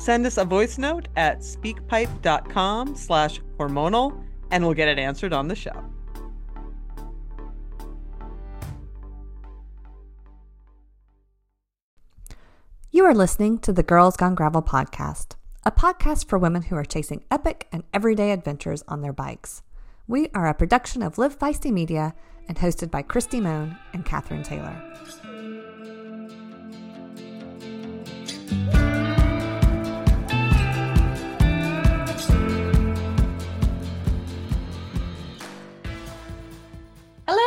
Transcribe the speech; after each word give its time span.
Send 0.00 0.24
us 0.24 0.38
a 0.38 0.46
voice 0.46 0.78
note 0.78 1.08
at 1.14 1.40
speakpipe.com 1.40 2.96
slash 2.96 3.38
hormonal 3.58 4.24
and 4.50 4.64
we'll 4.64 4.72
get 4.72 4.88
it 4.88 4.98
answered 4.98 5.34
on 5.34 5.46
the 5.46 5.54
show. 5.54 5.84
You 12.90 13.04
are 13.04 13.14
listening 13.14 13.58
to 13.58 13.74
the 13.74 13.82
Girls 13.82 14.16
Gone 14.16 14.34
Gravel 14.34 14.62
podcast, 14.62 15.34
a 15.66 15.70
podcast 15.70 16.26
for 16.28 16.38
women 16.38 16.62
who 16.62 16.76
are 16.76 16.84
chasing 16.84 17.22
epic 17.30 17.68
and 17.70 17.84
everyday 17.92 18.32
adventures 18.32 18.82
on 18.88 19.02
their 19.02 19.12
bikes. 19.12 19.62
We 20.08 20.30
are 20.34 20.48
a 20.48 20.54
production 20.54 21.02
of 21.02 21.18
Live 21.18 21.38
Feisty 21.38 21.70
Media 21.70 22.14
and 22.48 22.56
hosted 22.56 22.90
by 22.90 23.02
Kristi 23.02 23.42
Mohn 23.42 23.76
and 23.92 24.06
Catherine 24.06 24.44
Taylor. 24.44 24.82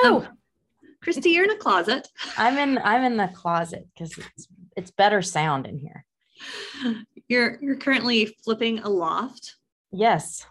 Hello. 0.04 0.26
Oh, 0.26 0.28
Kristi, 1.02 1.34
you're 1.34 1.46
in 1.46 1.52
a 1.52 1.56
closet. 1.56 2.09
I'm 2.38 2.58
in 2.58 2.78
I'm 2.80 3.04
in 3.04 3.16
the 3.16 3.30
closet 3.30 3.88
because 3.94 4.18
it's 4.18 4.48
it's 4.76 4.92
better 4.92 5.22
sound 5.22 5.66
in 5.66 5.80
here. 5.80 6.06
You're 7.30 7.58
you're 7.62 7.78
currently 7.78 8.36
flipping 8.44 8.80
a 8.80 8.90
loft. 8.90 9.56
Yes. 9.94 10.45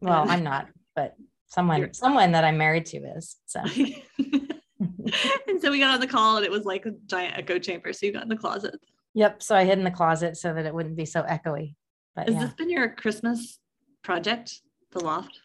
Well, 0.00 0.24
I'm 0.26 0.42
not, 0.42 0.68
but 0.96 1.16
someone 1.48 1.80
you're... 1.80 1.92
someone 1.92 2.32
that 2.32 2.44
I'm 2.44 2.56
married 2.56 2.86
to 2.86 2.96
is. 2.96 3.36
So 3.44 3.60
and 4.18 5.60
so 5.60 5.70
we 5.70 5.80
got 5.80 5.92
on 5.92 6.00
the 6.00 6.06
call 6.06 6.38
and 6.38 6.46
it 6.46 6.50
was 6.50 6.64
like 6.64 6.86
a 6.86 6.92
giant 7.06 7.36
echo 7.36 7.58
chamber. 7.58 7.92
So 7.92 8.06
you 8.06 8.12
got 8.12 8.22
in 8.22 8.30
the 8.30 8.36
closet. 8.36 8.80
Yep. 9.12 9.42
So 9.42 9.54
I 9.54 9.66
hid 9.66 9.76
in 9.76 9.84
the 9.84 9.90
closet 9.90 10.38
so 10.38 10.54
that 10.54 10.64
it 10.64 10.74
wouldn't 10.74 10.96
be 10.96 11.04
so 11.04 11.24
echoey. 11.24 11.74
But 12.16 12.28
has 12.28 12.36
yeah. 12.36 12.46
this 12.46 12.54
been 12.54 12.70
your 12.70 12.88
Christmas 12.88 13.58
project, 14.02 14.62
the 14.92 15.04
loft? 15.04 15.40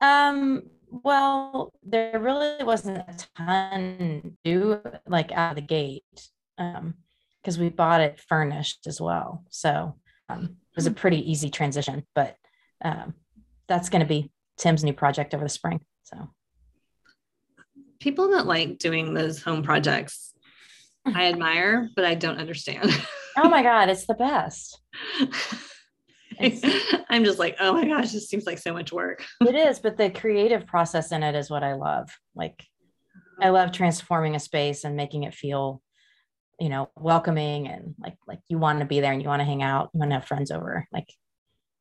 Um, 0.00 0.62
well, 0.90 1.72
there 1.82 2.18
really 2.18 2.64
wasn't 2.64 2.98
a 2.98 3.16
ton 3.36 4.22
to 4.22 4.32
do 4.44 4.80
like 5.06 5.32
out 5.32 5.50
of 5.50 5.56
the 5.56 5.62
gate 5.62 6.04
because 6.56 7.56
um, 7.56 7.60
we 7.60 7.68
bought 7.68 8.00
it 8.00 8.20
furnished 8.20 8.86
as 8.86 9.00
well. 9.00 9.44
So 9.50 9.96
um, 10.28 10.44
it 10.44 10.76
was 10.76 10.86
a 10.86 10.92
pretty 10.92 11.30
easy 11.30 11.50
transition, 11.50 12.04
but 12.14 12.36
um, 12.84 13.14
that's 13.66 13.88
going 13.88 14.00
to 14.00 14.06
be 14.06 14.30
Tim's 14.56 14.84
new 14.84 14.92
project 14.92 15.34
over 15.34 15.44
the 15.44 15.50
spring. 15.50 15.80
So 16.04 16.30
people 18.00 18.30
that 18.30 18.46
like 18.46 18.78
doing 18.78 19.14
those 19.14 19.42
home 19.42 19.62
projects, 19.62 20.32
I 21.06 21.24
admire, 21.32 21.90
but 21.94 22.04
I 22.04 22.14
don't 22.14 22.38
understand. 22.38 22.90
oh 23.36 23.48
my 23.48 23.62
God, 23.62 23.88
it's 23.88 24.06
the 24.06 24.14
best. 24.14 24.80
I'm 27.10 27.24
just 27.24 27.38
like, 27.38 27.56
oh 27.60 27.72
my 27.72 27.86
gosh, 27.86 28.12
this 28.12 28.28
seems 28.28 28.46
like 28.46 28.58
so 28.58 28.72
much 28.72 28.92
work. 28.92 29.24
it 29.40 29.54
is, 29.54 29.78
but 29.78 29.96
the 29.96 30.10
creative 30.10 30.66
process 30.66 31.12
in 31.12 31.22
it 31.22 31.34
is 31.34 31.50
what 31.50 31.62
I 31.62 31.74
love. 31.74 32.10
Like, 32.34 32.64
I 33.40 33.44
uh-huh. 33.44 33.52
love 33.52 33.72
transforming 33.72 34.34
a 34.34 34.40
space 34.40 34.84
and 34.84 34.96
making 34.96 35.24
it 35.24 35.34
feel, 35.34 35.82
you 36.60 36.68
know, 36.68 36.90
welcoming 36.96 37.68
and 37.68 37.94
like 37.98 38.16
like 38.26 38.40
you 38.48 38.58
want 38.58 38.80
to 38.80 38.84
be 38.84 39.00
there 39.00 39.12
and 39.12 39.22
you 39.22 39.28
want 39.28 39.40
to 39.40 39.46
hang 39.46 39.62
out, 39.62 39.90
you 39.94 40.00
want 40.00 40.10
to 40.10 40.16
have 40.16 40.26
friends 40.26 40.50
over. 40.50 40.86
Like, 40.92 41.12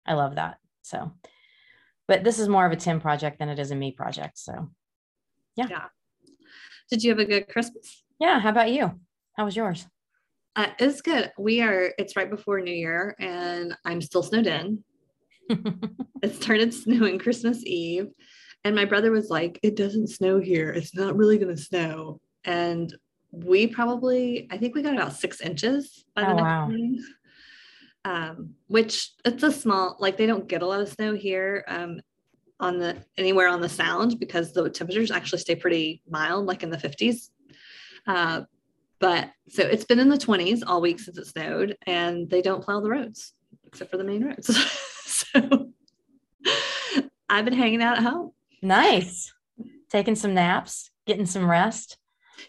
I 0.05 0.13
love 0.13 0.35
that. 0.35 0.57
So, 0.83 1.13
but 2.07 2.23
this 2.23 2.39
is 2.39 2.47
more 2.47 2.65
of 2.65 2.71
a 2.71 2.77
Tim 2.77 2.99
project 2.99 3.39
than 3.39 3.49
it 3.49 3.59
is 3.59 3.71
a 3.71 3.75
me 3.75 3.91
project. 3.91 4.37
So, 4.37 4.69
yeah. 5.55 5.67
Yeah. 5.69 5.85
Did 6.89 7.03
you 7.03 7.11
have 7.11 7.19
a 7.19 7.25
good 7.25 7.49
Christmas? 7.49 8.03
Yeah. 8.19 8.39
How 8.39 8.49
about 8.49 8.71
you? 8.71 8.99
How 9.35 9.45
was 9.45 9.55
yours? 9.55 9.85
Uh, 10.57 10.69
it's 10.79 11.01
good. 11.01 11.31
We 11.37 11.61
are, 11.61 11.93
it's 11.99 12.15
right 12.15 12.29
before 12.29 12.59
New 12.59 12.73
Year 12.73 13.15
and 13.19 13.77
I'm 13.85 14.01
still 14.01 14.23
snowed 14.23 14.47
in. 14.47 14.83
it 15.49 16.35
started 16.35 16.73
snowing 16.73 17.19
Christmas 17.19 17.63
Eve. 17.63 18.07
And 18.63 18.75
my 18.75 18.83
brother 18.83 19.11
was 19.11 19.29
like, 19.29 19.59
It 19.61 19.75
doesn't 19.75 20.07
snow 20.07 20.39
here. 20.39 20.71
It's 20.71 20.95
not 20.95 21.15
really 21.15 21.37
going 21.37 21.55
to 21.55 21.61
snow. 21.61 22.19
And 22.43 22.91
we 23.29 23.67
probably, 23.67 24.47
I 24.49 24.57
think 24.57 24.73
we 24.73 24.81
got 24.81 24.95
about 24.95 25.13
six 25.13 25.41
inches 25.41 26.05
by 26.15 26.23
the 26.23 26.31
oh, 26.31 26.35
next 26.35 26.43
wow. 26.43 26.67
morning. 26.67 27.03
Um, 28.03 28.55
which 28.67 29.11
it's 29.25 29.43
a 29.43 29.51
small, 29.51 29.95
like 29.99 30.17
they 30.17 30.25
don't 30.25 30.47
get 30.47 30.63
a 30.63 30.65
lot 30.65 30.81
of 30.81 30.89
snow 30.89 31.13
here 31.13 31.65
um, 31.67 32.01
on 32.59 32.79
the 32.79 32.97
anywhere 33.15 33.47
on 33.47 33.61
the 33.61 33.69
sound 33.69 34.19
because 34.19 34.53
the 34.53 34.69
temperatures 34.71 35.11
actually 35.11 35.39
stay 35.39 35.55
pretty 35.55 36.01
mild, 36.09 36.47
like 36.47 36.63
in 36.63 36.71
the 36.71 36.77
50s. 36.77 37.29
Uh, 38.07 38.41
but 38.99 39.29
so 39.49 39.63
it's 39.63 39.85
been 39.85 39.99
in 39.99 40.09
the 40.09 40.17
20s 40.17 40.61
all 40.65 40.81
week 40.81 40.99
since 40.99 41.17
it 41.17 41.27
snowed, 41.27 41.77
and 41.85 42.29
they 42.29 42.41
don't 42.41 42.63
plow 42.63 42.79
the 42.79 42.89
roads 42.89 43.33
except 43.65 43.91
for 43.91 43.97
the 43.97 44.03
main 44.03 44.23
roads. 44.23 44.47
so 45.05 45.71
I've 47.29 47.45
been 47.45 47.53
hanging 47.53 47.81
out 47.81 47.97
at 47.97 48.03
home. 48.03 48.31
Nice. 48.61 49.33
Taking 49.89 50.15
some 50.15 50.33
naps, 50.33 50.89
getting 51.05 51.25
some 51.25 51.49
rest. 51.49 51.97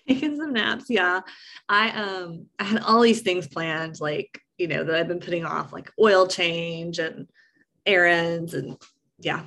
Taking 0.07 0.37
some 0.37 0.53
naps, 0.53 0.87
yeah. 0.89 1.21
I 1.69 1.91
um 1.91 2.47
I 2.59 2.65
had 2.65 2.83
all 2.83 3.01
these 3.01 3.23
things 3.23 3.47
planned, 3.47 4.01
like 4.01 4.41
you 4.57 4.69
know, 4.69 4.85
that 4.85 4.95
I've 4.95 5.09
been 5.09 5.21
putting 5.21 5.45
off, 5.45 5.73
like 5.73 5.93
oil 6.01 6.27
change 6.27 6.99
and 6.99 7.29
errands, 7.87 8.55
and 8.55 8.77
yeah, 9.19 9.45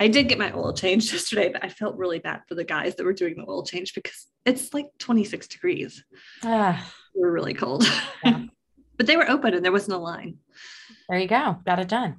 I 0.00 0.08
did 0.08 0.28
get 0.28 0.38
my 0.38 0.52
oil 0.52 0.72
changed 0.72 1.12
yesterday, 1.12 1.50
but 1.52 1.64
I 1.64 1.68
felt 1.68 1.96
really 1.96 2.18
bad 2.18 2.42
for 2.48 2.54
the 2.54 2.64
guys 2.64 2.94
that 2.94 3.04
were 3.04 3.12
doing 3.12 3.36
the 3.36 3.48
oil 3.48 3.64
change 3.64 3.94
because 3.94 4.26
it's 4.48 4.72
like 4.74 4.86
26 4.98 5.48
degrees. 5.48 6.04
Ah. 6.42 6.92
We 7.14 7.20
were 7.22 7.32
really 7.32 7.54
cold. 7.54 7.84
Yeah. 8.24 8.44
but 8.96 9.06
they 9.06 9.16
were 9.16 9.28
open 9.28 9.54
and 9.54 9.64
there 9.64 9.72
wasn't 9.72 9.96
a 9.96 9.98
line. 9.98 10.38
There 11.08 11.18
you 11.18 11.28
go. 11.28 11.58
Got 11.64 11.78
it 11.78 11.88
done. 11.88 12.16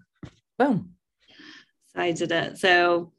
Boom. 0.58 0.94
So 1.94 2.02
I 2.02 2.12
did 2.12 2.32
it. 2.32 2.58
So 2.58 3.12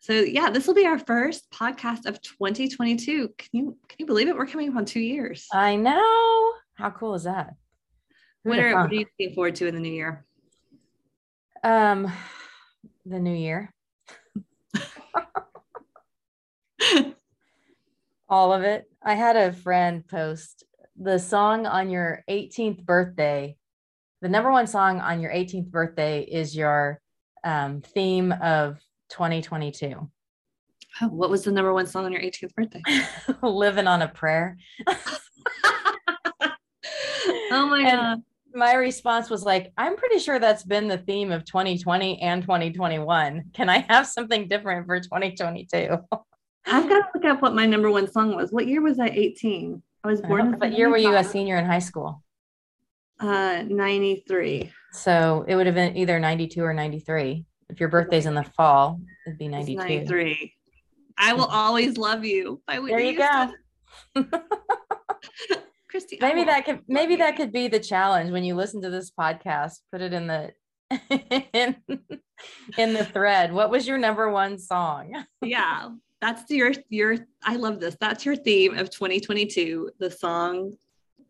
so 0.00 0.14
yeah, 0.14 0.50
this 0.50 0.66
will 0.66 0.74
be 0.74 0.86
our 0.86 0.98
first 0.98 1.48
podcast 1.50 2.06
of 2.06 2.20
2022. 2.22 3.28
Can 3.38 3.48
you 3.52 3.78
can 3.88 3.96
you 3.98 4.06
believe 4.06 4.28
it? 4.28 4.36
We're 4.36 4.46
coming 4.46 4.68
up 4.68 4.76
on 4.76 4.84
two 4.84 5.00
years. 5.00 5.46
I 5.52 5.76
know. 5.76 6.52
How 6.74 6.90
cool 6.90 7.14
is 7.14 7.24
that? 7.24 7.54
What 8.42 8.58
are, 8.58 8.74
what 8.74 8.90
are 8.90 8.94
you 8.94 9.06
looking 9.20 9.34
forward 9.34 9.54
to 9.56 9.68
in 9.68 9.74
the 9.74 9.80
new 9.80 9.92
year? 9.92 10.24
Um 11.62 12.12
the 13.06 13.20
new 13.20 13.34
year. 13.34 13.72
All 18.32 18.54
of 18.54 18.62
it. 18.62 18.90
I 19.02 19.14
had 19.14 19.36
a 19.36 19.52
friend 19.52 20.08
post 20.08 20.64
the 20.96 21.18
song 21.18 21.66
on 21.66 21.90
your 21.90 22.24
18th 22.30 22.82
birthday. 22.82 23.58
The 24.22 24.30
number 24.30 24.50
one 24.50 24.66
song 24.66 25.00
on 25.00 25.20
your 25.20 25.30
18th 25.30 25.66
birthday 25.66 26.22
is 26.22 26.56
your 26.56 26.98
um, 27.44 27.82
theme 27.82 28.32
of 28.32 28.80
2022. 29.10 30.08
Oh, 31.02 31.08
what 31.08 31.28
was 31.28 31.44
the 31.44 31.52
number 31.52 31.74
one 31.74 31.86
song 31.86 32.06
on 32.06 32.12
your 32.12 32.22
18th 32.22 32.54
birthday? 32.54 32.80
Living 33.42 33.86
on 33.86 34.00
a 34.00 34.08
Prayer. 34.08 34.56
oh 34.88 36.56
my 37.50 37.80
and 37.80 38.00
God. 38.00 38.22
My 38.54 38.72
response 38.72 39.28
was 39.28 39.44
like, 39.44 39.74
I'm 39.76 39.94
pretty 39.94 40.18
sure 40.18 40.38
that's 40.38 40.64
been 40.64 40.88
the 40.88 40.96
theme 40.96 41.32
of 41.32 41.44
2020 41.44 42.22
and 42.22 42.40
2021. 42.40 43.50
Can 43.52 43.68
I 43.68 43.84
have 43.90 44.06
something 44.06 44.48
different 44.48 44.86
for 44.86 44.98
2022? 45.00 45.98
I've 46.66 46.88
got 46.88 47.00
to 47.00 47.06
look 47.14 47.24
up 47.24 47.42
what 47.42 47.54
my 47.54 47.66
number 47.66 47.90
one 47.90 48.10
song 48.10 48.34
was. 48.36 48.52
What 48.52 48.66
year 48.66 48.80
was 48.80 48.98
I 48.98 49.08
18? 49.08 49.82
I 50.04 50.08
was 50.08 50.20
born. 50.20 50.58
What 50.58 50.76
year 50.76 50.90
were 50.90 50.96
you 50.96 51.14
a 51.14 51.24
senior 51.24 51.56
in 51.56 51.64
high 51.64 51.78
school? 51.78 52.22
Uh, 53.20 53.62
93. 53.68 54.72
So 54.92 55.44
it 55.46 55.54
would 55.54 55.66
have 55.66 55.74
been 55.74 55.96
either 55.96 56.18
92 56.18 56.62
or 56.62 56.74
93. 56.74 57.44
If 57.68 57.80
your 57.80 57.88
birthday's 57.88 58.26
in 58.26 58.34
the 58.34 58.42
fall, 58.42 59.00
it'd 59.26 59.38
be 59.38 59.46
It's 59.46 59.52
92. 59.52 59.76
93. 59.78 60.54
I 61.16 61.32
will 61.34 61.44
always 61.50 61.96
love 61.96 62.24
you 62.24 62.60
by 62.66 62.74
There 62.74 62.82
Whitney 62.82 63.10
you 63.10 63.18
go. 63.18 63.52
Kristi, 65.92 66.20
Maybe 66.20 66.44
that 66.44 66.64
could 66.64 66.80
maybe 66.88 67.16
that 67.16 67.36
could 67.36 67.52
be 67.52 67.68
the 67.68 67.78
challenge 67.78 68.30
when 68.30 68.44
you 68.44 68.54
listen 68.54 68.80
to 68.82 68.90
this 68.90 69.10
podcast. 69.10 69.80
Put 69.90 70.00
it 70.00 70.12
in 70.14 70.26
the 70.26 70.52
in, 71.52 71.76
in 72.78 72.94
the 72.94 73.04
thread. 73.04 73.52
What 73.52 73.70
was 73.70 73.86
your 73.86 73.98
number 73.98 74.30
one 74.30 74.58
song? 74.58 75.24
yeah 75.42 75.90
that's 76.22 76.48
your 76.50 76.72
your 76.88 77.16
i 77.44 77.56
love 77.56 77.80
this 77.80 77.96
that's 78.00 78.24
your 78.24 78.36
theme 78.36 78.78
of 78.78 78.88
2022 78.88 79.90
the 79.98 80.10
song 80.10 80.72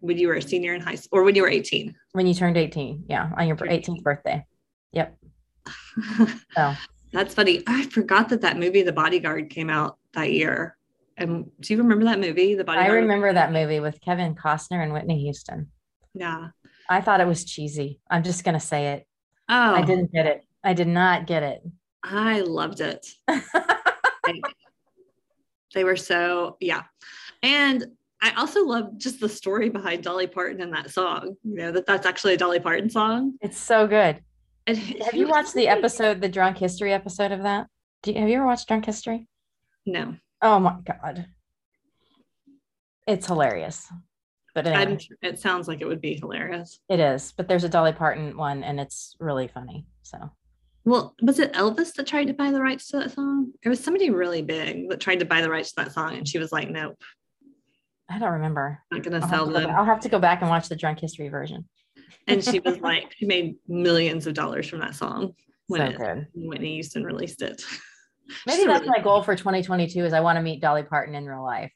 when 0.00 0.18
you 0.18 0.28
were 0.28 0.34
a 0.34 0.42
senior 0.42 0.74
in 0.74 0.80
high 0.80 0.94
school 0.94 1.18
or 1.18 1.22
when 1.24 1.34
you 1.34 1.42
were 1.42 1.48
18 1.48 1.92
When 2.12 2.26
you 2.26 2.34
turned 2.34 2.56
18. 2.56 3.04
Yeah, 3.08 3.30
on 3.36 3.46
your 3.48 3.56
18th 3.56 4.02
birthday. 4.02 4.44
Yep. 4.92 5.16
So 6.56 6.74
that's 7.12 7.34
funny 7.34 7.62
i 7.66 7.82
forgot 7.86 8.28
that 8.30 8.40
that 8.42 8.58
movie 8.58 8.82
the 8.82 8.92
bodyguard 8.92 9.48
came 9.50 9.70
out 9.70 9.98
that 10.14 10.32
year 10.32 10.76
and 11.18 11.50
do 11.60 11.74
you 11.74 11.78
remember 11.82 12.04
that 12.06 12.18
movie 12.20 12.54
the 12.54 12.64
Bodyguard? 12.64 12.90
I 12.90 12.94
remember 12.94 13.32
that 13.32 13.52
movie 13.52 13.80
with 13.80 14.00
Kevin 14.00 14.34
Costner 14.34 14.82
and 14.82 14.92
Whitney 14.92 15.20
Houston. 15.22 15.70
yeah 16.14 16.48
I 16.90 17.00
thought 17.00 17.20
it 17.20 17.26
was 17.26 17.44
cheesy. 17.44 18.00
I'm 18.10 18.22
just 18.22 18.44
gonna 18.44 18.60
say 18.60 18.88
it. 18.94 19.06
oh 19.48 19.74
I 19.74 19.82
didn't 19.82 20.12
get 20.12 20.26
it. 20.26 20.44
I 20.64 20.72
did 20.74 20.88
not 20.88 21.26
get 21.26 21.42
it. 21.42 21.62
i 22.02 22.40
loved 22.40 22.80
it 22.80 23.06
Like, 23.28 23.44
they 25.74 25.84
were 25.84 25.96
so 25.96 26.56
yeah 26.60 26.82
and 27.42 27.84
i 28.20 28.32
also 28.36 28.64
love 28.64 28.96
just 28.98 29.20
the 29.20 29.28
story 29.28 29.68
behind 29.68 30.02
dolly 30.02 30.26
parton 30.26 30.60
and 30.60 30.72
that 30.72 30.90
song 30.90 31.36
you 31.44 31.54
know 31.56 31.72
that 31.72 31.86
that's 31.86 32.06
actually 32.06 32.34
a 32.34 32.36
dolly 32.36 32.60
parton 32.60 32.88
song 32.90 33.34
It's 33.40 33.58
so 33.58 33.86
good. 33.86 34.20
and 34.66 34.76
Have 34.78 35.14
you 35.14 35.26
watched 35.28 35.54
the 35.54 35.68
episode, 35.68 36.20
the 36.20 36.28
drunk 36.28 36.58
history 36.58 36.92
episode 36.92 37.32
of 37.32 37.42
that? 37.42 37.66
Do 38.02 38.12
you, 38.12 38.20
have 38.20 38.28
you 38.28 38.36
ever 38.36 38.46
watched 38.46 38.68
Drunk 38.68 38.84
History? 38.86 39.26
no 39.86 40.14
Oh 40.40 40.58
my 40.58 40.76
god. 40.84 41.26
It's 43.06 43.26
hilarious. 43.26 43.88
But 44.54 44.66
anyway, 44.66 44.98
it 45.22 45.38
sounds 45.38 45.66
like 45.66 45.80
it 45.80 45.86
would 45.86 46.00
be 46.00 46.14
hilarious 46.14 46.78
it 46.88 47.00
is. 47.00 47.32
But 47.36 47.48
there's 47.48 47.64
a 47.64 47.68
Dolly 47.68 47.92
Parton 47.92 48.36
one 48.36 48.62
and 48.64 48.78
it's 48.78 49.16
really 49.18 49.48
funny. 49.48 49.86
So 50.02 50.30
Well, 50.84 51.14
was 51.22 51.38
it 51.38 51.52
Elvis 51.52 51.94
that 51.94 52.06
tried 52.06 52.26
to 52.26 52.34
buy 52.34 52.50
the 52.50 52.60
rights 52.60 52.88
to 52.88 52.98
that 52.98 53.12
song? 53.12 53.52
It 53.62 53.68
was 53.68 53.78
somebody 53.82 54.10
really 54.10 54.42
big 54.42 54.88
that 54.90 55.00
tried 55.00 55.20
to 55.20 55.24
buy 55.24 55.40
the 55.40 55.50
rights 55.50 55.72
to 55.72 55.84
that 55.84 55.92
song, 55.92 56.14
and 56.16 56.26
she 56.26 56.38
was 56.38 56.50
like, 56.50 56.68
"Nope, 56.70 56.96
I 58.10 58.18
don't 58.18 58.32
remember. 58.32 58.80
not 58.90 59.02
gonna 59.04 59.20
I'll 59.20 59.28
sell 59.28 59.46
go 59.46 59.52
them." 59.52 59.64
back, 59.68 59.76
I'll 59.76 59.84
have 59.84 60.00
to 60.00 60.08
go 60.08 60.18
back 60.18 60.40
and 60.40 60.50
watch 60.50 60.68
the 60.68 60.76
drunk 60.76 60.98
history 60.98 61.28
version. 61.28 61.68
And 62.26 62.42
she 62.42 62.58
was 62.60 62.78
like, 62.80 63.12
she 63.16 63.26
made 63.26 63.56
millions 63.68 64.26
of 64.26 64.34
dollars 64.34 64.68
from 64.68 64.80
that 64.80 64.94
song 64.96 65.34
when 65.68 65.96
so 65.96 66.02
it. 66.04 66.26
Whitney 66.34 66.74
Houston 66.74 67.04
released 67.04 67.42
it. 67.42 67.62
Maybe 68.46 68.64
that's 68.64 68.80
really- 68.84 68.98
my 68.98 69.02
goal 69.02 69.22
for 69.22 69.34
2022 69.36 70.04
is 70.04 70.12
I 70.12 70.20
want 70.20 70.36
to 70.36 70.42
meet 70.42 70.60
Dolly 70.60 70.82
Parton 70.82 71.14
in 71.14 71.26
real 71.26 71.44
life. 71.44 71.72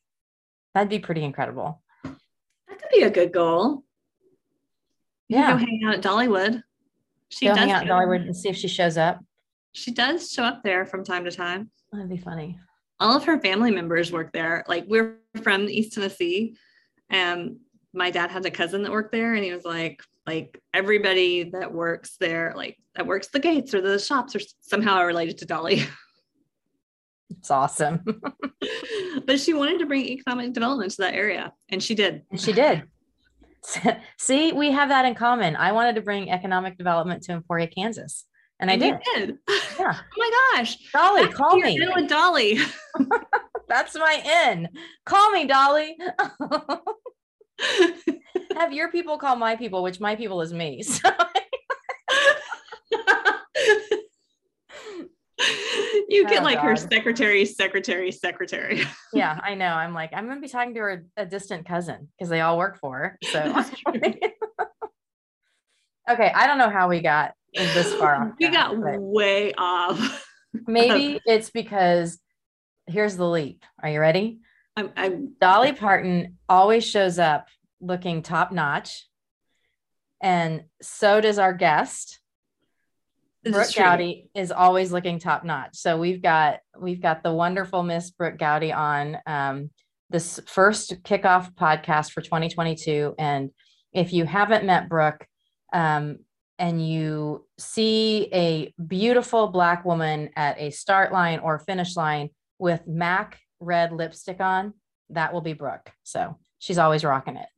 That'd 0.75 0.89
be 0.91 0.99
pretty 0.99 1.23
incredible. 1.25 1.83
That 2.05 2.13
could 2.69 2.89
be 2.93 3.03
a 3.03 3.11
good 3.11 3.33
goal. 3.33 3.85
You 5.29 5.39
Yeah. 5.39 5.53
go 5.53 5.59
hang 5.59 5.81
out 5.87 5.95
at 5.95 6.03
Dollywood. 6.03 6.63
She 7.31 7.47
does. 7.47 7.59
hang 7.59 7.71
out 7.73 7.83
in 7.83 7.89
Dollywood 7.89 8.23
and 8.23 8.37
see 8.37 8.49
if 8.49 8.57
she 8.57 8.69
shows 8.69 8.97
up. 8.97 9.21
She 9.73 9.91
does 9.91 10.31
show 10.31 10.45
up 10.45 10.63
there 10.63 10.87
from 10.87 11.05
time 11.05 11.25
to 11.25 11.31
time. 11.31 11.71
That'd 11.93 12.09
be 12.09 12.17
funny. 12.19 12.59
all 13.01 13.17
of 13.17 13.25
her 13.25 13.39
family 13.41 13.71
members 13.71 14.11
work 14.13 14.33
there. 14.33 14.65
Like 14.69 14.85
we're 14.89 15.19
from 15.43 15.69
East 15.69 15.93
Tennessee, 15.95 16.57
and 17.11 17.57
my 17.93 18.11
dad 18.11 18.31
had 18.31 18.47
a 18.47 18.51
cousin 18.51 18.83
that 18.83 18.93
worked 18.93 19.13
there, 19.13 19.35
and 19.35 19.45
he 19.45 19.53
was 19.53 19.65
like, 19.65 20.03
like 20.27 20.61
everybody 20.75 21.45
that 21.51 21.73
works 21.73 22.17
there, 22.19 22.53
like 22.57 22.77
that 22.95 23.07
works 23.07 23.29
the 23.29 23.39
gates 23.39 23.75
or 23.75 23.81
the 23.81 23.99
shops, 23.99 24.35
or 24.35 24.41
somehow 24.61 25.03
related 25.05 25.39
to 25.39 25.47
Dolly. 25.47 25.85
It's 27.29 27.51
awesome. 27.51 28.03
but 29.27 29.41
she 29.41 29.53
wanted 29.53 29.81
to 29.81 29.87
bring 29.87 30.05
economic 30.07 30.53
development 30.53 30.93
to 30.93 31.03
that 31.03 31.15
area, 31.15 31.53
and 31.69 31.83
she 31.83 31.95
did. 31.95 32.23
and 32.31 32.41
she 32.41 32.53
did. 32.53 32.85
See, 34.19 34.53
we 34.53 34.71
have 34.71 34.89
that 34.89 35.05
in 35.05 35.15
common. 35.15 35.57
I 35.57 35.73
wanted 35.73 35.95
to 35.97 36.03
bring 36.03 36.31
economic 36.31 36.79
development 36.79 37.23
to 37.25 37.33
Emporia, 37.33 37.67
Kansas. 37.67 38.25
And 38.61 38.71
I 38.71 38.77
did. 38.77 38.97
did. 39.15 39.39
Yeah. 39.79 39.95
oh 39.95 40.05
my 40.17 40.31
gosh. 40.55 40.79
Dolly, 40.93 41.25
That's 41.25 41.35
call 41.37 41.57
me. 41.59 41.79
with 41.95 42.09
Dolly. 42.09 42.59
That's 43.69 43.95
my 43.95 44.47
in. 44.49 44.69
Call 45.05 45.31
me, 45.33 45.45
Dolly. 45.47 45.99
have 48.57 48.73
your 48.73 48.91
people 48.91 49.19
call 49.19 49.37
my 49.37 49.55
people, 49.57 49.83
which 49.83 50.01
my 50.01 50.17
people 50.17 50.41
is 50.41 50.53
me. 50.55 50.83
So 50.83 51.11
you 56.17 56.27
get 56.29 56.41
Oh, 56.41 56.45
like 56.45 56.59
her 56.59 56.77
secretary, 56.77 57.45
secretary, 57.45 58.11
secretary. 58.11 58.83
yeah, 59.13 59.39
I 59.43 59.55
know. 59.55 59.69
I'm 59.69 59.95
like, 59.95 60.11
I'm 60.13 60.27
gonna 60.27 60.41
be 60.41 60.49
talking 60.49 60.75
to 60.75 60.81
her 60.81 61.05
a 61.17 61.27
distant 61.27 61.67
cousin 61.67 62.09
because 62.19 62.29
they 62.29 62.41
all 62.41 62.59
work 62.59 62.79
for 62.79 62.99
her. 62.99 63.19
So 63.31 63.41
okay, 66.11 66.33
I 66.35 66.47
don't 66.47 66.59
know 66.59 66.71
how 66.71 66.89
we 66.89 67.01
got 67.01 67.35
this 67.55 67.95
far. 67.95 68.15
off 68.15 68.33
We 68.39 68.49
track, 68.49 68.73
got 68.73 68.99
way 68.99 69.53
off. 69.57 70.25
maybe 70.67 71.21
it's 71.25 71.51
because 71.51 72.19
here's 72.87 73.17
the 73.17 73.29
leap. 73.29 73.65
Are 73.83 73.89
you 73.89 74.01
ready? 74.01 74.41
I'm, 74.77 74.91
I'm 74.97 75.35
Dolly 75.41 75.73
Parton 75.73 76.39
always 76.49 76.85
shows 76.87 77.19
up 77.19 77.49
looking 77.81 78.23
top 78.23 78.53
notch, 78.53 79.07
and 80.23 80.65
so 80.83 81.21
does 81.21 81.39
our 81.39 81.53
guest. 81.53 82.21
Brooke. 83.53 83.69
Goudy 83.69 84.29
is 84.35 84.53
always 84.53 84.93
looking 84.93 85.19
top 85.19 85.45
notch. 85.45 85.77
So 85.77 85.99
we've 85.99 86.23
got 86.23 86.61
we've 86.79 87.01
got 87.01 87.23
the 87.23 87.33
wonderful 87.33 87.83
Miss 87.83 88.11
Brooke 88.11 88.39
Goudy 88.39 88.77
on 88.77 89.19
um, 89.27 89.71
this 90.11 90.41
first 90.47 91.03
kickoff 91.03 91.53
podcast 91.55 92.13
for 92.13 92.21
2022. 92.21 93.15
And 93.19 93.51
if 93.93 94.13
you 94.13 94.25
haven't 94.25 94.65
met 94.65 94.89
Brooke, 94.89 95.27
um, 95.73 96.19
and 96.59 96.87
you 96.87 97.47
see 97.59 98.29
a 98.33 98.73
beautiful 98.87 99.49
black 99.49 99.85
woman 99.85 100.31
at 100.37 100.59
a 100.59 100.71
start 100.71 101.13
line 101.13 101.39
or 101.41 101.59
finish 101.59 101.97
line 101.97 102.31
with 102.59 102.87
MAC 102.87 103.39
red 103.61 103.93
lipstick 103.93 104.41
on, 104.41 104.73
that 105.11 105.33
will 105.33 105.41
be 105.41 105.53
Brooke. 105.53 105.91
So 106.03 106.39
she's 106.59 106.79
always 106.79 107.05
rocking 107.05 107.37
it. 107.37 107.49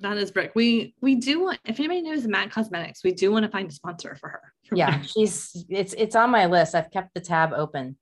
That 0.00 0.16
is 0.18 0.30
Brooke. 0.30 0.52
We 0.54 0.94
we 1.00 1.16
do 1.16 1.42
want 1.42 1.58
if 1.64 1.78
anybody 1.80 2.02
knows 2.02 2.26
MAC 2.26 2.50
Cosmetics, 2.50 3.02
we 3.02 3.12
do 3.12 3.32
want 3.32 3.44
to 3.44 3.50
find 3.50 3.68
a 3.68 3.72
sponsor 3.72 4.16
for 4.20 4.28
her. 4.28 4.52
Yeah 4.72 5.00
she's 5.02 5.64
it's 5.68 5.94
it's 5.94 6.16
on 6.16 6.30
my 6.30 6.46
list. 6.46 6.74
I've 6.74 6.90
kept 6.90 7.14
the 7.14 7.20
tab 7.20 7.52
open 7.52 7.96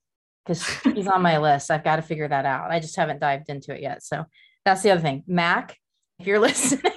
because 0.44 0.64
she's 0.82 1.06
on 1.06 1.22
my 1.22 1.38
list. 1.38 1.70
I've 1.70 1.84
got 1.84 1.96
to 1.96 2.02
figure 2.02 2.28
that 2.28 2.44
out. 2.44 2.70
I 2.70 2.80
just 2.80 2.96
haven't 2.96 3.20
dived 3.20 3.48
into 3.48 3.74
it 3.74 3.80
yet. 3.80 4.02
So 4.02 4.24
that's 4.64 4.82
the 4.82 4.90
other 4.90 5.00
thing. 5.00 5.24
Mac 5.26 5.76
if 6.18 6.26
you're 6.26 6.38
listening. 6.40 6.92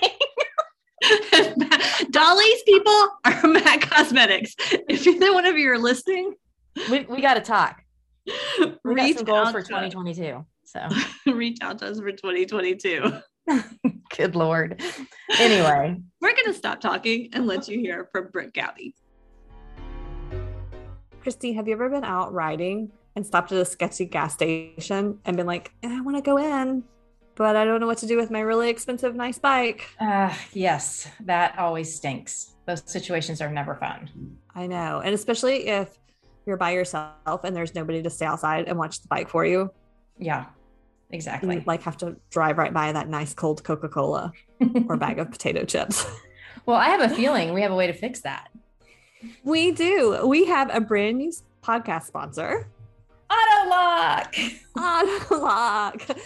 Dolly's 2.10 2.64
people 2.64 3.10
are 3.26 3.42
mac 3.48 3.82
Cosmetics. 3.82 4.56
If 4.72 5.06
either 5.06 5.34
one 5.34 5.46
of 5.46 5.58
you 5.58 5.72
are 5.72 5.78
listening, 5.78 6.34
we, 6.90 7.02
we 7.02 7.22
got 7.22 7.36
to 7.36 7.42
talk. 7.42 7.82
We 8.26 8.94
reach 8.94 9.24
goals 9.24 9.48
out 9.48 9.52
for 9.54 9.62
2022 9.62 10.46
so. 10.68 10.88
Reach 11.26 11.60
out 11.62 11.80
to 11.80 11.88
us 11.88 12.00
for 12.00 12.12
2022. 12.12 13.22
good 14.16 14.36
lord. 14.36 14.82
Anyway. 15.40 15.96
We're 16.22 16.36
gonna 16.36 16.54
stop 16.54 16.82
talking 16.82 17.30
and 17.34 17.48
let 17.48 17.68
you 17.68 17.80
hear 17.80 18.10
from 18.12 18.30
Brooke 18.32 18.54
Goudy. 18.54 18.94
Kristi, 21.28 21.54
have 21.56 21.68
you 21.68 21.74
ever 21.74 21.90
been 21.90 22.06
out 22.06 22.32
riding 22.32 22.90
and 23.18 23.26
stopped 23.26 23.52
at 23.52 23.58
a 23.58 23.66
sketchy 23.66 24.06
gas 24.06 24.34
station 24.34 25.20
and 25.26 25.36
been 25.36 25.46
like, 25.46 25.74
"Eh, 25.84 25.90
I 25.92 26.00
want 26.00 26.16
to 26.16 26.22
go 26.22 26.38
in, 26.38 26.86
but 27.36 27.58
I 27.58 27.66
don't 27.66 27.82
know 27.82 27.86
what 27.86 27.98
to 27.98 28.08
do 28.08 28.16
with 28.16 28.32
my 28.32 28.40
really 28.40 28.70
expensive, 28.70 29.14
nice 29.14 29.38
bike? 29.38 29.90
uh 30.00 30.34
yes 30.54 31.10
that 31.26 31.60
always 31.60 31.94
stinks 31.94 32.56
those 32.66 32.82
situations 32.90 33.42
are 33.42 33.52
never 33.52 33.76
fun 33.76 34.10
I 34.56 34.68
know. 34.68 35.02
And 35.04 35.14
especially 35.14 35.68
if 35.68 35.98
you're 36.46 36.56
by 36.58 36.72
yourself 36.72 37.44
and 37.44 37.54
there's 37.54 37.76
nobody 37.76 38.02
to 38.02 38.10
stay 38.10 38.26
outside 38.26 38.68
and 38.70 38.78
watch 38.78 39.02
the 39.02 39.08
bike 39.10 39.28
for 39.28 39.46
you. 39.46 39.70
yeah 40.18 40.46
exactly 41.12 41.56
you 41.56 41.64
like 41.66 41.82
have 41.84 41.98
to 41.98 42.16
drive 42.30 42.58
right 42.58 42.74
by 42.74 42.94
that 42.94 43.10
nice 43.10 43.34
cold 43.34 43.66
Coca 43.66 43.90
Cola 43.90 44.32
or 44.88 44.96
bag 44.96 45.20
of 45.20 45.30
potato 45.36 45.66
chips. 45.66 46.06
well 46.66 46.78
i 46.78 46.88
have 46.88 47.02
a 47.12 47.14
feeling 47.14 47.54
we 47.54 47.62
have 47.62 47.72
a 47.72 47.76
way 47.76 47.88
to 47.88 47.94
fix 47.94 48.22
that 48.22 48.48
We 49.44 49.72
do. 49.72 50.26
We 50.26 50.46
have 50.46 50.74
a 50.74 50.82
brand 50.82 51.18
new 51.18 51.32
podcast 51.64 52.04
sponsor, 52.04 52.68
Ottolock 53.30 54.34
Ottolock. 54.78 56.20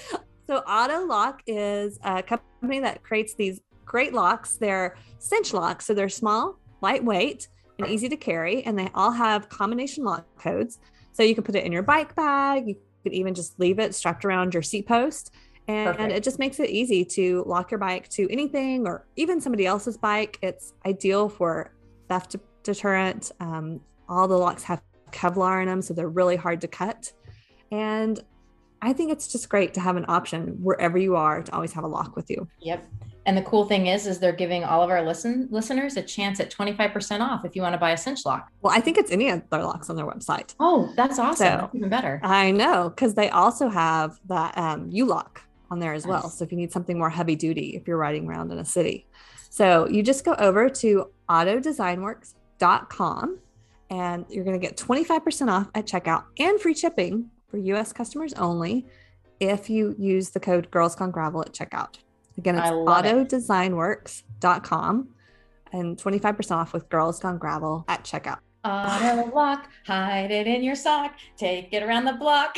So 0.48 0.62
Ottolock 0.68 1.40
is 1.48 2.00
a 2.04 2.22
company 2.22 2.80
that 2.80 3.04
creates 3.04 3.34
these 3.34 3.62
great 3.86 4.14
locks. 4.14 4.58
They're 4.58 4.98
cinch 5.20 5.54
locks, 5.54 5.86
so 5.86 5.94
they're 5.94 6.10
small, 6.10 6.60
lightweight, 6.82 7.48
and 7.78 7.88
easy 7.88 8.10
to 8.10 8.18
carry, 8.18 8.64
and 8.64 8.78
they 8.78 8.90
all 8.94 9.12
have 9.12 9.50
combination 9.50 10.04
lock 10.04 10.26
codes. 10.38 10.80
So 11.14 11.24
you 11.24 11.36
can 11.36 11.44
put 11.44 11.56
it 11.56 11.66
in 11.66 11.72
your 11.72 11.84
bike 11.84 12.16
bag. 12.16 12.68
You 12.68 12.76
could 13.04 13.14
even 13.14 13.34
just 13.34 13.60
leave 13.60 13.80
it 13.80 13.96
strapped 13.96 14.26
around 14.26 14.54
your 14.54 14.64
seat 14.64 14.88
post. 14.88 15.34
And 15.68 15.96
Perfect. 15.96 16.14
it 16.14 16.24
just 16.24 16.40
makes 16.40 16.60
it 16.60 16.70
easy 16.70 17.06
to 17.06 17.44
lock 17.46 17.72
your 17.72 17.78
bike 17.78 18.10
to 18.10 18.30
anything 18.32 18.88
or 18.88 19.06
even 19.16 19.40
somebody 19.40 19.66
else's 19.66 19.98
bike. 19.98 20.38
It's 20.42 20.74
ideal 20.86 21.30
for 21.30 21.74
theft 22.10 22.36
deterrent. 22.64 23.32
Um, 23.40 23.82
all 24.10 24.28
the 24.28 24.38
locks 24.38 24.64
have 24.64 24.82
Kevlar 25.12 25.62
in 25.62 25.68
them, 25.68 25.82
so 25.82 25.94
they're 25.94 26.10
really 26.10 26.36
hard 26.36 26.62
to 26.62 26.68
cut. 26.68 27.12
And 27.72 28.20
I 28.82 28.94
think 28.94 29.12
it's 29.12 29.32
just 29.32 29.48
great 29.50 29.74
to 29.76 29.80
have 29.80 29.96
an 29.96 30.06
option 30.08 30.58
wherever 30.62 30.98
you 30.98 31.16
are 31.16 31.44
to 31.44 31.54
always 31.54 31.74
have 31.74 31.84
a 31.84 31.88
lock 31.88 32.16
with 32.16 32.30
you. 32.30 32.48
Yep. 32.60 32.86
And 33.28 33.38
the 33.38 33.44
cool 33.44 33.66
thing 33.66 33.86
is, 33.86 34.08
is 34.08 34.18
they're 34.20 34.32
giving 34.32 34.64
all 34.64 34.82
of 34.82 34.90
our 34.90 35.04
listen 35.06 35.48
listeners 35.52 35.96
a 35.96 36.02
chance 36.02 36.40
at 36.40 36.50
25% 36.50 37.20
off 37.22 37.46
if 37.46 37.56
you 37.56 37.62
want 37.62 37.74
to 37.74 37.78
buy 37.78 37.92
a 37.92 37.98
cinch 37.98 38.26
lock. 38.26 38.50
Well, 38.62 38.74
I 38.76 38.80
think 38.80 38.98
it's 38.98 39.12
any 39.12 39.30
of 39.30 39.48
their 39.52 39.64
locks 39.64 39.92
on 39.92 39.96
their 39.96 40.08
website. 40.08 40.56
Oh, 40.60 40.92
that's 40.96 41.20
awesome. 41.20 41.36
So- 41.36 41.58
That's 41.62 41.76
even 41.76 41.90
better. 41.90 42.20
I 42.24 42.50
know, 42.52 42.90
because 42.90 43.14
they 43.14 43.30
also 43.30 43.70
have 43.70 44.20
that 44.26 44.58
um, 44.58 44.90
U 44.90 45.06
lock 45.06 45.44
on 45.70 45.80
there 45.80 45.94
as 45.94 46.08
well. 46.08 46.30
So 46.30 46.44
if 46.44 46.52
you 46.52 46.58
need 46.58 46.74
something 46.74 46.98
more 46.98 47.12
heavy 47.12 47.36
duty, 47.36 47.76
if 47.76 47.88
you're 47.88 47.98
riding 47.98 48.28
around 48.28 48.52
in 48.52 48.58
a 48.58 48.66
city. 48.66 49.06
So 49.52 49.88
you 49.88 50.02
just 50.02 50.26
go 50.26 50.34
over 50.36 50.68
to 50.70 51.12
ottodesignworks.com 51.30 52.41
and 53.90 54.26
you're 54.30 54.44
going 54.44 54.60
to 54.60 54.66
get 54.66 54.78
25% 54.78 55.52
off 55.52 55.70
at 55.76 55.86
checkout 55.86 56.24
and 56.40 56.60
free 56.60 56.74
shipping 56.74 57.30
for 57.50 57.58
US 57.58 57.92
customers 57.92 58.34
only 58.34 58.86
if 59.40 59.70
you 59.70 59.96
use 59.98 60.30
the 60.30 60.40
code 60.40 60.72
Girls 60.72 60.96
Gone 60.96 61.12
Gravel 61.12 61.42
at 61.42 61.52
checkout. 61.54 61.98
Again, 62.38 62.56
it's 62.58 62.70
I 62.70 62.72
love 62.72 63.06
it. 63.06 63.30
ottodesignworks.com 63.30 65.10
and 65.74 65.98
25% 65.98 66.52
off 66.52 66.74
with 66.74 66.88
Girls 66.90 67.20
Gone 67.20 67.38
Gravel 67.38 67.84
at 67.88 68.04
checkout. 68.04 68.40
Ottolock, 68.64 69.64
hide 69.86 70.32
it 70.32 70.48
in 70.48 70.64
your 70.64 70.76
sock, 70.76 71.16
take 71.36 71.74
it 71.74 71.84
around 71.84 72.06
the 72.06 72.14
block. 72.14 72.58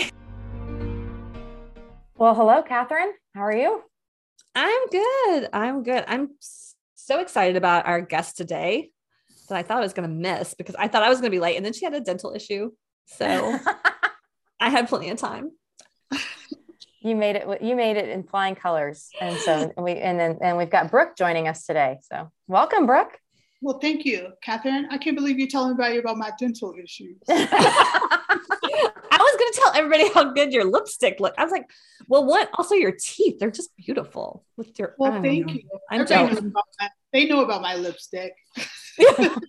Well, 2.15 2.35
hello, 2.35 2.61
Catherine. 2.61 3.13
How 3.33 3.41
are 3.41 3.55
you? 3.55 3.81
I'm 4.53 4.87
good. 4.87 5.49
I'm 5.51 5.81
good. 5.81 6.03
I'm 6.07 6.31
so 6.95 7.19
excited 7.19 7.55
about 7.55 7.87
our 7.87 8.01
guest 8.01 8.37
today 8.37 8.91
that 9.47 9.57
I 9.57 9.63
thought 9.63 9.77
I 9.77 9.81
was 9.81 9.93
going 9.93 10.07
to 10.09 10.15
miss 10.15 10.53
because 10.53 10.75
I 10.75 10.87
thought 10.87 11.03
I 11.03 11.09
was 11.09 11.19
going 11.19 11.31
to 11.31 11.35
be 11.35 11.39
late 11.39 11.57
and 11.57 11.65
then 11.65 11.73
she 11.73 11.85
had 11.85 11.93
a 11.93 11.99
dental 11.99 12.33
issue. 12.33 12.71
So 13.05 13.57
I 14.59 14.69
had 14.69 14.87
plenty 14.87 15.09
of 15.09 15.17
time. 15.17 15.51
you 17.01 17.15
made 17.15 17.35
it. 17.35 17.61
You 17.61 17.75
made 17.75 17.97
it 17.97 18.09
in 18.09 18.23
flying 18.23 18.55
colors, 18.55 19.09
and 19.19 19.35
so 19.37 19.73
we 19.77 19.93
and 19.93 20.19
then 20.19 20.37
and 20.41 20.57
we've 20.57 20.69
got 20.69 20.89
Brooke 20.89 21.17
joining 21.17 21.47
us 21.47 21.65
today. 21.65 21.97
So 22.03 22.31
welcome, 22.47 22.85
Brooke. 22.85 23.19
Well, 23.61 23.79
thank 23.79 24.05
you, 24.05 24.29
Catherine. 24.43 24.87
I 24.91 24.97
can't 24.97 25.15
believe 25.15 25.39
you're 25.39 25.47
telling 25.47 25.77
me 25.77 25.97
about 25.97 26.17
my 26.17 26.31
dental 26.37 26.75
issues. 26.81 27.17
I 27.29 28.89
was 29.11 29.39
going 29.39 29.53
to 29.53 29.59
tell 29.61 29.71
everybody 29.73 30.11
how 30.13 30.33
good 30.33 30.51
your 30.51 30.65
lipstick 30.65 31.21
looked. 31.21 31.39
I 31.39 31.43
was 31.43 31.51
like, 31.51 31.69
well, 32.09 32.25
what? 32.25 32.49
Also, 32.55 32.75
your 32.75 32.91
teeth, 32.99 33.39
they're 33.39 33.51
just 33.51 33.75
beautiful 33.77 34.45
with 34.57 34.77
your. 34.77 34.95
Well, 34.97 35.21
thank 35.21 35.47
know. 35.47 35.53
you. 35.53 35.61
I'm 35.89 36.01
Everybody 36.01 36.35
jealous. 36.35 36.39
about 36.39 36.63
my, 36.79 36.89
they 37.13 37.25
know 37.25 37.41
about 37.43 37.61
my 37.61 37.75
lipstick. 37.75 38.33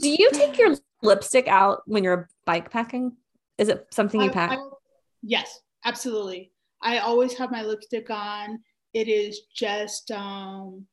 Do 0.00 0.08
you 0.08 0.30
take 0.32 0.58
your 0.58 0.76
lipstick 1.02 1.48
out 1.48 1.82
when 1.86 2.04
you're 2.04 2.28
bike 2.44 2.70
packing? 2.70 3.16
Is 3.56 3.68
it 3.68 3.86
something 3.90 4.20
you 4.20 4.30
I- 4.30 4.32
pack? 4.32 4.58
I- 4.58 4.70
yes, 5.22 5.60
absolutely. 5.84 6.52
I 6.80 6.98
always 6.98 7.34
have 7.34 7.50
my 7.50 7.62
lipstick 7.62 8.08
on. 8.10 8.60
It 8.94 9.08
is 9.08 9.40
just 9.54 10.10
um, 10.10 10.86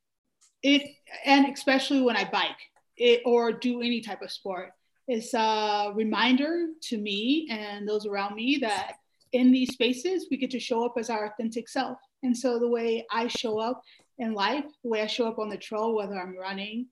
it, 0.62 0.82
and 1.24 1.46
especially 1.52 2.02
when 2.02 2.16
I 2.16 2.28
bike 2.28 2.50
it 2.96 3.22
or 3.24 3.52
do 3.52 3.82
any 3.82 4.00
type 4.00 4.22
of 4.22 4.30
sport. 4.30 4.70
It's 5.08 5.34
a 5.34 5.92
reminder 5.94 6.66
to 6.84 6.98
me 6.98 7.46
and 7.50 7.88
those 7.88 8.06
around 8.06 8.34
me 8.34 8.58
that 8.60 8.94
in 9.32 9.52
these 9.52 9.72
spaces 9.72 10.26
we 10.30 10.36
get 10.36 10.50
to 10.50 10.60
show 10.60 10.84
up 10.84 10.94
as 10.98 11.10
our 11.10 11.26
authentic 11.26 11.68
self. 11.68 11.98
And 12.22 12.36
so 12.36 12.58
the 12.58 12.68
way 12.68 13.06
I 13.12 13.28
show 13.28 13.60
up 13.60 13.82
in 14.18 14.34
life, 14.34 14.64
the 14.82 14.90
way 14.90 15.02
I 15.02 15.06
show 15.06 15.28
up 15.28 15.38
on 15.38 15.48
the 15.48 15.56
trail, 15.56 15.94
whether 15.94 16.18
I'm 16.18 16.36
running, 16.36 16.86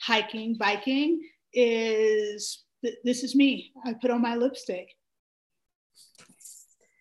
hiking, 0.00 0.56
biking, 0.58 1.22
is 1.52 2.64
th- 2.84 2.96
this 3.04 3.22
is 3.22 3.34
me. 3.34 3.72
I 3.84 3.94
put 3.94 4.10
on 4.10 4.22
my 4.22 4.36
lipstick. 4.36 4.88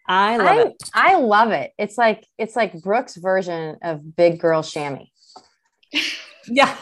I 0.08 0.38
love 0.38 0.48
I, 0.48 0.62
it. 0.62 0.90
I 0.94 1.16
love 1.20 1.52
it. 1.52 1.74
It's 1.78 1.98
like 1.98 2.26
it's 2.38 2.56
like 2.56 2.82
Brooke's 2.82 3.18
version 3.18 3.78
of 3.82 4.16
big 4.16 4.40
girl 4.40 4.64
chamois. 4.64 5.06
Yeah, 6.50 6.78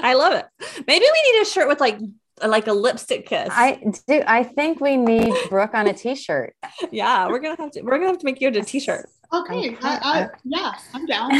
I 0.00 0.14
love 0.14 0.34
it. 0.34 0.46
Maybe 0.86 1.04
we 1.04 1.32
need 1.32 1.42
a 1.42 1.44
shirt 1.44 1.66
with 1.66 1.80
like 1.80 1.98
like 2.46 2.66
a 2.68 2.72
lipstick 2.72 3.26
kiss. 3.26 3.48
I 3.50 3.82
do. 4.06 4.22
I 4.26 4.44
think 4.44 4.80
we 4.80 4.96
need 4.96 5.34
Brooke 5.48 5.74
on 5.74 5.88
a 5.88 5.92
t-shirt. 5.92 6.54
yeah, 6.92 7.26
we're 7.28 7.40
gonna 7.40 7.56
have 7.58 7.72
to 7.72 7.82
we're 7.82 7.98
gonna 7.98 8.06
have 8.06 8.18
to 8.18 8.24
make 8.24 8.40
you 8.40 8.48
a 8.48 8.52
t-shirt. 8.52 9.08
Okay, 9.32 9.76
I, 9.82 9.98
I, 10.02 10.28
yeah, 10.44 10.72
I'm 10.94 11.06
down. 11.06 11.30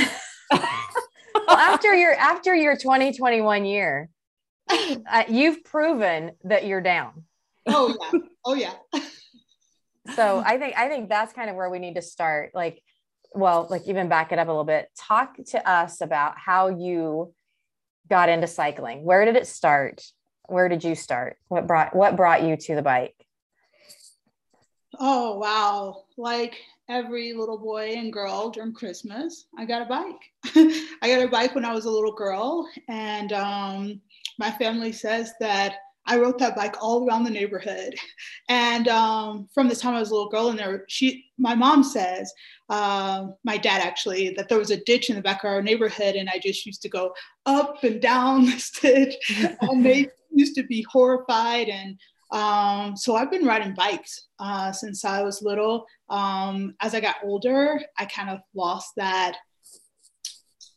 Well, 1.50 1.58
after 1.58 1.92
your 1.94 2.14
after 2.14 2.54
your 2.54 2.76
2021 2.76 3.64
year, 3.64 4.08
uh, 4.70 5.24
you've 5.28 5.64
proven 5.64 6.32
that 6.44 6.64
you're 6.64 6.80
down. 6.80 7.24
oh 7.66 7.96
yeah, 8.12 8.20
oh 8.44 8.54
yeah. 8.54 8.74
So 10.16 10.42
I 10.44 10.58
think 10.58 10.76
I 10.76 10.88
think 10.88 11.08
that's 11.08 11.32
kind 11.34 11.50
of 11.50 11.56
where 11.56 11.68
we 11.68 11.78
need 11.78 11.96
to 11.96 12.02
start. 12.02 12.52
Like, 12.54 12.82
well, 13.34 13.66
like 13.70 13.86
even 13.86 14.08
back 14.08 14.32
it 14.32 14.38
up 14.38 14.48
a 14.48 14.50
little 14.50 14.64
bit. 14.64 14.88
Talk 14.96 15.36
to 15.48 15.70
us 15.70 16.00
about 16.00 16.34
how 16.38 16.68
you 16.68 17.34
got 18.08 18.28
into 18.28 18.46
cycling. 18.46 19.04
Where 19.04 19.24
did 19.24 19.36
it 19.36 19.46
start? 19.46 20.02
Where 20.46 20.68
did 20.68 20.82
you 20.82 20.94
start? 20.94 21.36
What 21.48 21.66
brought 21.66 21.94
what 21.94 22.16
brought 22.16 22.42
you 22.42 22.56
to 22.56 22.74
the 22.74 22.82
bike? 22.82 23.14
Oh 24.98 25.38
wow! 25.38 26.04
Like 26.16 26.56
every 26.88 27.32
little 27.32 27.58
boy 27.58 27.94
and 27.96 28.12
girl 28.12 28.50
during 28.50 28.72
Christmas, 28.72 29.46
I 29.56 29.64
got 29.64 29.82
a 29.82 29.86
bike. 29.86 30.20
I 31.02 31.08
got 31.08 31.22
a 31.22 31.28
bike 31.28 31.54
when 31.54 31.64
I 31.64 31.72
was 31.72 31.84
a 31.84 31.90
little 31.90 32.12
girl, 32.12 32.68
and 32.88 33.32
um, 33.32 34.00
my 34.38 34.50
family 34.50 34.92
says 34.92 35.32
that 35.40 35.76
I 36.06 36.18
rode 36.18 36.38
that 36.40 36.56
bike 36.56 36.76
all 36.82 37.06
around 37.06 37.24
the 37.24 37.30
neighborhood. 37.30 37.94
And 38.48 38.88
um, 38.88 39.48
from 39.54 39.68
the 39.68 39.76
time 39.76 39.94
I 39.94 40.00
was 40.00 40.10
a 40.10 40.14
little 40.14 40.28
girl, 40.28 40.48
and 40.48 40.58
there, 40.58 40.84
she, 40.88 41.26
my 41.38 41.54
mom 41.54 41.84
says, 41.84 42.32
um, 42.68 43.36
my 43.44 43.56
dad 43.56 43.80
actually, 43.80 44.30
that 44.30 44.48
there 44.48 44.58
was 44.58 44.72
a 44.72 44.82
ditch 44.84 45.08
in 45.08 45.14
the 45.14 45.22
back 45.22 45.44
of 45.44 45.50
our 45.50 45.62
neighborhood, 45.62 46.16
and 46.16 46.28
I 46.28 46.40
just 46.42 46.66
used 46.66 46.82
to 46.82 46.88
go 46.88 47.14
up 47.46 47.84
and 47.84 48.02
down 48.02 48.44
this 48.46 48.70
ditch, 48.80 49.14
and 49.60 49.86
they 49.86 50.08
used 50.32 50.56
to 50.56 50.64
be 50.64 50.84
horrified 50.90 51.68
and 51.68 51.96
um, 52.32 52.96
so 52.96 53.16
I've 53.16 53.30
been 53.30 53.46
riding 53.46 53.74
bikes 53.74 54.28
uh, 54.38 54.72
since 54.72 55.04
I 55.04 55.22
was 55.22 55.42
little. 55.42 55.86
Um, 56.08 56.74
as 56.80 56.94
I 56.94 57.00
got 57.00 57.16
older, 57.24 57.80
I 57.98 58.04
kind 58.06 58.30
of 58.30 58.40
lost 58.54 58.92
that 58.96 59.36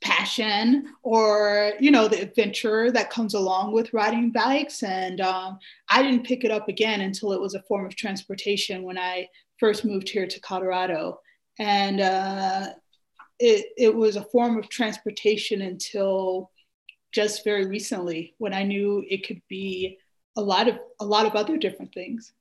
passion 0.04 0.86
or 1.02 1.74
you 1.80 1.90
know 1.90 2.10
the 2.10 2.22
adventure 2.22 2.92
that 2.92 3.10
comes 3.10 3.36
along 3.36 3.72
with 3.72 3.94
riding 3.94 4.32
bikes 4.32 4.84
and 4.84 5.22
um, 5.22 5.58
i 5.90 6.04
didn't 6.04 6.26
pick 6.26 6.44
it 6.44 6.52
up 6.52 6.68
again 6.68 7.00
until 7.00 7.32
it 7.32 7.40
was 7.40 7.54
a 7.54 7.62
form 7.64 7.86
of 7.86 7.96
transportation 7.96 8.84
when 8.84 8.98
i 8.98 9.26
first 9.60 9.86
moved 9.86 10.10
here 10.10 10.28
to 10.28 10.42
colorado 10.42 11.18
and 11.58 12.02
uh, 12.02 12.68
it, 13.40 13.68
it 13.78 13.96
was 13.96 14.18
a 14.18 14.26
form 14.26 14.58
of 14.58 14.68
transportation 14.68 15.62
until 15.62 16.52
just 17.14 17.46
very 17.46 17.66
recently 17.66 18.36
when 18.40 18.54
i 18.54 18.62
knew 18.62 19.06
it 19.10 19.26
could 19.26 19.42
be 19.48 19.98
a 20.36 20.42
lot 20.42 20.68
of 20.68 20.80
a 21.00 21.06
lot 21.06 21.26
of 21.26 21.36
other 21.36 21.58
different 21.58 21.94
things 21.94 22.34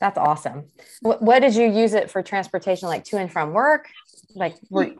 That's 0.00 0.16
awesome. 0.16 0.64
What, 1.02 1.20
what 1.20 1.40
did 1.40 1.54
you 1.54 1.70
use 1.70 1.92
it 1.92 2.10
for 2.10 2.22
transportation, 2.22 2.88
like 2.88 3.04
to 3.04 3.18
and 3.18 3.30
from 3.30 3.52
work? 3.52 3.86
Like, 4.34 4.54
were, 4.70 4.94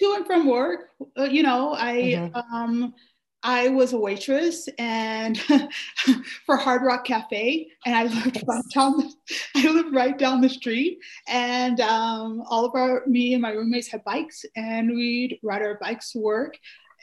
to 0.00 0.14
and 0.16 0.26
from 0.26 0.46
work 0.46 0.90
uh, 1.18 1.24
you 1.24 1.42
know 1.42 1.74
i 1.76 1.94
Mhm. 1.94 2.44
um 2.52 2.94
i 3.42 3.68
was 3.68 3.92
a 3.92 3.98
waitress 3.98 4.68
and 4.78 5.38
for 6.46 6.56
hard 6.56 6.82
rock 6.82 7.04
cafe 7.04 7.68
and 7.84 7.94
i 7.94 8.04
lived 8.04 8.42
right 8.46 8.64
down 8.74 8.96
the, 8.98 9.14
i 9.56 9.70
lived 9.70 9.94
right 9.94 10.18
down 10.18 10.40
the 10.40 10.48
street 10.48 10.98
and 11.28 11.80
um, 11.80 12.42
all 12.48 12.64
of 12.64 12.72
our 12.74 13.02
me 13.06 13.34
and 13.34 13.42
my 13.42 13.50
roommates 13.50 13.88
had 13.88 14.02
bikes 14.04 14.44
and 14.56 14.88
we'd 14.88 15.38
ride 15.42 15.62
our 15.62 15.78
bikes 15.80 16.12
to 16.12 16.18
work 16.20 16.56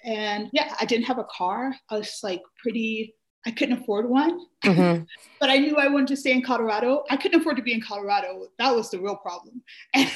and 0.04 0.50
yeah 0.54 0.74
i 0.80 0.86
didn't 0.86 1.06
have 1.06 1.20
a 1.20 1.26
car 1.26 1.76
i 1.90 1.98
was 1.98 2.20
like 2.24 2.42
pretty 2.62 3.14
i 3.46 3.52
couldn't 3.52 3.80
afford 3.80 4.10
one 4.10 4.40
Mhm. 4.64 5.06
but 5.40 5.50
I 5.50 5.58
knew 5.58 5.76
I 5.76 5.88
wanted 5.88 6.08
to 6.08 6.18
stay 6.18 6.32
in 6.32 6.42
Colorado. 6.42 7.04
I 7.10 7.18
couldn't 7.18 7.40
afford 7.40 7.58
to 7.58 7.62
be 7.62 7.74
in 7.74 7.82
Colorado. 7.82 8.48
That 8.58 8.76
was 8.76 8.90
the 8.90 9.00
real 9.00 9.16
problem. 9.18 9.62
but 9.94 10.10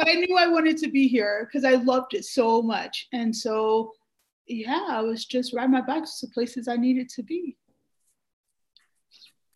I 0.00 0.14
knew 0.14 0.36
I 0.36 0.46
wanted 0.46 0.76
to 0.78 0.88
be 0.88 1.08
here 1.08 1.46
because 1.46 1.64
I 1.64 1.76
loved 1.82 2.14
it 2.14 2.24
so 2.24 2.62
much. 2.62 3.08
And 3.12 3.34
so, 3.34 3.92
yeah, 4.46 4.86
I 4.88 5.00
was 5.00 5.24
just 5.24 5.52
riding 5.52 5.72
my 5.72 5.80
bike 5.80 6.04
to 6.20 6.26
places 6.28 6.68
I 6.68 6.76
needed 6.76 7.08
to 7.10 7.22
be. 7.22 7.56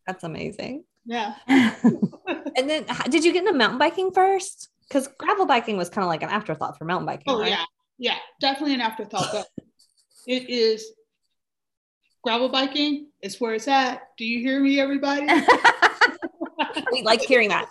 That's 0.07 0.25
amazing. 0.25 0.85
Yeah. 1.04 1.35
And 2.54 2.69
then 2.69 2.85
did 3.09 3.25
you 3.25 3.33
get 3.33 3.47
into 3.47 3.57
mountain 3.57 3.78
biking 3.78 4.12
first? 4.12 4.69
Because 4.87 5.09
gravel 5.19 5.47
biking 5.47 5.78
was 5.78 5.88
kind 5.88 6.04
of 6.04 6.09
like 6.09 6.23
an 6.23 6.28
afterthought 6.28 6.76
for 6.76 6.85
mountain 6.85 7.07
biking. 7.07 7.33
Oh, 7.33 7.40
right? 7.40 7.49
yeah. 7.49 7.64
Yeah. 7.99 8.16
Definitely 8.40 8.75
an 8.75 8.83
afterthought. 8.83 9.28
But 9.33 9.47
it 10.26 10.50
is 10.50 10.85
gravel 12.23 12.49
biking. 12.49 13.09
It's 13.21 13.41
where 13.41 13.55
it's 13.55 13.69
at. 13.69 14.02
Do 14.17 14.25
you 14.25 14.41
hear 14.41 14.61
me, 14.61 14.81
everybody? 14.81 15.26
We 16.93 17.02
like 17.02 17.23
hearing 17.23 17.49
that. 17.49 17.69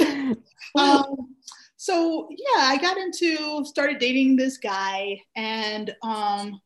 um, 0.76 1.34
so 1.76 2.28
yeah, 2.30 2.62
I 2.62 2.78
got 2.78 2.96
into 2.96 3.64
started 3.64 3.98
dating 3.98 4.36
this 4.36 4.58
guy, 4.58 5.20
and 5.36 5.90
um, 6.02 6.60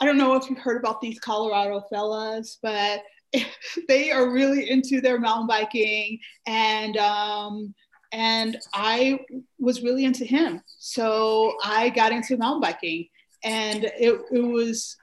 I 0.00 0.04
don't 0.04 0.18
know 0.18 0.34
if 0.34 0.48
you've 0.48 0.58
heard 0.58 0.80
about 0.80 1.00
these 1.00 1.18
Colorado 1.20 1.82
fellas, 1.90 2.58
but 2.62 3.02
they 3.88 4.10
are 4.10 4.30
really 4.30 4.70
into 4.70 5.00
their 5.00 5.18
mountain 5.18 5.46
biking 5.46 6.18
and 6.46 6.96
um, 6.96 7.74
and 8.12 8.56
I 8.72 9.20
was 9.58 9.82
really 9.82 10.04
into 10.04 10.24
him. 10.24 10.62
So 10.78 11.54
I 11.64 11.90
got 11.90 12.12
into 12.12 12.36
mountain 12.36 12.60
biking 12.60 13.08
and 13.44 13.84
it, 13.84 14.20
it 14.32 14.40
was 14.40 14.96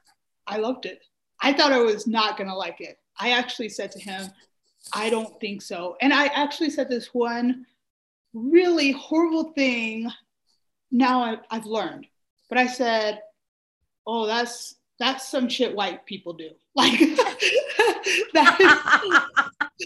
I 0.47 0.57
loved 0.57 0.85
it. 0.85 0.99
I 1.43 1.53
thought 1.53 1.73
I 1.73 1.81
was 1.81 2.07
not 2.07 2.37
gonna 2.37 2.55
like 2.55 2.81
it. 2.81 2.97
I 3.19 3.31
actually 3.31 3.69
said 3.69 3.91
to 3.91 3.99
him, 3.99 4.31
I 4.93 5.09
don't 5.09 5.39
think 5.39 5.61
so. 5.61 5.97
And 6.01 6.13
I 6.13 6.25
actually 6.27 6.71
said 6.71 6.89
this 6.89 7.13
one 7.13 7.65
really 8.33 8.91
horrible 8.91 9.51
thing 9.53 10.09
now 10.91 11.41
I've 11.51 11.65
learned. 11.65 12.07
But 12.49 12.57
I 12.57 12.67
said, 12.67 13.21
oh, 14.07 14.25
that's 14.25 14.75
that's 14.99 15.27
some 15.29 15.49
shit 15.49 15.75
white 15.75 16.05
people 16.05 16.33
do. 16.33 16.49
Like 16.75 16.99
that 18.33 18.57
is, 18.59 18.67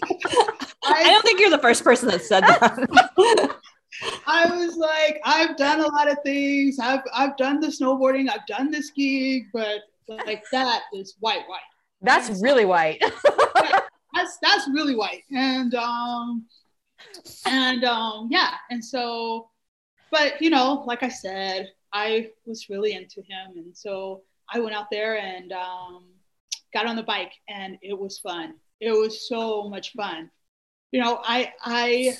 I, 0.02 1.02
I, 1.02 1.02
don't 1.04 1.22
think 1.22 1.38
you're 1.38 1.50
the 1.50 1.58
first 1.58 1.84
person 1.84 2.08
that 2.08 2.22
said 2.22 2.44
that. 2.44 3.58
I 4.26 4.46
was 4.46 4.78
like, 4.78 5.20
I've 5.22 5.58
done 5.58 5.80
a 5.80 5.86
lot 5.88 6.10
of 6.10 6.16
things. 6.24 6.78
I've 6.78 7.02
I've 7.12 7.36
done 7.36 7.60
the 7.60 7.66
snowboarding, 7.66 8.30
I've 8.30 8.46
done 8.46 8.70
the 8.70 8.82
skiing, 8.82 9.50
but 9.52 9.80
like 10.08 10.44
that 10.52 10.82
is 10.94 11.16
white, 11.20 11.48
white. 11.48 11.60
That's 12.02 12.28
and 12.28 12.42
really 12.42 12.64
white. 12.64 12.98
yeah, 13.00 13.10
that's 14.14 14.38
that's 14.42 14.68
really 14.72 14.94
white. 14.94 15.24
And 15.30 15.74
um 15.74 16.46
and 17.46 17.84
um 17.84 18.28
yeah, 18.30 18.54
and 18.70 18.84
so 18.84 19.50
but 20.10 20.40
you 20.40 20.50
know, 20.50 20.84
like 20.86 21.02
I 21.02 21.08
said, 21.08 21.70
I 21.92 22.30
was 22.46 22.68
really 22.68 22.92
into 22.92 23.20
him. 23.20 23.56
And 23.56 23.76
so 23.76 24.22
I 24.52 24.60
went 24.60 24.74
out 24.74 24.90
there 24.90 25.18
and 25.18 25.52
um, 25.52 26.06
got 26.72 26.86
on 26.86 26.96
the 26.96 27.02
bike 27.02 27.32
and 27.48 27.78
it 27.82 27.98
was 27.98 28.18
fun. 28.18 28.54
It 28.80 28.92
was 28.92 29.28
so 29.28 29.68
much 29.68 29.92
fun. 29.92 30.30
You 30.92 31.02
know, 31.02 31.20
I, 31.22 31.52
I, 31.62 32.16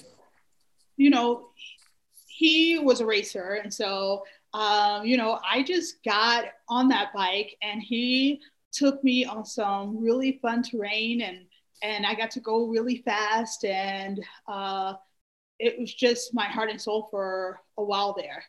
you 0.97 1.11
know, 1.11 1.49
he 2.27 2.79
was 2.79 3.01
a 3.01 3.07
racer. 3.07 3.61
And 3.63 3.73
so, 3.73 4.25
um, 4.55 5.05
you 5.05 5.17
know, 5.17 5.39
I 5.49 5.63
just 5.63 6.03
got 6.05 6.47
on 6.69 6.89
that 6.89 7.13
bike 7.15 7.57
and 7.63 7.83
he 7.83 8.41
took 8.73 9.03
me 9.03 9.25
on 9.25 9.45
some 9.45 10.03
really 10.03 10.39
fun 10.41 10.63
terrain 10.63 11.23
and, 11.23 11.39
and 11.83 12.07
I 12.07 12.15
got 12.15 12.31
to 12.33 12.41
go 12.41 12.67
really 12.67 13.03
fast 13.05 13.65
and, 13.65 14.25
uh, 14.47 14.95
it 15.59 15.79
was 15.79 15.93
just 15.93 16.35
my 16.35 16.45
heart 16.45 16.71
and 16.71 16.81
soul 16.81 17.09
for 17.11 17.61
a 17.77 17.83
while 17.83 18.15
there. 18.17 18.45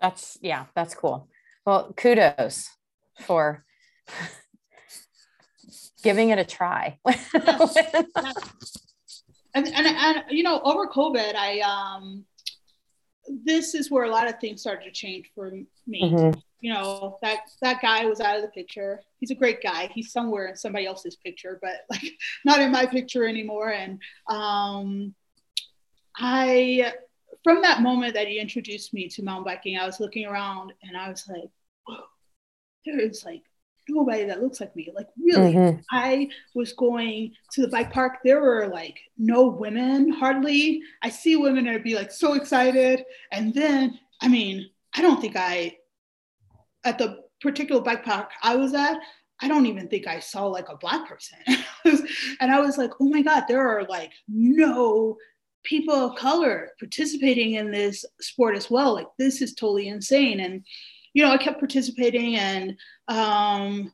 That's 0.00 0.38
yeah, 0.40 0.66
that's 0.74 0.94
cool. 0.94 1.28
Well, 1.64 1.92
kudos 1.96 2.68
for 3.20 3.64
giving 6.02 6.30
it 6.30 6.38
a 6.38 6.44
try. 6.44 6.98
yes. 7.06 7.76
and, 9.54 9.66
and 9.66 9.86
and 9.86 10.24
you 10.30 10.42
know, 10.42 10.60
over 10.62 10.86
COVID, 10.88 11.34
I 11.34 11.60
um 11.60 12.24
this 13.44 13.74
is 13.74 13.90
where 13.90 14.04
a 14.04 14.10
lot 14.10 14.28
of 14.28 14.38
things 14.38 14.60
started 14.60 14.84
to 14.84 14.90
change 14.90 15.30
for 15.34 15.50
me. 15.86 16.02
Mm-hmm. 16.02 16.38
You 16.60 16.72
know, 16.72 17.18
that 17.22 17.40
that 17.60 17.82
guy 17.82 18.06
was 18.06 18.20
out 18.20 18.36
of 18.36 18.42
the 18.42 18.48
picture. 18.48 19.00
He's 19.20 19.30
a 19.30 19.34
great 19.34 19.62
guy. 19.62 19.90
He's 19.94 20.12
somewhere 20.12 20.46
in 20.46 20.56
somebody 20.56 20.86
else's 20.86 21.16
picture, 21.16 21.58
but 21.60 21.84
like 21.90 22.12
not 22.44 22.60
in 22.60 22.72
my 22.72 22.86
picture 22.86 23.26
anymore. 23.26 23.72
And 23.72 24.00
um 24.28 25.14
I, 26.16 26.92
from 27.42 27.62
that 27.62 27.82
moment 27.82 28.14
that 28.14 28.28
he 28.28 28.38
introduced 28.38 28.94
me 28.94 29.08
to 29.08 29.22
mountain 29.22 29.44
biking, 29.44 29.76
I 29.76 29.86
was 29.86 30.00
looking 30.00 30.26
around 30.26 30.72
and 30.82 30.96
I 30.96 31.08
was 31.08 31.26
like, 31.28 31.50
whoa, 31.86 32.04
there 32.86 33.00
is 33.00 33.24
like 33.24 33.42
nobody 33.88 34.24
that 34.24 34.42
looks 34.42 34.60
like 34.60 34.74
me. 34.76 34.90
Like, 34.94 35.08
really, 35.18 35.54
mm-hmm. 35.54 35.80
I 35.90 36.28
was 36.54 36.72
going 36.72 37.32
to 37.52 37.62
the 37.62 37.68
bike 37.68 37.92
park. 37.92 38.18
There 38.24 38.40
were 38.40 38.68
like 38.68 38.98
no 39.18 39.46
women 39.46 40.10
hardly. 40.10 40.82
I 41.02 41.10
see 41.10 41.36
women 41.36 41.66
and 41.66 41.76
I'd 41.76 41.84
be 41.84 41.94
like 41.94 42.10
so 42.10 42.34
excited. 42.34 43.04
And 43.32 43.54
then, 43.54 43.98
I 44.20 44.28
mean, 44.28 44.70
I 44.94 45.02
don't 45.02 45.20
think 45.20 45.36
I, 45.36 45.76
at 46.84 46.98
the 46.98 47.24
particular 47.40 47.80
bike 47.80 48.04
park 48.04 48.30
I 48.42 48.56
was 48.56 48.74
at, 48.74 48.98
I 49.40 49.48
don't 49.48 49.66
even 49.66 49.88
think 49.88 50.06
I 50.06 50.20
saw 50.20 50.46
like 50.46 50.68
a 50.68 50.76
black 50.76 51.08
person. 51.08 51.38
and 52.40 52.52
I 52.52 52.60
was 52.60 52.78
like, 52.78 52.92
oh 53.00 53.08
my 53.08 53.22
God, 53.22 53.44
there 53.48 53.66
are 53.66 53.84
like 53.84 54.12
no 54.28 55.16
people 55.64 55.94
of 55.94 56.16
color 56.16 56.70
participating 56.78 57.54
in 57.54 57.70
this 57.70 58.04
sport 58.20 58.56
as 58.56 58.70
well. 58.70 58.94
Like 58.94 59.08
this 59.18 59.42
is 59.42 59.54
totally 59.54 59.88
insane. 59.88 60.40
And 60.40 60.64
you 61.14 61.24
know, 61.24 61.30
I 61.30 61.38
kept 61.38 61.58
participating, 61.58 62.36
and 62.36 62.76
um, 63.08 63.92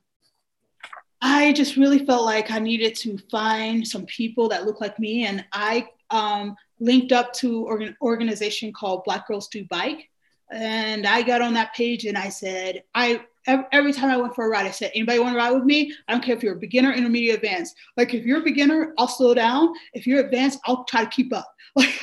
I 1.22 1.52
just 1.52 1.76
really 1.76 2.04
felt 2.04 2.24
like 2.24 2.50
I 2.50 2.58
needed 2.58 2.94
to 2.96 3.18
find 3.30 3.86
some 3.86 4.06
people 4.06 4.48
that 4.48 4.66
look 4.66 4.80
like 4.80 4.98
me, 4.98 5.26
and 5.26 5.44
I 5.52 5.88
um, 6.10 6.56
linked 6.80 7.12
up 7.12 7.32
to 7.34 7.68
an 7.68 7.96
organization 8.02 8.72
called 8.72 9.04
Black 9.04 9.28
Girls 9.28 9.48
Do 9.48 9.64
Bike, 9.70 10.08
and 10.50 11.06
I 11.06 11.22
got 11.22 11.42
on 11.42 11.54
that 11.54 11.74
page 11.74 12.06
and 12.06 12.18
I 12.18 12.28
said, 12.28 12.82
I 12.94 13.20
every 13.46 13.92
time 13.92 14.10
I 14.10 14.16
went 14.16 14.34
for 14.34 14.46
a 14.46 14.48
ride, 14.48 14.66
I 14.66 14.70
said, 14.70 14.90
anybody 14.94 15.18
want 15.18 15.32
to 15.32 15.38
ride 15.38 15.52
with 15.52 15.64
me? 15.64 15.94
I 16.06 16.12
don't 16.12 16.22
care 16.22 16.36
if 16.36 16.42
you're 16.42 16.56
a 16.56 16.58
beginner, 16.60 16.92
intermediate, 16.92 17.36
advanced. 17.36 17.74
Like 17.96 18.12
if 18.14 18.24
you're 18.24 18.40
a 18.40 18.44
beginner, 18.44 18.92
I'll 18.98 19.08
slow 19.08 19.34
down. 19.34 19.72
If 19.94 20.06
you're 20.06 20.20
advanced, 20.20 20.60
I'll 20.66 20.84
try 20.84 21.04
to 21.04 21.10
keep 21.10 21.32
up. 21.32 21.52
Like 21.76 21.94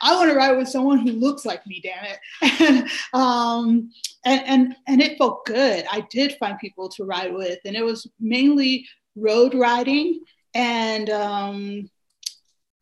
I 0.00 0.14
want 0.14 0.30
to 0.30 0.36
ride 0.36 0.56
with 0.56 0.68
someone 0.68 0.98
who 0.98 1.10
looks 1.10 1.44
like 1.44 1.66
me, 1.66 1.82
damn 1.82 2.04
it. 2.04 2.18
And 2.60 2.88
um 3.12 3.90
and 4.26 4.42
and 4.46 4.76
and 4.86 5.00
it 5.00 5.16
felt 5.16 5.46
good. 5.46 5.86
I 5.90 6.00
did 6.10 6.36
find 6.38 6.58
people 6.58 6.90
to 6.90 7.04
ride 7.04 7.32
with, 7.32 7.60
and 7.64 7.74
it 7.74 7.84
was 7.84 8.06
mainly 8.20 8.86
road 9.14 9.54
riding. 9.54 10.20
And 10.54 11.08
um 11.08 11.90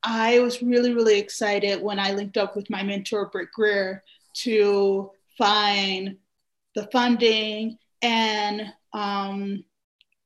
I 0.04 0.40
was 0.40 0.62
really, 0.62 0.92
really 0.92 1.18
excited 1.18 1.82
when 1.82 1.98
I 1.98 2.12
linked 2.12 2.36
up 2.36 2.54
with 2.54 2.68
my 2.68 2.82
mentor, 2.82 3.30
Britt 3.30 3.48
Greer, 3.54 4.04
to 4.34 5.10
find 5.38 6.16
the 6.74 6.86
funding 6.92 7.78
and 8.02 8.70
um, 8.92 9.64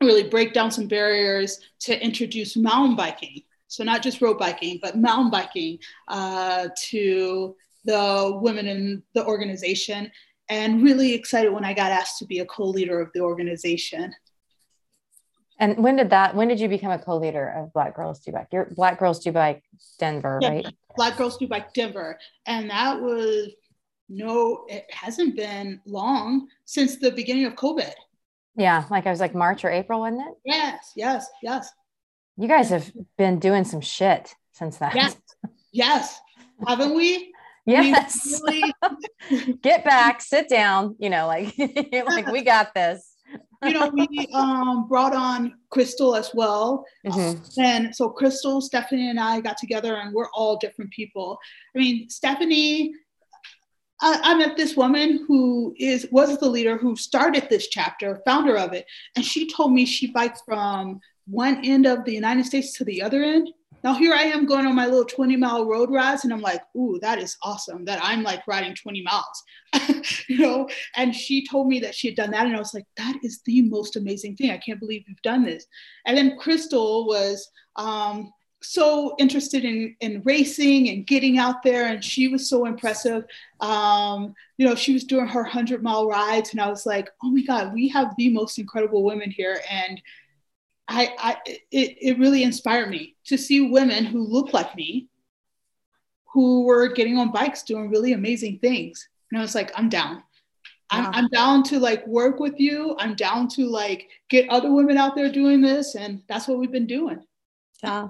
really 0.02 0.28
break 0.28 0.52
down 0.52 0.72
some 0.72 0.88
barriers 0.88 1.60
to 1.80 2.04
introduce 2.04 2.56
mountain 2.56 2.96
biking. 2.96 3.42
So 3.68 3.84
not 3.84 4.02
just 4.02 4.20
road 4.20 4.38
biking, 4.38 4.80
but 4.82 4.98
mountain 4.98 5.30
biking 5.30 5.78
uh, 6.08 6.68
to 6.88 7.54
the 7.84 8.38
women 8.42 8.66
in 8.66 9.02
the 9.14 9.24
organization. 9.26 10.10
And 10.48 10.82
really 10.82 11.14
excited 11.14 11.52
when 11.52 11.64
I 11.64 11.74
got 11.74 11.92
asked 11.92 12.18
to 12.18 12.26
be 12.26 12.38
a 12.38 12.46
co-leader 12.46 13.00
of 13.00 13.10
the 13.12 13.20
organization. 13.20 14.14
And 15.58 15.76
when 15.78 15.96
did 15.96 16.10
that? 16.10 16.34
When 16.34 16.48
did 16.48 16.60
you 16.60 16.68
become 16.68 16.92
a 16.92 16.98
co-leader 16.98 17.48
of 17.48 17.72
Black 17.72 17.96
Girls 17.96 18.20
Do 18.20 18.32
Bike? 18.32 18.46
Your 18.52 18.66
Black 18.76 18.98
Girls 18.98 19.18
Do 19.18 19.32
Bike 19.32 19.62
Denver, 19.98 20.38
yeah, 20.40 20.48
right? 20.48 20.66
Black 20.96 21.16
Girls 21.16 21.36
Do 21.36 21.48
Bike 21.48 21.74
Denver, 21.74 22.18
and 22.46 22.70
that 22.70 23.00
was 23.00 23.50
no, 24.08 24.64
it 24.68 24.86
hasn't 24.90 25.36
been 25.36 25.80
long 25.84 26.48
since 26.64 26.96
the 26.96 27.10
beginning 27.10 27.44
of 27.44 27.54
COVID. 27.54 27.92
Yeah, 28.56 28.84
like 28.90 29.06
I 29.06 29.10
was 29.10 29.20
like 29.20 29.34
March 29.34 29.64
or 29.64 29.70
April, 29.70 30.00
wasn't 30.00 30.22
it? 30.28 30.34
Yes, 30.44 30.92
yes, 30.96 31.26
yes. 31.42 31.70
You 32.36 32.48
guys 32.48 32.70
have 32.70 32.90
been 33.16 33.38
doing 33.38 33.64
some 33.64 33.80
shit 33.80 34.34
since 34.52 34.78
then. 34.78 34.92
Yes, 34.94 35.16
yes. 35.72 36.20
Haven't 36.66 36.94
we? 36.94 37.32
Yes. 37.68 38.40
Really... 38.44 38.72
Get 39.62 39.84
back, 39.84 40.20
sit 40.22 40.48
down, 40.48 40.96
you 40.98 41.10
know, 41.10 41.26
like, 41.26 41.54
like 41.92 42.26
we 42.28 42.42
got 42.42 42.74
this. 42.74 43.14
you 43.62 43.74
know, 43.74 43.90
we 43.92 44.28
um, 44.32 44.88
brought 44.88 45.14
on 45.14 45.54
Crystal 45.70 46.16
as 46.16 46.30
well. 46.32 46.84
Mm-hmm. 47.06 47.60
and 47.60 47.94
so 47.94 48.08
Crystal, 48.08 48.60
Stephanie, 48.60 49.10
and 49.10 49.20
I 49.20 49.40
got 49.40 49.58
together, 49.58 49.96
and 49.96 50.14
we're 50.14 50.30
all 50.30 50.56
different 50.56 50.90
people. 50.92 51.38
I 51.74 51.78
mean, 51.78 52.08
Stephanie 52.08 52.94
I, 54.00 54.20
I, 54.22 54.34
met 54.34 54.56
this 54.56 54.76
woman 54.76 55.24
who 55.26 55.74
is 55.78 56.06
was 56.12 56.38
the 56.38 56.48
leader 56.48 56.76
who 56.76 56.94
started 56.94 57.48
this 57.48 57.68
chapter, 57.68 58.20
founder 58.24 58.56
of 58.56 58.72
it, 58.72 58.86
and 59.16 59.24
she 59.24 59.48
told 59.50 59.72
me 59.72 59.84
she 59.84 60.12
biked 60.12 60.42
from 60.44 61.00
one 61.26 61.64
end 61.64 61.86
of 61.86 62.04
the 62.04 62.14
United 62.14 62.46
States 62.46 62.72
to 62.74 62.84
the 62.84 63.02
other 63.02 63.22
end. 63.22 63.50
Now 63.84 63.94
here 63.94 64.12
I 64.12 64.22
am 64.22 64.46
going 64.46 64.66
on 64.66 64.74
my 64.74 64.86
little 64.86 65.04
20 65.04 65.36
mile 65.36 65.66
road 65.66 65.90
rides, 65.90 66.24
and 66.24 66.32
I'm 66.32 66.40
like, 66.40 66.62
ooh, 66.76 66.98
that 67.00 67.18
is 67.18 67.36
awesome 67.42 67.84
that 67.84 68.00
I'm 68.02 68.22
like 68.22 68.46
riding 68.46 68.74
20 68.74 69.02
miles, 69.02 70.24
you 70.28 70.38
know. 70.38 70.68
And 70.96 71.14
she 71.14 71.46
told 71.46 71.68
me 71.68 71.78
that 71.80 71.94
she 71.94 72.08
had 72.08 72.16
done 72.16 72.30
that, 72.32 72.46
and 72.46 72.56
I 72.56 72.58
was 72.58 72.74
like, 72.74 72.86
that 72.96 73.16
is 73.22 73.40
the 73.44 73.62
most 73.62 73.96
amazing 73.96 74.36
thing. 74.36 74.50
I 74.50 74.58
can't 74.58 74.80
believe 74.80 75.04
you've 75.06 75.22
done 75.22 75.44
this. 75.44 75.66
And 76.06 76.16
then 76.16 76.36
Crystal 76.38 77.06
was 77.06 77.48
um, 77.76 78.32
so 78.60 79.14
interested 79.18 79.64
in, 79.64 79.94
in 80.00 80.22
racing 80.24 80.88
and 80.88 81.06
getting 81.06 81.38
out 81.38 81.62
there 81.62 81.86
and 81.86 82.02
she 82.02 82.28
was 82.28 82.48
so 82.48 82.66
impressive 82.66 83.24
um, 83.60 84.34
you 84.56 84.66
know 84.66 84.74
she 84.74 84.92
was 84.92 85.04
doing 85.04 85.26
her 85.28 85.42
100 85.42 85.82
mile 85.82 86.08
rides 86.08 86.50
and 86.50 86.60
i 86.60 86.68
was 86.68 86.84
like 86.84 87.08
oh 87.22 87.30
my 87.30 87.42
god 87.42 87.72
we 87.72 87.86
have 87.88 88.12
the 88.16 88.28
most 88.30 88.58
incredible 88.58 89.04
women 89.04 89.30
here 89.30 89.60
and 89.70 90.02
i, 90.88 91.14
I 91.18 91.36
it, 91.46 91.96
it 92.00 92.18
really 92.18 92.42
inspired 92.42 92.90
me 92.90 93.16
to 93.26 93.36
see 93.36 93.70
women 93.70 94.04
who 94.04 94.26
look 94.26 94.52
like 94.52 94.74
me 94.74 95.08
who 96.32 96.64
were 96.64 96.88
getting 96.88 97.18
on 97.18 97.32
bikes 97.32 97.62
doing 97.62 97.90
really 97.90 98.12
amazing 98.12 98.58
things 98.60 99.08
and 99.30 99.38
i 99.38 99.42
was 99.42 99.54
like 99.54 99.70
i'm 99.76 99.88
down 99.88 100.22
I'm, 100.90 101.04
Wow. 101.04 101.10
I'm 101.12 101.28
down 101.28 101.62
to 101.64 101.78
like 101.78 102.06
work 102.06 102.40
with 102.40 102.58
you. 102.58 102.96
I'm 102.98 103.14
down 103.14 103.48
to 103.48 103.66
like 103.66 104.08
get 104.30 104.48
other 104.48 104.72
women 104.72 104.96
out 104.96 105.14
there 105.14 105.30
doing 105.30 105.60
this. 105.60 105.94
And 105.94 106.22
that's 106.28 106.48
what 106.48 106.58
we've 106.58 106.72
been 106.72 106.86
doing. 106.86 107.22
Yeah. 107.82 108.08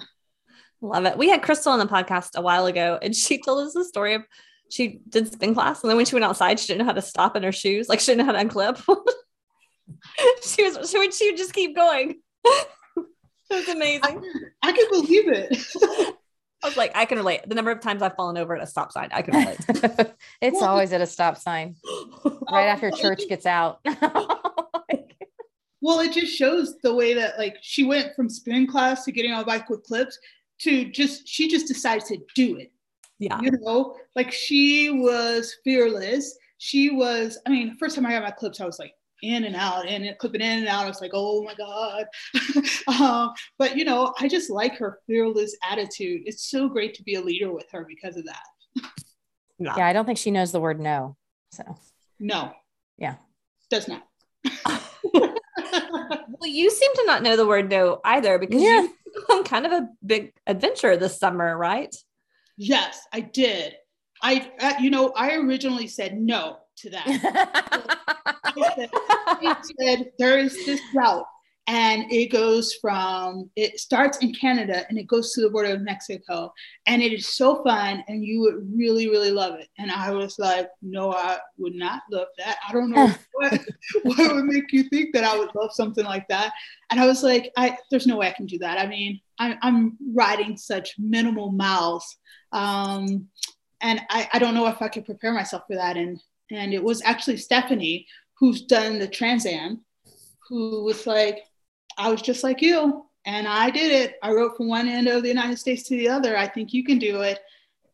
Love 0.81 1.05
it. 1.07 1.19
We 1.19 1.29
had 1.29 1.43
Crystal 1.43 1.73
on 1.73 1.81
the 1.81 1.87
podcast 1.87 2.37
a 2.37 2.41
while 2.41 2.67
ago, 2.67 2.99
and 3.03 3.15
she 3.15 3.43
told 3.43 3.67
us 3.67 3.75
the 3.75 3.85
story 3.85 4.15
of 4.15 4.23
she 4.71 5.01
did 5.09 5.33
spin 5.33 5.55
class, 5.55 5.83
and 5.83 5.91
then 5.91 5.97
when 5.97 6.07
she 6.07 6.15
went 6.15 6.25
outside, 6.25 6.61
she 6.61 6.69
didn't 6.69 6.81
know 6.81 6.85
how 6.85 6.93
to 6.93 7.03
stop 7.03 7.37
in 7.37 7.43
her 7.43 7.53
shoes, 7.53 7.89
like 7.89 8.01
she 8.01 8.13
didn't 8.13 8.27
know 8.27 8.33
how 8.33 8.39
to 8.41 8.49
unclip. 8.49 8.77
she 10.43 10.63
was 10.63 10.89
she 10.89 10.99
would 10.99 11.13
she 11.13 11.31
would 11.31 11.37
just 11.37 11.53
keep 11.53 11.75
going. 11.75 12.21
It 12.97 13.07
was 13.51 13.69
amazing. 13.69 14.23
I 14.63 14.73
can 14.73 14.87
believe 14.91 15.29
it. 15.29 16.15
I 16.63 16.67
was 16.67 16.77
like, 16.77 16.93
I 16.97 17.05
can 17.05 17.19
relate. 17.19 17.43
The 17.47 17.55
number 17.55 17.71
of 17.71 17.81
times 17.81 18.03
I've 18.03 18.17
fallen 18.17 18.37
over 18.37 18.57
at 18.57 18.63
a 18.63 18.67
stop 18.67 18.91
sign, 18.91 19.11
I 19.13 19.23
can 19.23 19.35
relate. 19.35 20.13
it's 20.41 20.61
always 20.61 20.93
at 20.93 21.01
a 21.01 21.07
stop 21.07 21.37
sign 21.37 21.77
right 22.51 22.67
after 22.67 22.91
oh, 22.93 22.97
church 22.97 23.23
gets 23.29 23.47
out. 23.47 23.81
Well, 25.81 26.01
it 26.01 26.13
just 26.13 26.37
shows 26.37 26.77
the 26.83 26.95
way 26.95 27.15
that 27.15 27.39
like 27.39 27.57
she 27.63 27.85
went 27.85 28.15
from 28.17 28.29
spin 28.29 28.67
class 28.67 29.05
to 29.05 29.13
getting 29.13 29.33
on 29.33 29.43
a 29.43 29.47
bike 29.47 29.71
with 29.71 29.85
clips 29.85 30.19
to 30.63 30.91
just 30.91 31.27
she 31.29 31.49
just 31.49 31.69
decided 31.69 32.05
to 32.07 32.19
do 32.35 32.57
it. 32.57 32.73
yeah. 33.19 33.41
You 33.41 33.53
know, 33.61 33.97
like 34.17 34.33
she 34.33 34.91
was 34.91 35.55
fearless. 35.63 36.37
She 36.59 36.91
was, 36.91 37.39
I 37.47 37.51
mean, 37.51 37.77
first 37.77 37.95
time 37.95 38.05
I 38.07 38.11
got 38.11 38.25
my 38.25 38.33
clips, 38.33 38.61
I 38.61 38.67
was 38.67 38.81
like 38.81 38.93
in 39.23 39.45
and 39.45 39.57
out 39.57 39.87
and 39.87 40.05
it 40.05 40.19
clipping 40.19 40.41
in 40.41 40.59
and 40.61 40.69
out. 40.69 40.85
I 40.85 40.89
was 40.89 41.01
like, 41.01 41.13
oh 41.15 41.43
my 41.43 41.55
God. 41.55 42.05
um, 43.01 43.33
but 43.59 43.77
you 43.77 43.85
know, 43.85 44.13
I 44.21 44.29
just 44.29 44.51
like 44.51 44.77
her 44.79 44.99
fearless 45.07 45.57
attitude. 45.69 46.23
It's 46.27 46.51
so 46.51 46.69
great 46.69 46.95
to 46.95 47.03
be 47.03 47.15
a 47.15 47.21
leader 47.21 47.53
with 47.53 47.67
her 47.73 47.85
because 47.89 48.17
of 48.17 48.25
that. 48.27 48.43
Yeah. 49.59 49.75
yeah, 49.77 49.87
I 49.87 49.93
don't 49.93 50.05
think 50.07 50.19
she 50.19 50.31
knows 50.31 50.53
the 50.53 50.61
word 50.61 50.79
no. 50.81 51.17
So 51.53 51.65
No. 52.21 52.53
Yeah. 52.97 53.17
Does 53.71 53.89
not. 53.89 54.05
Well, 56.41 56.49
you 56.49 56.71
seem 56.71 56.95
to 56.95 57.05
not 57.05 57.25
know 57.25 57.37
the 57.37 57.47
word 57.47 57.69
no 57.69 58.01
either 58.05 58.39
because 58.39 58.63
Yeah. 58.63 58.83
you've 58.83 58.93
become 59.27 59.43
kind 59.43 59.67
of 59.67 59.73
a 59.73 59.89
big 60.07 60.33
adventure 60.47 60.97
this 60.97 61.19
summer, 61.19 61.57
right? 61.59 61.95
yes, 62.57 63.01
I 63.13 63.21
did. 63.21 63.75
I, 64.23 64.51
uh, 64.61 64.75
you 64.81 64.91
know, 64.91 65.13
I 65.17 65.35
originally 65.35 65.89
said 65.89 66.17
no 66.19 66.59
to 66.81 66.91
that. 66.91 68.05
I 68.45 68.73
said, 68.77 69.65
said 69.81 70.13
there 70.19 70.39
is 70.39 70.55
this 70.67 70.81
route 70.95 71.27
and 71.69 72.11
it 72.11 72.33
goes 72.33 72.73
from 72.81 73.51
it 73.55 73.79
starts 73.79 74.19
in 74.19 74.33
Canada 74.33 74.87
and 74.89 74.99
it 74.99 75.07
goes 75.07 75.33
to 75.33 75.43
the 75.43 75.51
border 75.51 75.75
of 75.75 75.83
Mexico. 75.83 76.51
And 76.87 77.03
it 77.03 77.13
is 77.13 77.29
so 77.29 77.63
fun 77.63 78.03
and 78.09 78.25
you 78.25 78.41
would 78.41 78.67
really 78.75 79.09
really 79.09 79.31
love 79.31 79.61
it. 79.61 79.69
And 79.79 79.91
I 79.91 80.11
was 80.11 80.39
like 80.39 80.69
no 80.81 81.13
I 81.13 81.39
would 81.59 81.75
not 81.75 82.03
love 82.11 82.29
that. 82.39 82.57
I 82.67 82.73
don't 82.73 82.91
know 82.91 83.13
what, 83.35 83.61
what 84.03 84.35
would 84.35 84.47
make 84.47 84.73
you 84.73 84.85
think 84.85 85.13
that 85.15 85.25
I 85.25 85.39
would 85.39 85.55
love 85.55 85.73
something 85.73 86.07
like 86.07 86.27
that. 86.29 86.53
And 86.91 86.99
I 86.99 87.07
was 87.07 87.23
like 87.23 87.53
I 87.57 87.77
there's 87.91 88.07
no 88.07 88.17
way 88.17 88.29
I 88.29 88.33
can 88.33 88.47
do 88.47 88.59
that. 88.59 88.79
I 88.79 88.87
mean 88.87 89.21
I'm, 89.39 89.59
I'm 89.63 89.97
riding 90.15 90.57
such 90.57 90.95
minimal 90.99 91.53
miles. 91.53 92.17
Um, 92.51 93.29
and 93.81 94.01
I, 94.11 94.29
I 94.33 94.39
don't 94.39 94.55
know 94.55 94.67
if 94.67 94.83
I 94.83 94.89
could 94.89 95.05
prepare 95.05 95.33
myself 95.33 95.63
for 95.69 95.77
that. 95.77 95.97
And 95.97 96.19
and 96.51 96.73
it 96.73 96.83
was 96.83 97.03
actually 97.05 97.37
Stephanie 97.37 98.07
who's 98.39 98.63
done 98.63 98.99
the 98.99 99.09
Trans 99.09 99.47
Am 99.47 99.85
who 100.49 100.85
was 100.85 101.07
like, 101.07 101.45
I 101.99 102.11
was 102.11 102.23
just 102.23 102.43
like 102.43 102.63
you, 102.63 103.05
and 103.27 103.47
I 103.47 103.71
did 103.71 103.93
it. 103.93 104.17
I 104.23 104.33
wrote 104.33 104.57
from 104.57 104.69
one 104.69 104.89
end 104.89 105.09
of 105.09 105.23
the 105.23 105.29
United 105.29 105.59
States 105.59 105.83
to 105.85 105.97
the 105.97 106.09
other. 106.09 106.37
I 106.37 106.47
think 106.47 106.73
you 106.73 106.85
can 106.85 106.99
do 106.99 107.21
it. 107.21 107.39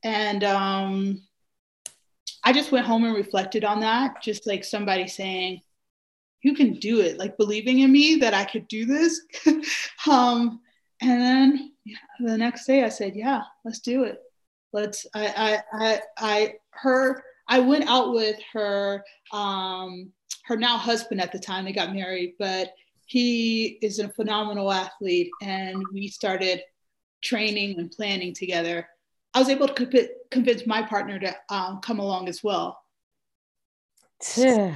And 0.05 0.45
um, 0.45 1.23
I 2.45 2.53
just 2.53 2.71
went 2.71 2.87
home 2.87 3.05
and 3.05 3.15
reflected 3.15 3.65
on 3.65 3.81
that, 3.81 4.23
just 4.23 4.47
like 4.47 4.63
somebody 4.63 5.09
saying, 5.09 5.63
You 6.43 6.55
can 6.55 6.75
do 6.75 7.01
it, 7.01 7.19
like 7.19 7.37
believing 7.37 7.81
in 7.81 7.91
me 7.91 8.17
that 8.17 8.35
I 8.35 8.45
could 8.45 8.69
do 8.69 8.85
this. 8.85 9.21
um, 10.09 10.61
and 11.01 11.21
then 11.21 11.73
yeah, 11.85 11.97
the 12.21 12.39
next 12.39 12.67
day 12.67 12.85
I 12.85 12.89
said, 12.91 13.17
Yeah, 13.17 13.43
let's 13.65 13.81
do 13.81 14.05
it. 14.05 14.21
Let's, 14.73 15.07
I, 15.15 15.27
I, 15.37 15.63
I, 15.73 16.01
I, 16.19 16.55
her, 16.71 17.25
I 17.49 17.61
went 17.61 17.89
out 17.89 18.13
with 18.13 18.37
her, 18.53 19.05
um, 19.33 20.11
her 20.45 20.57
now 20.57 20.77
husband 20.79 21.21
at 21.21 21.33
the 21.33 21.39
time, 21.39 21.65
they 21.65 21.73
got 21.73 21.95
married, 21.95 22.35
but 22.39 22.73
he 23.07 23.79
is 23.83 23.99
a 23.99 24.09
phenomenal 24.09 24.73
athlete 24.73 25.31
and 25.43 25.83
we 25.93 26.09
started 26.09 26.63
training 27.23 27.79
and 27.79 27.91
planning 27.91 28.35
together. 28.35 28.89
I 29.35 29.41
was 29.41 29.49
able 29.49 29.69
to 29.69 29.87
conv- 29.87 30.09
convince 30.31 30.67
my 30.67 30.83
partner 30.83 31.19
to 31.19 31.37
um, 31.51 31.81
come 31.81 31.99
along 31.99 32.29
as 32.29 32.43
well. 32.43 32.81
So 34.21 34.73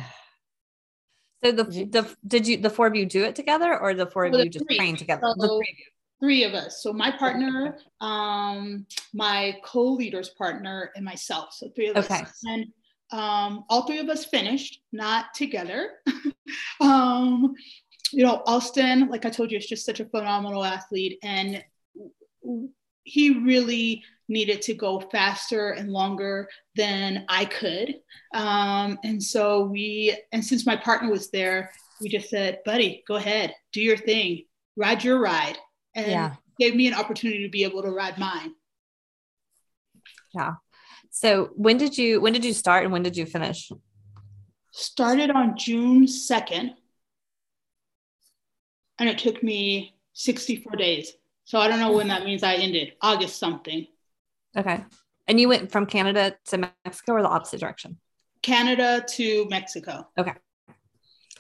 the 1.43 1.53
the 1.53 2.17
did 2.27 2.47
you 2.49 2.57
the 2.57 2.69
four 2.69 2.89
of 2.89 2.97
you 2.97 3.07
do 3.07 3.25
it 3.25 3.37
together 3.37 3.79
or 3.79 3.95
the 3.95 4.07
four 4.07 4.25
of 4.25 4.33
Well, 4.33 4.41
the 4.41 4.47
you 4.47 4.51
just 4.51 4.67
three. 4.67 4.77
train 4.77 4.97
together? 4.97 5.23
So- 5.23 5.35
the 5.41 5.47
three 5.49 5.73
of 5.73 5.79
you. 5.79 5.85
Three 6.21 6.45
of 6.45 6.55
us. 6.55 6.83
So 6.83 6.93
my 6.93 7.11
partner, 7.11 7.79
um, 8.01 8.87
my 9.15 9.57
co-leader's 9.65 10.31
partner, 10.31 10.91
and 10.97 11.05
myself. 11.05 11.53
So 11.53 11.69
three 11.75 11.89
of 11.89 11.97
Okay. 11.97 12.23
us. 12.23 12.41
And 12.45 12.67
um, 13.13 13.65
all 13.69 13.87
three 13.87 14.01
of 14.01 14.09
us 14.09 14.25
finished, 14.25 14.81
not 14.93 15.33
together. 15.35 15.93
um, 16.81 17.55
you 18.13 18.25
know, 18.25 18.43
Austin, 18.47 19.09
like 19.09 19.25
I 19.25 19.31
told 19.31 19.51
you, 19.51 19.59
is 19.59 19.67
just 19.67 19.87
such 19.87 20.01
a 20.01 20.07
phenomenal 20.07 20.65
athlete, 20.65 21.19
and 21.23 21.63
he 23.05 23.39
really 23.39 24.03
needed 24.29 24.61
to 24.63 24.75
go 24.75 25.01
faster 25.01 25.71
and 25.71 25.91
longer 25.91 26.49
than 26.77 27.25
I 27.29 27.47
could. 27.47 27.97
Um, 28.35 28.99
and 29.05 29.23
so 29.23 29.65
we, 29.65 30.17
and 30.33 30.45
since 30.45 30.67
my 30.67 30.77
partner 30.77 31.11
was 31.11 31.31
there, 31.31 31.71
we 32.01 32.09
just 32.09 32.29
said, 32.29 32.59
buddy, 32.65 33.03
go 33.09 33.17
ahead, 33.17 33.55
do 33.73 33.81
your 33.81 33.97
thing, 33.97 34.45
ride 34.77 35.03
your 35.03 35.19
ride. 35.19 35.57
And 35.99 36.11
Yeah. 36.13 36.37
gave 36.59 36.75
me 36.77 36.87
an 36.87 36.95
opportunity 36.95 37.43
to 37.43 37.49
be 37.49 37.65
able 37.65 37.83
to 37.83 37.91
ride 37.91 38.19
mine. 38.19 38.55
Yeah. 40.33 40.55
So 41.11 41.51
when 41.57 41.77
did 41.77 41.99
you 41.99 42.21
when 42.21 42.33
did 42.33 42.45
you 42.45 42.53
start 42.53 42.85
and 42.85 42.93
when 42.93 43.03
did 43.03 43.17
you 43.17 43.27
finish? 43.27 43.71
Started 44.71 45.31
on 45.31 45.57
June 45.57 46.07
2nd, 46.07 46.75
and 48.99 49.09
it 49.09 49.19
took 49.19 49.43
me 49.43 49.97
64 50.13 50.77
days. 50.77 51.13
So 51.45 51.59
I 51.59 51.67
don't 51.67 51.81
know 51.81 51.93
when 51.93 52.09
that 52.09 52.25
means 52.25 52.43
I 52.43 52.55
ended, 52.55 52.93
August 53.01 53.39
something. 53.39 53.87
Okay. 54.57 54.85
And 55.27 55.41
you 55.41 55.49
went 55.49 55.73
from 55.73 55.87
Canada 55.87 56.37
to 56.47 56.59
Mexico 56.59 57.15
or 57.15 57.23
the 57.23 57.29
opposite 57.29 57.61
direction? 57.61 57.99
Canada 58.43 59.05
to 59.17 59.47
Mexico. 59.49 60.07
Okay. 60.17 60.35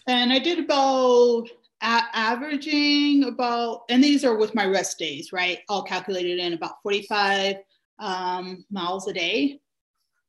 And 0.06 0.32
I 0.32 0.38
did 0.38 0.58
about 0.58 1.48
a- 1.80 2.08
averaging 2.12 3.24
about, 3.24 3.82
and 3.88 4.02
these 4.02 4.24
are 4.24 4.36
with 4.36 4.54
my 4.54 4.66
rest 4.66 4.98
days, 4.98 5.32
right? 5.32 5.60
All 5.68 5.82
calculated 5.82 6.38
in 6.38 6.52
about 6.52 6.82
45 6.82 7.56
um, 7.98 8.64
miles 8.70 9.08
a 9.08 9.12
day. 9.12 9.60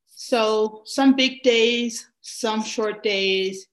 So 0.08 0.82
some 0.86 1.16
big 1.16 1.44
days, 1.44 2.10
some 2.22 2.64
short 2.64 3.04
days. 3.04 3.68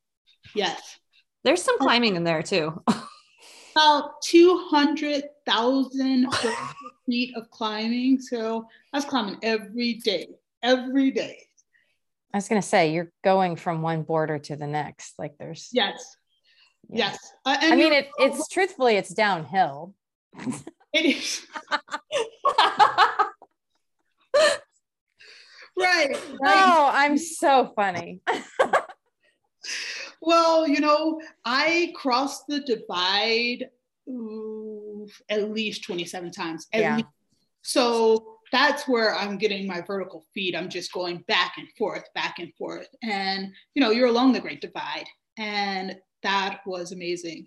Yes. 0.55 0.99
There's 1.45 1.63
some 1.63 1.79
climbing 1.79 2.17
in 2.17 2.25
there 2.25 2.43
too. 2.43 2.83
About 3.77 4.23
200,000 4.23 6.27
feet 7.07 7.37
of 7.37 7.51
climbing. 7.51 8.21
So 8.21 8.67
I 8.93 8.97
was 8.97 9.05
climbing 9.05 9.39
every 9.43 9.95
day, 9.95 10.29
every 10.63 11.11
day. 11.11 11.39
I 12.33 12.39
was 12.39 12.49
gonna 12.49 12.63
say 12.63 12.93
you're 12.93 13.13
going 13.23 13.57
from 13.57 13.83
one 13.83 14.03
border 14.03 14.39
to 14.39 14.57
the 14.57 14.67
next. 14.67 15.19
Like 15.19 15.37
there's 15.39 15.69
Yes. 15.73 16.16
Yeah. 16.89 17.11
Yes. 17.11 17.19
Uh, 17.45 17.57
and 17.61 17.73
I 17.73 17.77
mean, 17.77 17.93
it, 17.93 18.09
it's 18.19 18.49
truthfully, 18.49 18.97
it's 18.97 19.11
downhill. 19.13 19.95
it 20.93 21.05
is. 21.17 21.47
Right. 25.79 26.09
right. 26.41 26.65
Oh, 26.65 26.91
I'm 26.91 27.19
so 27.19 27.71
funny. 27.77 28.21
Well, 30.23 30.67
you 30.67 30.81
know, 30.81 31.21
I 31.45 31.93
crossed 31.95 32.45
the 32.49 32.61
divide 32.61 33.69
ooh, 34.09 35.07
at 35.29 35.51
least 35.51 35.85
27 35.85 36.31
times. 36.31 36.67
At 36.73 36.81
Yeah. 36.81 36.97
least. 36.97 37.09
So 37.63 38.39
that's 38.53 38.89
where 38.89 39.15
I'm 39.15 39.37
getting 39.37 39.67
my 39.67 39.83
vertical 39.83 40.25
feet. 40.33 40.57
I'm 40.57 40.71
just 40.71 40.93
going 40.93 41.19
back 41.29 41.55
and 41.59 41.69
forth, 41.77 42.05
back 42.15 42.39
and 42.39 42.55
forth. 42.55 42.89
And, 43.03 43.53
you 43.75 43.83
know, 43.83 43.91
you're 43.91 44.09
along 44.09 44.33
the 44.33 44.41
Great 44.41 44.61
Divide. 44.63 45.07
And 45.37 45.97
that 46.27 46.61
was 46.67 46.91
amazing. 46.91 47.47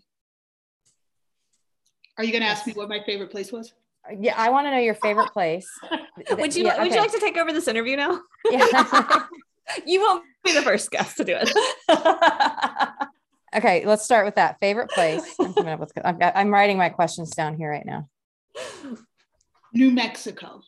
Are 2.18 2.24
you 2.24 2.32
going 2.32 2.42
to 2.42 2.48
ask 2.48 2.66
me 2.66 2.72
what 2.74 2.88
my 2.88 3.02
favorite 3.06 3.30
place 3.30 3.52
was? 3.52 3.74
Yeah, 4.18 4.34
I 4.38 4.50
want 4.50 4.68
to 4.68 4.72
know 4.72 4.80
your 4.80 4.96
favorite 4.96 5.32
place. 5.32 5.70
would 6.32 6.56
you 6.56 6.64
Yeah, 6.66 6.82
would 6.82 6.92
you 6.92 6.98
like 6.98 7.12
to 7.12 7.20
take 7.20 7.38
over 7.38 7.52
this 7.52 7.68
interview 7.68 7.98
now? 7.98 8.22
Yeah. 8.50 9.24
you 9.86 10.00
won't 10.00 10.24
be 10.46 10.54
the 10.54 10.62
first 10.62 10.90
guest 10.92 11.18
to 11.18 11.26
do 11.26 11.36
it. 11.38 11.50
okay, 13.56 13.86
let's 13.86 14.06
start 14.06 14.26
with 14.26 14.36
that 14.36 14.60
favorite 14.62 14.90
place. 14.92 15.36
I'm, 15.40 15.54
coming 15.54 15.74
up 15.74 15.82
with, 15.82 15.94
got, 16.20 16.32
I'm 16.36 16.50
writing 16.50 16.78
my 16.78 16.90
questions 16.90 17.32
down 17.32 17.58
here 17.58 17.70
right 17.70 17.86
now. 17.86 18.08
New 19.74 19.92
Mexico. 19.92 20.62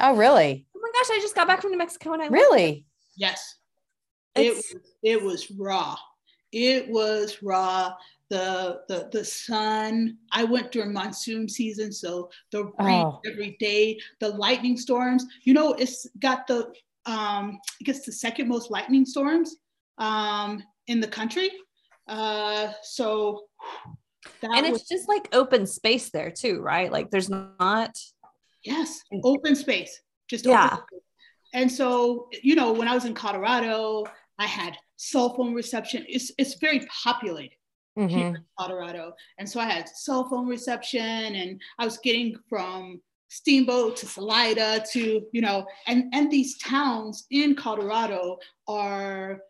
Oh, 0.00 0.16
really? 0.16 0.66
Oh 0.74 0.80
my 0.82 0.90
gosh, 0.94 1.16
I 1.16 1.20
just 1.20 1.34
got 1.34 1.46
back 1.46 1.60
from 1.60 1.70
New 1.70 1.78
Mexico 1.78 2.14
and 2.14 2.22
I 2.22 2.28
Really? 2.28 2.86
Yes. 3.16 3.56
it 4.34 4.54
was, 4.54 4.74
it 5.02 5.22
was 5.22 5.50
raw. 5.50 5.96
It 6.52 6.88
was 6.88 7.42
raw. 7.42 7.94
The 8.30 8.82
the 8.88 9.08
the 9.10 9.24
sun. 9.24 10.18
I 10.32 10.44
went 10.44 10.70
during 10.70 10.92
monsoon 10.92 11.48
season, 11.48 11.92
so 11.92 12.30
the 12.52 12.64
rain 12.78 13.04
Oh. 13.06 13.20
every 13.26 13.56
day. 13.58 13.98
The 14.20 14.28
lightning 14.28 14.76
storms. 14.76 15.24
You 15.44 15.54
know, 15.54 15.72
it's 15.72 16.06
got 16.20 16.46
the 16.46 16.66
um, 17.06 17.58
I 17.80 17.84
guess 17.84 18.04
the 18.04 18.12
second 18.12 18.48
most 18.48 18.70
lightning 18.70 19.06
storms 19.06 19.56
um, 19.96 20.62
in 20.88 21.00
the 21.00 21.08
country. 21.08 21.50
Uh, 22.06 22.72
so 22.82 23.44
that 24.42 24.50
and 24.54 24.66
was 24.70 24.80
it's 24.80 24.88
just 24.90 25.08
like 25.08 25.28
open 25.34 25.66
space 25.66 26.10
there 26.10 26.30
too, 26.30 26.60
right? 26.60 26.92
Like 26.92 27.10
there's 27.10 27.30
not 27.30 27.96
yes, 28.62 29.00
open 29.24 29.56
space, 29.56 30.02
just 30.28 30.44
Yeah. 30.44 30.76
space. 30.76 31.00
And 31.54 31.72
so, 31.72 32.28
you 32.42 32.54
know, 32.54 32.72
when 32.72 32.88
I 32.88 32.94
was 32.94 33.06
in 33.06 33.14
Colorado, 33.14 34.04
I 34.38 34.44
had 34.44 34.76
cell 34.98 35.34
phone 35.34 35.54
reception. 35.54 36.04
It's 36.08 36.30
it's 36.38 36.54
very 36.54 36.86
populated 37.04 37.56
here 37.96 38.06
Mhm. 38.08 38.36
in 38.36 38.44
Colorado, 38.58 39.14
and 39.38 39.48
so 39.48 39.58
I 39.60 39.64
had 39.64 39.88
cell 39.88 40.28
phone 40.28 40.46
reception, 40.46 41.00
and 41.34 41.60
I 41.78 41.84
was 41.84 41.98
getting 41.98 42.36
from 42.48 43.00
Steamboat 43.28 43.96
to 43.98 44.06
Salida 44.06 44.84
to 44.92 45.26
you 45.32 45.40
know, 45.40 45.66
and 45.86 46.12
and 46.12 46.30
these 46.30 46.58
towns 46.58 47.26
in 47.30 47.54
Colorado 47.54 48.38
are 48.66 49.40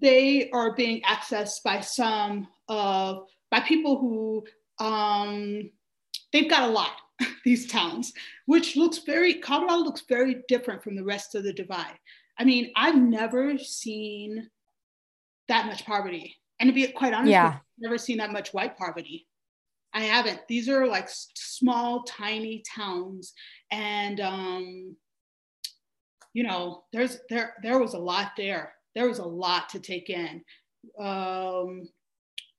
they 0.00 0.50
are 0.50 0.74
being 0.74 1.00
accessed 1.02 1.62
by 1.64 1.80
some 1.80 2.46
of 2.68 3.26
by 3.50 3.60
people 3.60 3.98
who 3.98 4.44
um, 4.78 5.70
they've 6.32 6.50
got 6.50 6.68
a 6.68 6.72
lot 6.72 6.92
these 7.46 7.66
towns 7.66 8.12
which 8.44 8.76
looks 8.76 8.98
very 8.98 9.32
colorado 9.34 9.78
looks 9.78 10.02
very 10.06 10.42
different 10.48 10.82
from 10.82 10.94
the 10.94 11.02
rest 11.02 11.34
of 11.34 11.44
the 11.44 11.52
divide 11.52 11.98
i 12.38 12.44
mean 12.44 12.72
i've 12.76 12.96
never 12.96 13.58
seen 13.58 14.50
that 15.48 15.66
much 15.66 15.84
poverty. 15.86 16.34
And 16.58 16.68
to 16.68 16.74
be 16.74 16.86
quite 16.88 17.12
honest 17.14 17.30
Yeah. 17.30 17.54
i've 17.54 17.60
never 17.78 17.98
seen 17.98 18.18
that 18.18 18.32
much 18.32 18.52
white 18.52 18.76
poverty. 18.76 19.26
I 19.94 20.00
haven't. 20.00 20.40
These 20.48 20.68
are 20.68 20.86
like 20.86 21.08
small 21.08 22.02
tiny 22.02 22.62
towns. 22.74 23.32
And 23.70 24.20
um 24.20 24.96
you 26.34 26.42
know 26.42 26.84
there's 26.92 27.18
there 27.30 27.54
there 27.62 27.78
was 27.78 27.94
a 27.94 27.98
lot 27.98 28.32
there. 28.36 28.74
There 28.94 29.08
was 29.08 29.18
a 29.20 29.24
lot 29.24 29.68
to 29.70 29.78
take 29.80 30.10
in. 30.10 30.42
Um 30.98 31.88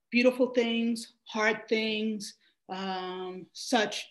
beautiful 0.09 0.47
things 0.47 1.13
hard 1.25 1.67
things 1.67 2.35
um 2.69 3.45
such 3.53 4.05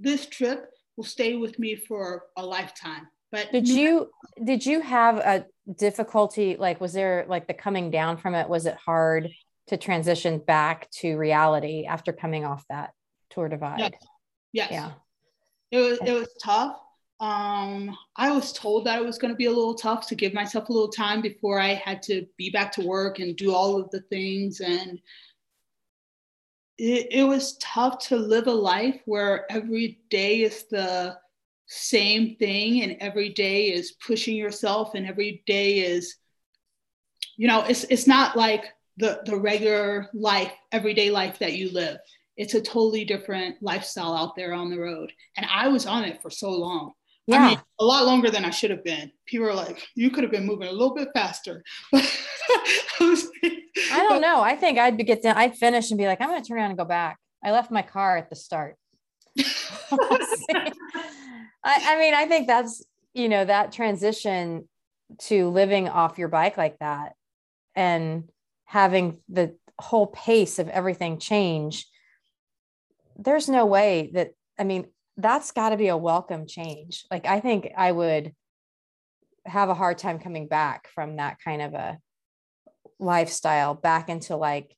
this 0.00 0.26
trip 0.26 0.70
will 0.96 1.04
stay 1.04 1.36
with 1.36 1.58
me 1.60 1.76
for 1.76 2.24
a 2.36 2.44
lifetime 2.44 3.06
but 3.30 3.52
Did 3.52 3.68
you 3.68 4.10
did 4.42 4.64
you 4.64 4.80
have 4.80 5.16
a 5.18 5.46
difficulty 5.76 6.56
like 6.56 6.80
was 6.80 6.92
there 6.92 7.26
like 7.28 7.46
the 7.46 7.54
coming 7.54 7.90
down 7.90 8.16
from 8.16 8.34
it 8.34 8.48
was 8.48 8.66
it 8.66 8.76
hard 8.76 9.30
to 9.66 9.76
transition 9.76 10.38
back 10.38 10.90
to 10.90 11.16
reality 11.16 11.84
after 11.86 12.12
coming 12.12 12.44
off 12.44 12.64
that 12.70 12.92
tour 13.30 13.48
divide? 13.48 13.94
yes 14.52 14.68
Yeah. 14.70 14.92
it 15.70 15.78
was 15.78 15.98
it 16.04 16.12
was 16.12 16.28
tough 16.42 16.80
um 17.20 17.94
i 18.16 18.30
was 18.30 18.52
told 18.52 18.86
that 18.86 19.00
it 19.00 19.04
was 19.04 19.18
going 19.18 19.32
to 19.32 19.36
be 19.36 19.46
a 19.46 19.50
little 19.50 19.74
tough 19.74 20.06
to 20.06 20.14
give 20.14 20.32
myself 20.32 20.68
a 20.68 20.72
little 20.72 20.88
time 20.88 21.20
before 21.20 21.60
i 21.60 21.74
had 21.74 22.00
to 22.00 22.24
be 22.36 22.48
back 22.48 22.70
to 22.72 22.86
work 22.86 23.18
and 23.18 23.36
do 23.36 23.52
all 23.52 23.78
of 23.78 23.90
the 23.90 24.00
things 24.02 24.60
and 24.60 25.00
it, 26.78 27.08
it 27.10 27.24
was 27.24 27.56
tough 27.58 27.98
to 27.98 28.16
live 28.16 28.46
a 28.46 28.52
life 28.52 29.00
where 29.04 29.50
every 29.50 29.98
day 30.10 30.42
is 30.42 30.64
the 30.70 31.18
same 31.68 32.36
thing 32.36 32.82
and 32.82 32.96
every 33.00 33.28
day 33.28 33.66
is 33.66 33.92
pushing 34.06 34.34
yourself 34.34 34.94
and 34.94 35.06
every 35.06 35.42
day 35.46 35.80
is 35.80 36.16
you 37.36 37.46
know 37.46 37.62
it's 37.64 37.84
it's 37.84 38.06
not 38.06 38.36
like 38.36 38.64
the 38.96 39.20
the 39.26 39.36
regular 39.36 40.08
life 40.14 40.52
everyday 40.72 41.10
life 41.10 41.38
that 41.38 41.52
you 41.52 41.70
live 41.70 41.98
it's 42.38 42.54
a 42.54 42.60
totally 42.60 43.04
different 43.04 43.54
lifestyle 43.60 44.14
out 44.14 44.34
there 44.34 44.54
on 44.54 44.70
the 44.70 44.78
road 44.78 45.12
and 45.36 45.46
i 45.52 45.68
was 45.68 45.84
on 45.84 46.04
it 46.04 46.22
for 46.22 46.30
so 46.30 46.50
long 46.50 46.92
Yeah. 47.26 47.44
I 47.44 47.48
mean, 47.48 47.60
a 47.78 47.84
lot 47.84 48.06
longer 48.06 48.30
than 48.30 48.46
I 48.46 48.50
should 48.50 48.70
have 48.70 48.82
been. 48.82 49.12
People 49.26 49.48
are 49.48 49.54
like, 49.54 49.86
you 49.94 50.08
could 50.10 50.24
have 50.24 50.32
been 50.32 50.46
moving 50.46 50.68
a 50.68 50.72
little 50.72 50.94
bit 50.94 51.08
faster. 51.12 51.62
I 51.92 51.98
I 53.92 54.06
don't 54.08 54.22
know. 54.22 54.40
I 54.40 54.56
think 54.56 54.78
I'd 54.78 54.96
be 54.96 55.04
get 55.04 55.22
down, 55.22 55.36
I'd 55.36 55.54
finish 55.54 55.90
and 55.90 55.98
be 55.98 56.06
like, 56.06 56.22
I'm 56.22 56.30
gonna 56.30 56.42
turn 56.42 56.56
around 56.56 56.70
and 56.70 56.78
go 56.78 56.86
back. 56.86 57.18
I 57.44 57.52
left 57.52 57.70
my 57.70 57.82
car 57.82 58.16
at 58.16 58.30
the 58.30 58.36
start. 58.36 58.77
I, 61.64 61.82
I 61.84 61.98
mean, 61.98 62.14
I 62.14 62.26
think 62.26 62.46
that's 62.46 62.84
you 63.18 63.28
know, 63.28 63.44
that 63.44 63.72
transition 63.72 64.68
to 65.18 65.48
living 65.48 65.88
off 65.88 66.18
your 66.18 66.28
bike 66.28 66.56
like 66.56 66.78
that 66.78 67.14
and 67.74 68.28
having 68.64 69.18
the 69.28 69.56
whole 69.78 70.06
pace 70.06 70.58
of 70.58 70.68
everything 70.68 71.18
change. 71.18 71.86
There's 73.16 73.48
no 73.48 73.66
way 73.66 74.10
that 74.14 74.32
I 74.58 74.64
mean, 74.64 74.86
that's 75.16 75.50
got 75.50 75.70
to 75.70 75.76
be 75.76 75.88
a 75.88 75.96
welcome 75.96 76.46
change. 76.46 77.04
Like 77.10 77.26
I 77.26 77.40
think 77.40 77.72
I 77.76 77.90
would 77.90 78.32
have 79.46 79.68
a 79.68 79.74
hard 79.74 79.98
time 79.98 80.20
coming 80.20 80.46
back 80.46 80.88
from 80.94 81.16
that 81.16 81.38
kind 81.44 81.62
of 81.62 81.74
a 81.74 81.98
lifestyle 83.00 83.74
back 83.74 84.08
into 84.08 84.36
like 84.36 84.76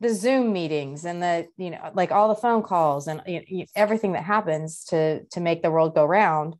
the 0.00 0.14
zoom 0.14 0.52
meetings 0.52 1.04
and 1.04 1.22
the 1.22 1.48
you 1.56 1.70
know 1.70 1.90
like 1.94 2.12
all 2.12 2.28
the 2.28 2.34
phone 2.40 2.62
calls 2.62 3.08
and 3.08 3.20
you 3.26 3.42
you- 3.46 3.66
everything 3.74 4.12
that 4.12 4.24
happens 4.24 4.84
to 4.84 5.24
to 5.26 5.40
make 5.40 5.62
the 5.62 5.70
world 5.70 5.94
go 5.94 6.04
round 6.04 6.54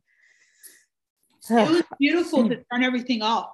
it 1.49 1.69
was 1.69 1.83
beautiful 1.99 2.47
to 2.49 2.57
turn 2.71 2.83
everything 2.83 3.21
off. 3.21 3.49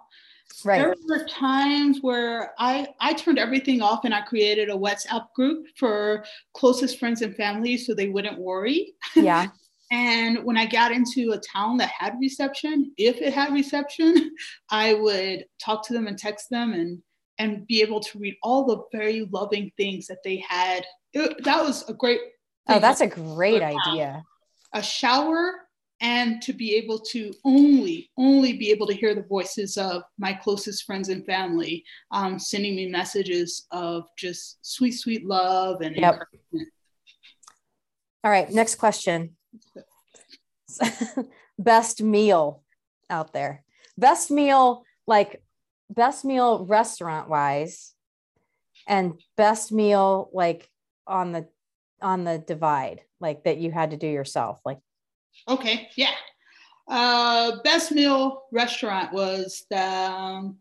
right 0.63 0.80
There 0.80 0.95
were 1.08 1.26
times 1.26 2.00
where 2.02 2.54
I 2.58 2.88
I 3.00 3.13
turned 3.13 3.38
everything 3.39 3.82
off 3.82 4.06
and 4.06 4.13
I 4.13 4.21
created 4.21 4.69
a 4.69 4.74
WhatsApp 4.74 5.28
group 5.36 5.67
for 5.78 6.26
closest 6.54 7.00
friends 7.00 7.21
and 7.21 7.36
family 7.36 7.78
so 7.78 7.93
they 7.93 8.10
wouldn't 8.10 8.39
worry. 8.39 8.93
yeah 9.15 9.48
And 9.91 10.43
when 10.43 10.58
I 10.58 10.65
got 10.65 10.91
into 10.91 11.34
a 11.34 11.38
town 11.39 11.78
that 11.78 11.89
had 11.89 12.15
reception, 12.19 12.91
if 12.98 13.21
it 13.21 13.32
had 13.32 13.54
reception, 13.54 14.36
I 14.71 14.95
would 14.95 15.45
talk 15.63 15.86
to 15.88 15.93
them 15.93 16.08
and 16.08 16.17
text 16.17 16.50
them 16.50 16.74
and 16.74 17.04
and 17.39 17.65
be 17.67 17.82
able 17.82 18.00
to 18.00 18.19
read 18.19 18.36
all 18.43 18.65
the 18.65 18.84
very 18.98 19.28
loving 19.32 19.71
things 19.78 20.08
that 20.08 20.19
they 20.24 20.38
had. 20.48 20.86
It- 21.13 21.43
that 21.43 21.63
was 21.63 21.88
a 21.89 21.93
great. 21.93 22.19
oh 22.69 22.80
that's 22.80 23.02
a 23.02 23.08
great 23.08 23.62
idea 23.62 24.24
a 24.74 24.82
shower 24.82 25.62
and 26.02 26.41
to 26.41 26.52
be 26.52 26.76
able 26.76 27.00
to 27.00 27.32
only 27.45 28.10
only 28.17 28.54
be 28.58 28.69
able 28.71 28.88
to 28.88 28.93
hear 28.93 29.13
the 29.15 29.24
voices 29.24 29.78
of 29.78 30.02
my 30.17 30.34
closest 30.34 30.84
friends 30.84 31.08
and 31.10 31.26
family 31.26 31.84
um, 32.12 32.38
sending 32.39 32.76
me 32.76 32.88
messages 32.88 33.67
of 33.71 34.04
just 34.17 34.58
sweet 34.62 34.91
sweet 34.93 35.26
love 35.26 35.82
and 35.82 35.95
Yep. 35.95 36.13
encouragement. 36.15 36.69
all 38.24 38.32
right 38.32 38.50
next 38.52 38.76
question 38.76 39.38
best 41.60 42.02
meal 42.02 42.63
out 43.10 43.32
there 43.34 43.63
best 43.98 44.32
meal 44.32 44.84
like 45.08 45.41
best 45.89 46.26
meal 46.26 46.65
restaurant 46.65 47.30
wise 47.30 47.93
and 48.88 49.13
best 49.38 49.71
meal 49.71 50.30
like 50.34 50.69
on 51.08 51.32
the 51.32 51.48
on 52.02 52.24
the 52.24 52.38
divide 52.39 53.02
like 53.19 53.43
that 53.43 53.58
you 53.58 53.71
had 53.71 53.91
to 53.91 53.98
do 53.98 54.08
yourself 54.08 54.60
like 54.65 54.80
Okay, 55.48 55.89
yeah. 55.95 56.12
Uh, 56.88 57.58
best 57.63 57.91
meal 57.91 58.43
restaurant 58.52 59.12
was 59.12 59.65
the, 59.69 59.82
um, 59.82 60.58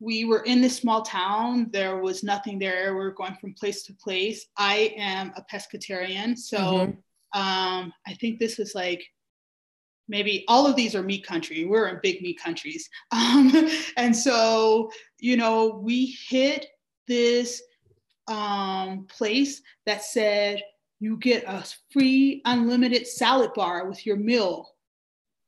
we 0.00 0.24
were 0.24 0.42
in 0.44 0.60
this 0.60 0.76
small 0.76 1.02
town. 1.02 1.68
There 1.70 1.98
was 1.98 2.24
nothing 2.24 2.58
there. 2.58 2.94
We 2.94 3.00
were 3.04 3.12
going 3.12 3.36
from 3.40 3.54
place 3.54 3.82
to 3.84 3.94
place. 3.94 4.46
I 4.56 4.94
am 4.96 5.32
a 5.36 5.42
pescatarian, 5.42 6.36
so 6.36 6.58
Mhm. 6.58 6.96
um, 7.34 7.92
I 8.06 8.14
think 8.14 8.38
this 8.40 8.58
is 8.58 8.74
like 8.74 9.06
maybe 10.10 10.44
all 10.48 10.66
of 10.66 10.76
these 10.76 10.94
are 10.94 11.02
meat 11.02 11.24
country. 11.24 11.64
We're 11.64 11.88
in 11.88 12.00
big 12.02 12.20
meat 12.20 12.38
countries, 12.38 12.90
um, 13.12 13.52
and 13.96 14.14
so 14.14 14.90
you 15.18 15.36
know 15.36 15.80
we 15.82 16.18
hit 16.28 16.66
this 17.08 17.62
um, 18.28 19.06
place 19.08 19.62
that 19.86 20.04
said 20.04 20.62
you 20.98 21.16
get 21.16 21.44
a 21.44 21.64
free 21.90 22.42
unlimited 22.44 23.06
salad 23.06 23.52
bar 23.54 23.88
with 23.88 24.04
your 24.04 24.16
meal. 24.16 24.74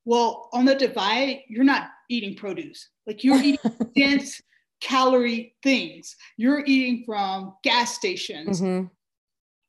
Well, 0.05 0.49
on 0.53 0.65
the 0.65 0.75
divide, 0.75 1.43
you're 1.49 1.63
not 1.63 1.91
eating 2.09 2.35
produce. 2.35 2.89
Like 3.07 3.23
you're 3.23 3.37
eating 3.37 3.59
dense 3.97 4.41
calorie 4.81 5.55
things. 5.63 6.17
You're 6.37 6.65
eating 6.67 7.05
from 7.05 7.55
gas 7.63 7.95
stations. 7.95 8.61
Mhm. 8.61 8.91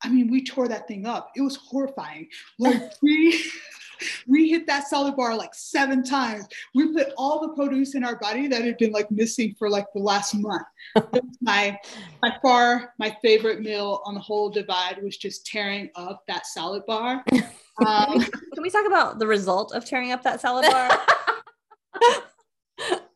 I 0.03 0.09
mean, 0.09 0.29
we 0.29 0.43
tore 0.43 0.67
that 0.67 0.87
thing 0.87 1.05
up. 1.05 1.31
It 1.35 1.41
was 1.41 1.55
horrifying. 1.55 2.27
Like 2.59 2.91
we 3.01 3.43
we 4.27 4.49
hit 4.49 4.67
that 4.67 4.87
salad 4.87 5.15
bar 5.15 5.35
like 5.35 5.53
seven 5.53 6.03
times. 6.03 6.47
We 6.73 6.93
put 6.93 7.13
all 7.17 7.41
the 7.41 7.53
produce 7.53 7.95
in 7.95 8.03
our 8.03 8.17
body 8.17 8.47
that 8.47 8.63
had 8.63 8.77
been 8.77 8.91
like 8.91 9.09
missing 9.11 9.55
for 9.57 9.69
like 9.69 9.85
the 9.93 10.01
last 10.01 10.33
month. 10.35 10.63
My 11.41 11.77
by 12.21 12.37
far 12.41 12.93
my 12.99 13.15
favorite 13.21 13.61
meal 13.61 14.01
on 14.05 14.13
the 14.15 14.19
whole 14.19 14.49
divide 14.49 15.01
was 15.01 15.17
just 15.17 15.45
tearing 15.45 15.89
up 15.95 16.23
that 16.27 16.45
salad 16.45 16.83
bar. 16.87 17.23
Um, 17.83 18.19
Can 18.21 18.61
we 18.61 18.69
talk 18.69 18.85
about 18.85 19.17
the 19.17 19.25
result 19.25 19.73
of 19.73 19.83
tearing 19.83 20.11
up 20.11 20.21
that 20.21 20.39
salad 20.39 20.67
bar? 20.69 20.91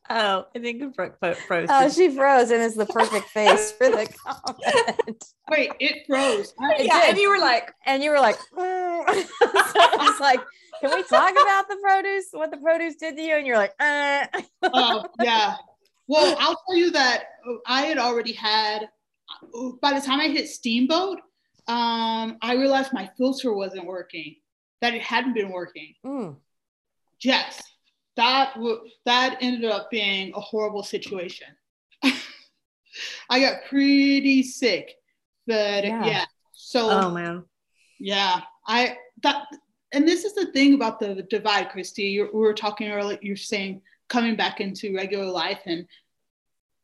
Oh, 0.10 0.46
I 0.56 0.60
think 0.60 0.96
Brooke 0.96 1.18
froze. 1.20 1.68
Oh, 1.70 1.90
she 1.90 2.10
froze, 2.10 2.50
and 2.52 2.62
it's 2.62 2.78
the 2.78 2.86
perfect 2.86 3.28
face 3.28 3.74
for 3.74 3.90
the 3.90 4.08
comment. 4.26 5.24
Wait, 5.50 5.72
it 5.82 6.06
froze. 6.08 6.54
It 6.78 6.86
yeah, 6.86 7.02
did. 7.02 7.10
and 7.10 7.18
you 7.18 7.30
were 7.30 7.40
like, 7.40 7.74
and 7.86 8.02
you 8.02 8.12
were 8.12 8.20
like, 8.20 8.38
mm. 8.58 9.06
so 9.06 9.26
it's 9.44 10.20
like, 10.22 10.40
can 10.82 10.92
we 10.96 11.04
talk 11.04 11.32
about 11.32 11.68
the 11.70 11.78
produce? 11.82 12.28
What 12.32 12.52
the 12.52 12.58
produce 12.58 12.96
did 12.96 13.16
to 13.18 13.22
you? 13.22 13.36
And 13.36 13.46
you're 13.48 13.58
like, 13.58 13.74
uh. 13.80 14.26
oh 14.64 15.06
yeah. 15.22 15.56
Well, 16.10 16.38
I'll 16.40 16.56
tell 16.66 16.78
you 16.78 16.90
that 16.92 17.26
I 17.68 17.82
had 17.82 17.98
already 17.98 18.32
had. 18.32 18.88
By 19.82 19.92
the 19.92 20.00
time 20.00 20.22
I 20.22 20.30
hit 20.30 20.48
Steamboat, 20.48 21.18
um, 21.68 22.38
I 22.42 22.54
realized 22.54 22.94
my 22.94 23.10
filter 23.18 23.54
wasn't 23.54 23.86
working. 23.86 24.38
That 24.80 24.94
it 24.94 25.02
hadn't 25.02 25.34
been 25.34 25.50
working. 25.50 25.96
Mm. 26.06 26.38
Yes, 27.22 27.62
that 28.16 28.54
w- 28.56 28.88
that 29.06 29.38
ended 29.42 29.70
up 29.70 29.92
being 29.92 30.32
a 30.34 30.40
horrible 30.40 30.84
situation. 30.84 31.48
I 33.30 33.40
got 33.42 33.66
pretty 33.68 34.44
sick, 34.44 34.94
but 35.46 35.84
Yeah. 35.84 36.06
yeah. 36.06 36.26
So 36.54 36.90
oh 36.90 37.12
man. 37.12 37.44
yeah, 38.00 38.42
I 38.66 38.96
that, 39.24 39.44
and 39.94 40.08
this 40.08 40.24
is 40.26 40.34
the 40.34 40.48
thing 40.48 40.74
about 40.74 41.00
the 41.00 41.24
divide, 41.30 41.70
Kristi. 41.70 42.12
You, 42.12 42.30
we 42.34 42.40
were 42.40 42.54
talking 42.54 42.90
earlier. 42.90 43.18
You're 43.22 43.36
saying 43.36 43.82
coming 44.10 44.36
back 44.36 44.60
into 44.60 44.96
regular 44.96 45.26
life, 45.26 45.60
and 45.66 45.88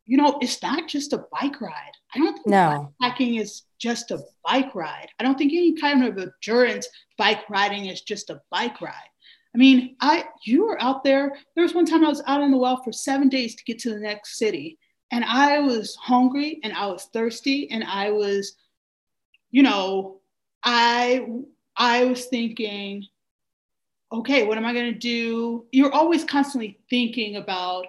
you 0.06 0.18
know, 0.18 0.38
it's 0.42 0.62
not 0.62 0.88
just 0.88 1.14
a 1.14 1.26
bike 1.32 1.62
ride. 1.62 1.92
I 2.14 2.20
don't 2.20 2.34
think 2.34 2.48
No. 2.48 2.94
bikepacking 3.02 3.40
is 3.40 3.64
just 3.80 4.12
a 4.12 4.22
bike 4.46 4.76
ride. 4.76 5.08
I 5.20 5.24
don't 5.24 5.38
think 5.38 5.54
any 5.54 5.74
kind 5.76 6.04
of 6.04 6.18
endurance 6.18 6.88
bike 7.18 7.50
riding 7.50 7.86
is 7.86 8.02
just 8.02 8.30
a 8.30 8.42
bike 8.52 8.82
ride. 8.82 9.10
I 9.56 9.58
mean, 9.58 9.96
I 10.02 10.26
you 10.46 10.66
were 10.66 10.82
out 10.82 11.04
there. 11.04 11.36
There 11.56 11.64
was 11.64 11.74
one 11.74 11.86
time 11.86 12.04
I 12.04 12.10
was 12.10 12.24
out 12.28 12.42
in 12.42 12.52
the 12.52 12.58
wild 12.58 12.84
for 12.84 12.92
seven 12.92 13.30
days 13.30 13.56
to 13.56 13.64
get 13.64 13.80
to 13.80 13.92
the 13.92 14.00
next 14.00 14.38
city, 14.38 14.78
and 15.12 15.24
I 15.24 15.60
was 15.60 15.96
hungry 15.96 16.60
and 16.64 16.74
I 16.74 16.88
was 16.88 17.06
thirsty 17.14 17.70
and 17.70 17.84
I 17.84 18.12
was, 18.12 18.56
you 19.52 19.62
know, 19.64 20.22
I 20.64 21.26
I 21.76 22.06
was 22.06 22.26
thinking, 22.26 23.06
okay, 24.12 24.46
what 24.46 24.58
am 24.58 24.66
I 24.66 24.74
going 24.74 24.94
to 24.94 25.00
do? 25.00 25.66
You're 25.72 25.92
always 25.94 26.24
constantly 26.24 26.80
thinking 26.90 27.38
about 27.38 27.86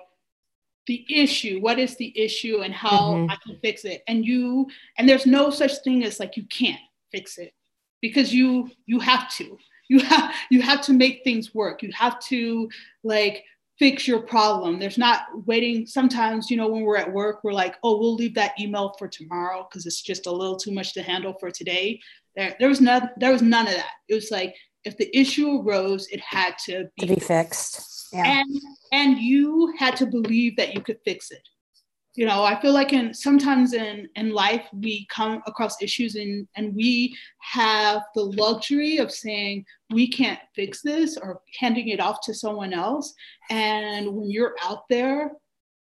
the 0.87 1.05
issue. 1.09 1.61
What 1.61 1.79
is 1.79 1.97
the 1.97 2.13
issue 2.19 2.61
and 2.63 2.73
how 2.75 3.15
Mhm. 3.15 3.31
I 3.31 3.37
can 3.37 3.59
fix 3.61 3.85
it? 3.85 4.03
And 4.07 4.25
you 4.25 4.69
and 4.99 5.09
there's 5.09 5.27
no 5.27 5.51
such 5.51 5.79
thing 5.83 6.05
as 6.05 6.21
like 6.21 6.37
you 6.37 6.45
can't 6.45 6.81
fix 7.11 7.39
it 7.39 7.55
because 8.01 8.35
you 8.35 8.71
you 8.87 9.01
have 9.01 9.31
to 9.37 9.59
you 9.89 10.01
have 10.01 10.35
you 10.51 10.61
have 10.63 10.81
to 10.83 10.93
make 10.93 11.23
things 11.25 11.55
work 11.55 11.83
you 11.83 11.91
have 11.93 12.19
to 12.19 12.69
like 13.03 13.45
fix 13.79 14.07
your 14.09 14.21
problem 14.21 14.79
there's 14.79 14.99
not 14.99 15.27
waiting 15.47 15.87
sometimes 15.87 16.51
you 16.51 16.57
know 16.57 16.69
when 16.69 16.83
we're 16.83 16.97
at 16.97 17.13
work 17.13 17.43
we're 17.45 17.53
like 17.53 17.77
oh 17.83 17.97
we'll 17.99 18.15
leave 18.15 18.35
that 18.35 18.59
email 18.61 18.95
for 18.99 19.09
tomorrow 19.09 19.67
because 19.69 19.87
it's 19.87 20.03
just 20.03 20.27
a 20.27 20.31
little 20.33 20.57
too 20.57 20.73
much 20.73 20.93
to 20.93 21.03
handle 21.03 21.35
for 21.39 21.51
today 21.51 22.01
there, 22.37 22.57
there 22.59 22.69
was 22.69 22.81
none 22.81 23.11
there 23.19 23.33
was 23.33 23.43
none 23.43 23.67
of 23.67 23.75
that 23.75 23.93
it 24.09 24.15
was 24.15 24.31
like 24.31 24.55
if 24.85 24.97
the 24.99 25.17
issue 25.19 25.61
arose 25.61 26.07
it 26.09 26.21
had 26.21 26.55
to 26.67 26.89
be, 26.97 27.07
To 27.07 27.15
be 27.15 27.21
fixed. 27.21 28.09
Yeah. 28.13 28.41
and 28.41 28.61
and 28.93 29.19
you 29.19 29.75
had 29.79 29.97
to 29.97 30.07
believe 30.07 30.57
that 30.57 30.75
you 30.75 30.81
could 30.81 30.99
fix 31.05 31.31
it 31.31 31.43
you 32.15 32.27
know 32.27 32.45
i 32.45 32.61
feel 32.61 32.73
like 32.73 32.93
in 32.93 33.13
sometimes 33.13 33.73
in 33.73 34.09
in 34.15 34.31
life 34.31 34.67
we 34.73 35.07
come 35.11 35.43
across 35.47 35.83
issues 35.83 36.15
and 36.15 36.47
and 36.57 36.75
we 36.75 37.17
have 37.41 38.03
the 38.15 38.23
luxury 38.23 38.99
of 38.99 39.11
saying 39.11 39.65
we 39.91 40.09
can't 40.09 40.39
fix 40.55 40.81
this 40.81 41.17
or 41.17 41.41
handing 41.59 41.89
it 41.89 42.01
off 42.01 42.19
to 42.23 42.33
someone 42.33 42.73
else 42.73 43.13
and 43.51 44.07
when 44.09 44.31
you're 44.31 44.55
out 44.63 44.85
there 44.89 45.33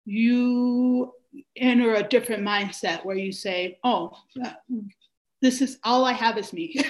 you 0.04 1.12
enter 1.56 1.94
a 1.94 2.08
different 2.08 2.42
mindset 2.42 3.04
where 3.04 3.16
you 3.16 3.32
say 3.32 3.78
oh 3.84 4.12
this 5.42 5.60
is 5.60 5.78
all 5.84 6.04
i 6.06 6.12
have 6.12 6.38
is 6.38 6.52
me 6.52 6.74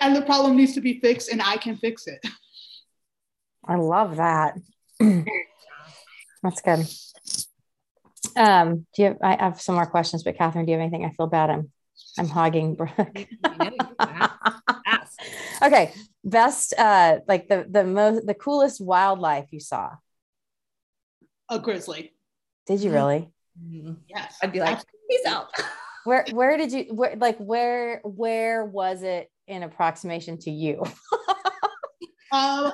and 0.00 0.16
the 0.16 0.22
problem 0.22 0.56
needs 0.56 0.74
to 0.74 0.80
be 0.80 0.98
fixed 1.00 1.30
and 1.30 1.40
i 1.42 1.56
can 1.56 1.76
fix 1.76 2.06
it 2.08 2.20
I 3.64 3.76
love 3.76 4.16
that. 4.16 4.58
That's 6.42 6.62
good. 6.62 6.86
Um, 8.36 8.86
do 8.94 9.02
you 9.02 9.08
have, 9.08 9.16
I 9.22 9.44
have 9.44 9.60
some 9.60 9.74
more 9.76 9.86
questions, 9.86 10.22
but 10.22 10.36
Catherine, 10.36 10.66
do 10.66 10.72
you 10.72 10.78
have 10.78 10.82
anything? 10.82 11.04
I 11.04 11.10
feel 11.10 11.26
bad. 11.26 11.50
I'm, 11.50 11.70
I'm 12.18 12.28
hogging 12.28 12.74
Brooke. 12.74 13.28
okay. 15.62 15.92
Best, 16.24 16.74
uh, 16.76 17.18
like 17.28 17.48
the, 17.48 17.66
the 17.68 17.84
most, 17.84 18.26
the 18.26 18.34
coolest 18.34 18.80
wildlife 18.80 19.46
you 19.50 19.60
saw. 19.60 19.90
a 21.48 21.58
grizzly 21.58 22.12
Did 22.66 22.80
you 22.80 22.92
really? 22.92 23.30
yes 24.08 24.36
I'd 24.42 24.52
be 24.52 24.60
like, 24.60 24.78
peace 25.08 25.26
out. 25.26 25.48
Where, 26.04 26.26
where 26.32 26.56
did 26.56 26.72
you, 26.72 26.84
where, 26.94 27.16
like, 27.16 27.36
where, 27.38 28.00
where 28.04 28.64
was 28.64 29.02
it 29.02 29.30
in 29.46 29.62
approximation 29.62 30.38
to 30.38 30.50
you 30.50 30.80
Um, 30.82 30.92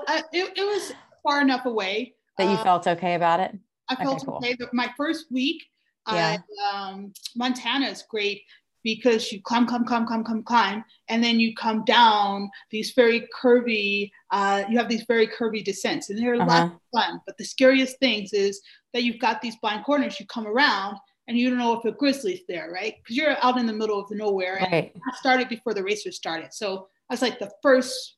I, 0.07 0.23
it, 0.33 0.53
it 0.57 0.65
was 0.65 0.93
far 1.23 1.41
enough 1.41 1.67
away 1.67 2.15
that 2.39 2.45
you 2.45 2.57
Uh, 2.57 2.63
felt 2.63 2.87
okay 2.87 3.15
about 3.15 3.41
it? 3.41 3.53
I 3.89 3.97
felt 3.97 4.17
okay, 4.17 4.25
cool. 4.27 4.37
okay. 4.37 4.57
My 4.73 4.91
first 4.97 5.27
week, 5.33 5.63
Yeah. 6.13 6.37
I, 6.73 6.89
um, 6.91 7.13
Montana 7.35 7.87
is 7.87 8.03
great 8.09 8.43
because 8.85 9.33
you 9.33 9.41
climb, 9.43 9.67
climb, 9.67 9.85
climb, 9.85 10.07
climb, 10.07 10.23
climb, 10.23 10.43
climb, 10.45 10.85
and 11.09 11.23
then 11.23 11.41
you 11.41 11.55
come 11.57 11.85
down 11.85 12.49
these 12.71 12.93
very 12.95 13.29
curvy. 13.43 14.11
Uh, 14.31 14.63
you 14.69 14.79
have 14.79 14.89
these 14.89 15.05
very 15.09 15.27
curvy 15.27 15.65
descents, 15.65 16.11
and 16.11 16.19
they're 16.19 16.35
a 16.35 16.39
lot 16.39 16.63
Uh-huh. 16.63 16.75
of 16.75 16.81
fun. 17.03 17.21
But 17.27 17.37
the 17.39 17.45
scariest 17.45 17.99
things 17.99 18.33
is 18.33 18.61
that 18.93 19.03
you've 19.03 19.19
got 19.19 19.41
these 19.41 19.57
blind 19.57 19.85
corners. 19.85 20.21
You 20.21 20.27
come 20.27 20.47
around, 20.47 20.97
and 21.29 21.39
you 21.39 21.49
don't 21.51 21.59
know 21.59 21.79
if 21.79 21.85
a 21.85 21.93
grizzly's 21.93 22.41
there, 22.49 22.71
right? 22.73 22.95
Because 23.03 23.17
you're 23.17 23.37
out 23.43 23.59
in 23.59 23.67
the 23.67 23.73
middle 23.73 23.99
of 24.01 24.09
the 24.09 24.15
nowhere, 24.15 24.57
and 24.57 24.73
Right. 24.73 24.93
I 24.95 25.17
started 25.17 25.49
before 25.49 25.75
the 25.75 25.83
racers 25.83 26.17
started. 26.17 26.53
So 26.55 26.89
I 27.11 27.15
was 27.15 27.23
like 27.23 27.39
the 27.39 27.51
first 27.63 28.17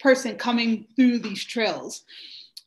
person 0.00 0.36
coming 0.36 0.86
through 0.96 1.20
these 1.20 1.44
trails. 1.44 2.04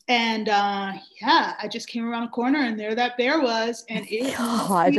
And 0.08 0.48
uh, 0.48 0.94
yeah, 1.20 1.54
I 1.62 1.68
just 1.68 1.88
came 1.88 2.08
around 2.08 2.24
a 2.24 2.28
corner 2.28 2.60
and 2.60 2.80
there 2.80 2.94
that 2.94 3.18
bear 3.18 3.40
was, 3.40 3.84
and 3.90 4.06
it 4.08 4.36
God. 4.36 4.96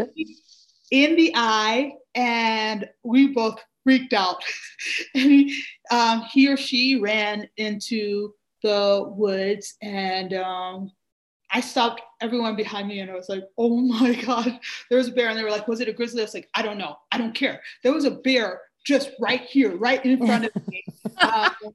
in 0.92 1.16
the 1.16 1.32
eye, 1.36 1.94
and 2.14 2.88
we 3.04 3.28
both 3.28 3.60
freaked 3.84 4.14
out. 4.14 4.44
and 5.16 5.24
he, 5.32 5.64
um, 5.90 6.22
he 6.32 6.48
or 6.48 6.58
she 6.58 7.00
ran 7.00 7.50
into 7.58 8.34
the 8.62 9.04
woods, 9.08 9.76
and 9.82 10.34
um, 10.34 10.92
I 11.52 11.62
stopped 11.62 12.02
everyone 12.22 12.56
behind 12.56 12.88
me, 12.88 13.00
and 13.00 13.10
I 13.12 13.16
was 13.16 13.30
like, 13.30 13.44
"Oh 13.58 13.78
my 13.78 14.14
god, 14.26 14.60
there 14.90 14.98
was 15.00 15.08
a 15.10 15.12
bear!" 15.12 15.30
And 15.30 15.38
they 15.38 15.44
were 15.44 15.52
like, 15.52 15.68
"Was 15.68 15.82
it 15.82 15.90
a 15.90 15.94
grizzly?" 15.94 16.22
I 16.22 16.26
was 16.26 16.34
like, 16.34 16.50
"I 16.56 16.62
don't 16.62 16.78
know, 16.78 16.98
I 17.12 17.18
don't 17.18 17.34
care." 17.36 17.62
There 17.84 17.94
was 17.94 18.06
a 18.06 18.12
bear 18.12 18.62
just 18.86 19.12
right 19.20 19.42
here, 19.42 19.76
right 19.78 20.04
in 20.06 20.26
front 20.26 20.46
of 20.46 20.52
me. 20.72 20.84
Um, 21.22 21.74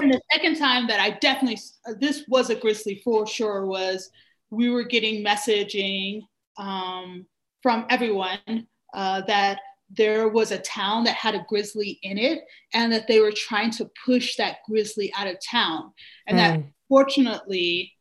and 0.00 0.12
the 0.12 0.20
second 0.32 0.56
time 0.58 0.86
that 0.88 1.00
I 1.00 1.10
definitely, 1.10 1.58
this 2.00 2.24
was 2.28 2.50
a 2.50 2.54
grizzly 2.54 3.00
for 3.04 3.26
sure, 3.26 3.66
was 3.66 4.10
we 4.50 4.68
were 4.70 4.84
getting 4.84 5.24
messaging 5.24 6.22
um, 6.58 7.26
from 7.62 7.86
everyone 7.90 8.66
uh, 8.94 9.22
that 9.22 9.60
there 9.90 10.28
was 10.28 10.50
a 10.50 10.58
town 10.58 11.04
that 11.04 11.14
had 11.14 11.34
a 11.34 11.44
grizzly 11.48 11.98
in 12.02 12.18
it 12.18 12.40
and 12.72 12.92
that 12.92 13.06
they 13.06 13.20
were 13.20 13.32
trying 13.32 13.70
to 13.70 13.90
push 14.04 14.36
that 14.36 14.58
grizzly 14.68 15.12
out 15.16 15.26
of 15.28 15.36
town. 15.48 15.92
And 16.26 16.38
that 16.38 16.60
Mm. 16.60 16.72
fortunately, 16.88 17.93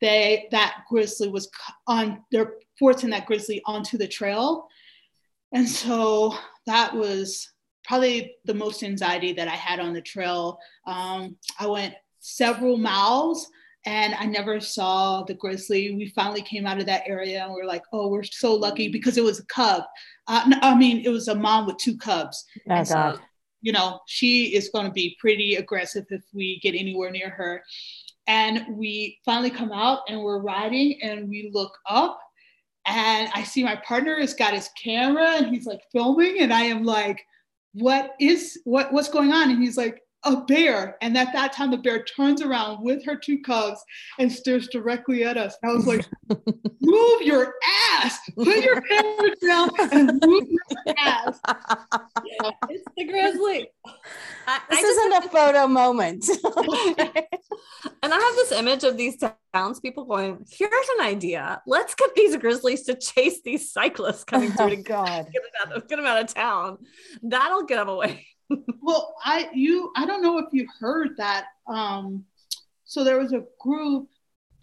they 0.00 0.48
that 0.50 0.84
grizzly 0.88 1.28
was 1.28 1.48
on, 1.86 2.22
they're 2.30 2.54
forcing 2.78 3.10
that 3.10 3.26
grizzly 3.26 3.62
onto 3.66 3.98
the 3.98 4.08
trail. 4.08 4.68
And 5.52 5.68
so 5.68 6.34
that 6.66 6.94
was 6.94 7.50
probably 7.84 8.36
the 8.44 8.54
most 8.54 8.82
anxiety 8.82 9.32
that 9.32 9.48
I 9.48 9.54
had 9.54 9.80
on 9.80 9.94
the 9.94 10.02
trail. 10.02 10.58
Um, 10.86 11.36
I 11.58 11.66
went 11.66 11.94
several 12.20 12.76
miles 12.76 13.48
and 13.86 14.14
I 14.14 14.26
never 14.26 14.60
saw 14.60 15.22
the 15.22 15.34
grizzly. 15.34 15.94
We 15.94 16.08
finally 16.10 16.42
came 16.42 16.66
out 16.66 16.78
of 16.78 16.86
that 16.86 17.04
area 17.06 17.42
and 17.42 17.54
we 17.54 17.62
are 17.62 17.66
like, 17.66 17.84
oh, 17.92 18.08
we're 18.08 18.22
so 18.22 18.54
lucky 18.54 18.88
because 18.88 19.16
it 19.16 19.24
was 19.24 19.40
a 19.40 19.46
cub. 19.46 19.84
Uh, 20.26 20.44
no, 20.48 20.58
I 20.60 20.74
mean, 20.76 21.02
it 21.04 21.08
was 21.08 21.28
a 21.28 21.34
mom 21.34 21.66
with 21.66 21.78
two 21.78 21.96
cubs. 21.96 22.44
Oh, 22.68 22.74
And 22.74 22.86
so, 22.86 23.18
you 23.62 23.72
know, 23.72 24.00
she 24.06 24.54
is 24.54 24.68
going 24.68 24.84
to 24.84 24.92
be 24.92 25.16
pretty 25.18 25.54
aggressive 25.54 26.04
if 26.10 26.22
we 26.34 26.60
get 26.60 26.74
anywhere 26.74 27.10
near 27.10 27.30
her. 27.30 27.62
And 28.28 28.76
we 28.76 29.18
finally 29.24 29.50
come 29.50 29.72
out 29.72 30.00
and 30.08 30.20
we're 30.20 30.40
riding 30.40 31.00
and 31.02 31.28
we 31.28 31.50
look 31.52 31.72
up 31.88 32.20
and 32.86 33.30
I 33.34 33.42
see 33.42 33.64
my 33.64 33.76
partner 33.76 34.18
has 34.20 34.34
got 34.34 34.54
his 34.54 34.70
camera 34.82 35.36
and 35.36 35.46
he's 35.46 35.66
like 35.66 35.80
filming 35.92 36.40
and 36.40 36.52
I 36.52 36.62
am 36.62 36.84
like, 36.84 37.20
what 37.72 38.14
is 38.20 38.60
what 38.64 38.92
what's 38.92 39.08
going 39.08 39.32
on? 39.32 39.50
And 39.50 39.62
he's 39.62 39.76
like, 39.76 40.00
a 40.24 40.36
bear. 40.36 40.96
And 41.00 41.16
at 41.16 41.32
that 41.32 41.52
time, 41.52 41.70
the 41.70 41.76
bear 41.76 42.02
turns 42.04 42.42
around 42.42 42.82
with 42.82 43.04
her 43.04 43.16
two 43.16 43.40
cubs 43.40 43.82
and 44.18 44.30
stares 44.30 44.68
directly 44.68 45.24
at 45.24 45.36
us. 45.36 45.56
And 45.62 45.70
I 45.70 45.74
was 45.74 45.86
like, 45.86 46.06
move 46.80 47.22
your 47.22 47.54
ass, 47.92 48.18
put 48.34 48.64
your 48.64 48.80
camera 48.80 49.30
down 49.46 49.70
and 49.92 50.20
move 50.24 50.48
your 50.48 50.94
ass. 50.98 51.40
It's 52.70 52.84
the 52.96 53.04
grizzly. 53.04 53.68
I, 54.46 54.60
This 54.70 54.84
I 54.84 54.88
isn't 54.88 55.24
a 55.24 55.28
photo 55.28 55.66
moment. 55.66 56.24
I 56.44 57.26
And 58.02 58.12
I 58.12 58.18
have 58.18 58.37
this 58.48 58.58
image 58.58 58.84
of 58.84 58.96
these 58.96 59.16
townspeople 59.54 60.04
going, 60.04 60.44
here's 60.50 60.88
an 60.98 61.04
idea. 61.06 61.62
Let's 61.66 61.94
get 61.94 62.14
these 62.14 62.36
grizzlies 62.36 62.82
to 62.84 62.94
chase 62.94 63.40
these 63.42 63.72
cyclists 63.72 64.24
coming 64.24 64.52
through 64.52 64.66
Oh, 64.66 64.70
to 64.70 64.76
God. 64.76 65.28
Get, 65.32 65.42
them 65.42 65.52
out 65.72 65.76
of, 65.76 65.88
get 65.88 65.96
them 65.96 66.06
out 66.06 66.20
of 66.22 66.34
town. 66.34 66.78
That'll 67.22 67.64
get 67.64 67.76
them 67.76 67.88
away. 67.88 68.26
well, 68.80 69.14
I 69.24 69.48
you 69.52 69.92
I 69.96 70.06
don't 70.06 70.22
know 70.22 70.38
if 70.38 70.46
you 70.52 70.66
heard 70.80 71.16
that. 71.18 71.46
Um, 71.66 72.24
so 72.84 73.04
there 73.04 73.18
was 73.18 73.32
a 73.32 73.44
group 73.60 74.08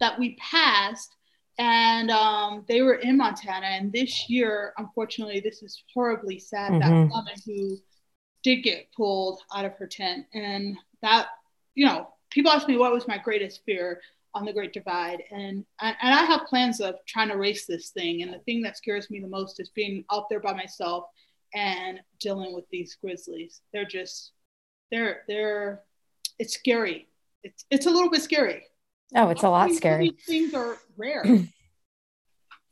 that 0.00 0.18
we 0.18 0.36
passed, 0.36 1.14
and 1.58 2.10
um, 2.10 2.64
they 2.68 2.82
were 2.82 2.94
in 2.96 3.16
Montana. 3.16 3.66
And 3.66 3.92
this 3.92 4.28
year, 4.28 4.72
unfortunately, 4.78 5.38
this 5.40 5.62
is 5.62 5.82
horribly 5.94 6.38
sad. 6.40 6.72
That 6.82 6.90
Mhm. 6.90 7.10
woman 7.10 7.34
who 7.46 7.78
did 8.42 8.62
get 8.62 8.92
pulled 8.92 9.40
out 9.54 9.64
of 9.64 9.72
her 9.74 9.86
tent, 9.86 10.26
and 10.34 10.76
that 11.02 11.28
you 11.76 11.86
know, 11.86 12.08
people 12.30 12.50
ask 12.52 12.68
me 12.68 12.76
what 12.76 12.92
was 12.92 13.06
my 13.08 13.18
greatest 13.18 13.62
fear 13.64 14.00
on 14.34 14.44
the 14.44 14.52
Great 14.52 14.72
Divide, 14.72 15.22
and 15.30 15.64
and 15.80 15.96
and 16.02 16.14
I 16.14 16.24
have 16.24 16.46
plans 16.46 16.80
of 16.80 16.96
trying 17.06 17.28
to 17.28 17.36
race 17.36 17.66
this 17.66 17.90
thing. 17.90 18.22
And 18.22 18.32
the 18.34 18.38
thing 18.40 18.62
that 18.62 18.76
scares 18.76 19.10
me 19.10 19.20
the 19.20 19.28
most 19.28 19.60
is 19.60 19.70
being 19.70 20.04
out 20.12 20.28
there 20.28 20.40
by 20.40 20.52
myself 20.52 21.04
and 21.54 22.00
dealing 22.20 22.54
with 22.54 22.64
these 22.70 22.96
grizzlies. 23.00 23.60
They're 23.72 23.86
just 23.86 24.32
they're 24.90 25.22
they're 25.28 25.82
it's 26.38 26.54
scary. 26.54 27.08
It's 27.42 27.64
it's 27.70 27.86
a 27.86 27.90
little 27.90 28.10
bit 28.10 28.22
scary. 28.22 28.64
Oh, 29.14 29.28
it's 29.30 29.42
a 29.44 29.48
lot 29.48 29.68
These- 29.68 29.76
scary. 29.78 30.10
These 30.10 30.24
things 30.26 30.54
are 30.54 30.76
rare. 30.96 31.24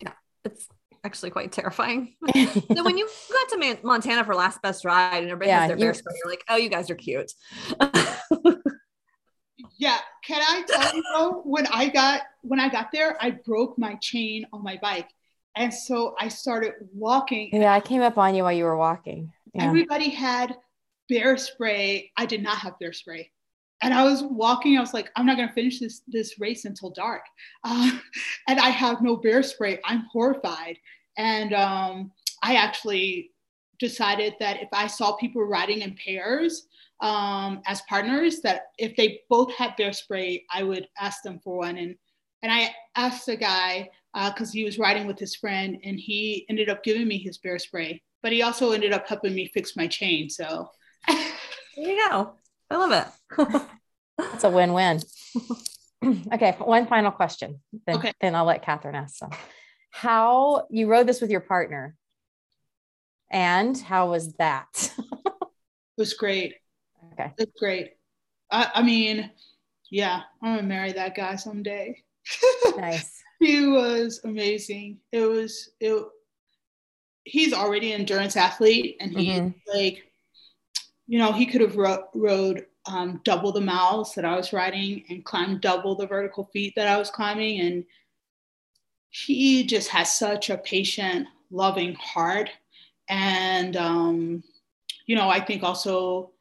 Yeah, 0.03 0.13
it's 0.45 0.67
actually 1.05 1.31
quite 1.31 1.53
terrifying. 1.53 2.15
so 2.35 2.85
when 2.85 2.99
you 2.99 3.09
got 3.33 3.49
to 3.51 3.59
Man- 3.59 3.79
Montana 3.83 4.25
for 4.25 4.35
last 4.35 4.61
best 4.63 4.85
ride 4.85 5.19
and 5.23 5.31
everybody 5.31 5.49
Yeah, 5.51 5.61
has 5.61 5.69
their 5.69 5.79
you- 5.79 5.85
bear 5.85 5.95
spray, 5.95 6.15
you're 6.23 6.31
like, 6.31 6.45
oh, 6.49 6.57
you 6.57 6.69
guys 6.69 6.91
are 6.91 6.95
cute. 6.97 7.33
yeah, 9.77 9.99
can 10.25 10.43
I 10.43 10.62
tell 10.67 10.95
you 10.95 11.03
though? 11.12 11.43
When 11.45 11.67
I 11.69 11.89
got 11.89 12.23
when 12.43 12.61
I 12.61 12.69
got 12.69 12.91
there, 12.93 13.17
I 13.21 13.31
broke 13.31 13.79
my 13.79 13.95
chain 13.97 14.47
on 14.53 14.62
my 14.62 14.79
bike, 14.81 15.09
and 15.57 15.73
so 15.73 16.15
I 16.19 16.29
started 16.29 16.73
walking. 16.93 17.51
yeah, 17.53 17.73
I 17.73 17.81
came 17.81 18.03
up 18.03 18.19
on 18.19 18.35
you 18.35 18.43
while 18.43 18.53
you 18.53 18.65
were 18.65 18.77
walking. 18.77 19.33
Yeah. 19.55 19.65
Everybody 19.65 20.11
had 20.11 20.57
bear 21.09 21.37
spray. 21.37 22.11
I 22.17 22.27
did 22.27 22.43
not 22.43 22.59
have 22.59 22.79
bear 22.79 22.93
spray. 22.93 23.31
And 23.83 23.93
I 23.93 24.05
was 24.05 24.23
walking, 24.23 24.79
I 24.79 24.81
was 24.81 24.95
like, 24.95 25.11
I'm 25.15 25.27
not 25.27 25.37
going 25.37 25.49
to 25.49 25.55
finish 25.55 25.79
this, 25.79 26.01
this 26.07 26.41
race 26.41 26.65
until 26.65 26.91
dark. 26.91 27.23
Uh, 27.67 27.91
and 28.49 28.61
I 28.61 28.69
have 28.69 29.01
no 29.01 29.17
bear 29.17 29.43
spray. 29.43 29.79
I'm 29.85 30.05
horrified. 30.12 30.77
And 31.17 31.55
um, 31.55 32.12
I 32.43 32.57
actually 32.57 33.31
decided 33.79 34.35
that 34.41 34.62
if 34.62 34.69
I 34.73 34.87
saw 34.87 35.17
people 35.17 35.43
riding 35.45 35.81
in 35.81 35.95
pairs 35.95 36.67
um, 37.05 37.63
as 37.67 37.83
partners, 37.83 38.41
that 38.41 38.63
if 38.79 38.97
they 38.97 39.21
both 39.29 39.55
had 39.55 39.77
bear 39.77 39.93
spray, 39.93 40.45
I 40.53 40.63
would 40.63 40.89
ask 40.99 41.23
them 41.23 41.39
for 41.43 41.59
one. 41.59 41.77
And, 41.77 41.95
and 42.43 42.53
I 42.53 42.75
asked 42.97 43.27
the 43.27 43.37
guy, 43.37 43.91
because 44.15 44.53
he 44.53 44.65
was 44.65 44.79
riding 44.79 45.07
with 45.07 45.19
his 45.19 45.35
friend, 45.35 45.77
and 45.85 45.99
he 45.99 46.47
ended 46.49 46.69
up 46.69 46.85
giving 46.85 47.07
me 47.09 47.19
his 47.19 47.39
bear 47.39 47.59
spray 47.59 48.01
but 48.25 48.33
he 48.33 48.41
also 48.41 48.73
ended 48.73 48.95
up 48.95 49.07
helping 49.07 49.35
me 49.35 49.51
fix 49.53 49.77
my 49.77 49.87
chain. 49.87 50.29
So 50.31 50.71
There 51.07 51.27
you 51.77 52.09
go. 52.09 52.33
I 52.71 52.77
love 52.77 53.07
it. 53.39 53.61
It's 54.33 54.45
a 54.45 54.49
win-win. 54.49 55.01
okay, 56.33 56.53
one 56.59 56.87
final 56.87 57.11
question. 57.11 57.61
Then, 57.85 57.97
Okay. 57.97 58.13
then 58.21 58.37
I'll 58.37 58.45
let 58.45 58.63
Catherine 58.63 58.95
ask 58.95 59.17
some. 59.17 59.33
How 59.91 60.69
you 60.71 60.87
rode 60.87 61.09
this 61.09 61.21
with 61.21 61.31
your 61.31 61.41
partner, 61.41 61.97
and 63.29 63.77
how 63.77 64.11
was 64.11 64.35
that? 64.35 64.93
it 64.99 65.49
was 65.99 66.15
great. 66.15 66.55
Okay. 67.13 67.33
It's 67.39 67.53
great. 67.59 67.93
I, 68.51 68.71
I 68.77 68.83
mean, 68.83 69.31
yeah, 69.91 70.23
I'm 70.43 70.57
gonna 70.57 70.67
marry 70.67 70.93
that 70.93 71.15
guy 71.15 71.37
someday. 71.37 72.03
Nice. 72.77 73.23
he 73.39 73.67
was 73.69 74.21
amazing. 74.25 74.99
It 75.13 75.21
was 75.21 75.71
it. 75.81 76.05
He's 77.25 77.53
already 77.53 77.93
an 77.93 78.01
endurance 78.01 78.37
athlete, 78.37 78.97
and 79.01 79.13
he 79.13 79.31
Mhm. 79.31 79.55
like, 79.73 80.11
you 81.07 81.19
know, 81.19 81.33
he 81.33 81.47
could 81.47 81.61
have 81.61 81.77
ro- 81.77 82.09
rode 82.15 82.67
um, 82.87 83.21
double 83.25 83.53
the 83.53 83.61
miles 83.61 84.15
that 84.15 84.25
I 84.27 84.37
was 84.37 84.53
riding 84.53 85.05
and 85.09 85.25
climbed 85.25 85.61
double 85.63 85.95
the 85.95 86.07
vertical 86.07 86.45
feet 86.53 86.75
that 86.77 86.89
I 86.89 86.99
was 86.99 87.11
climbing, 87.11 87.61
and 87.61 87.85
he 89.11 89.65
just 89.65 89.89
has 89.91 90.13
such 90.15 90.51
a 90.51 90.59
patient, 90.59 91.29
loving 91.51 91.95
heart, 91.95 92.51
and 93.09 93.77
um, 93.77 94.43
you 95.07 95.15
know, 95.17 95.29
I 95.29 95.41
think 95.41 95.63
also 95.63 96.33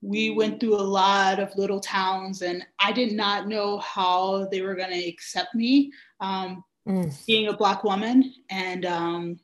we 0.00 0.30
went 0.30 0.60
through 0.60 0.76
a 0.76 0.80
lot 0.80 1.40
of 1.40 1.54
little 1.56 1.80
towns 1.80 2.42
and 2.42 2.64
i 2.80 2.92
did 2.92 3.12
not 3.12 3.48
know 3.48 3.78
how 3.78 4.46
they 4.50 4.60
were 4.60 4.74
going 4.74 4.90
to 4.92 5.08
accept 5.08 5.54
me 5.54 5.90
um, 6.20 6.64
Mm. 6.88 7.26
being 7.26 7.48
a 7.48 7.56
black 7.56 7.84
woman 7.84 8.32
and 8.50 8.86
um, 8.86 9.38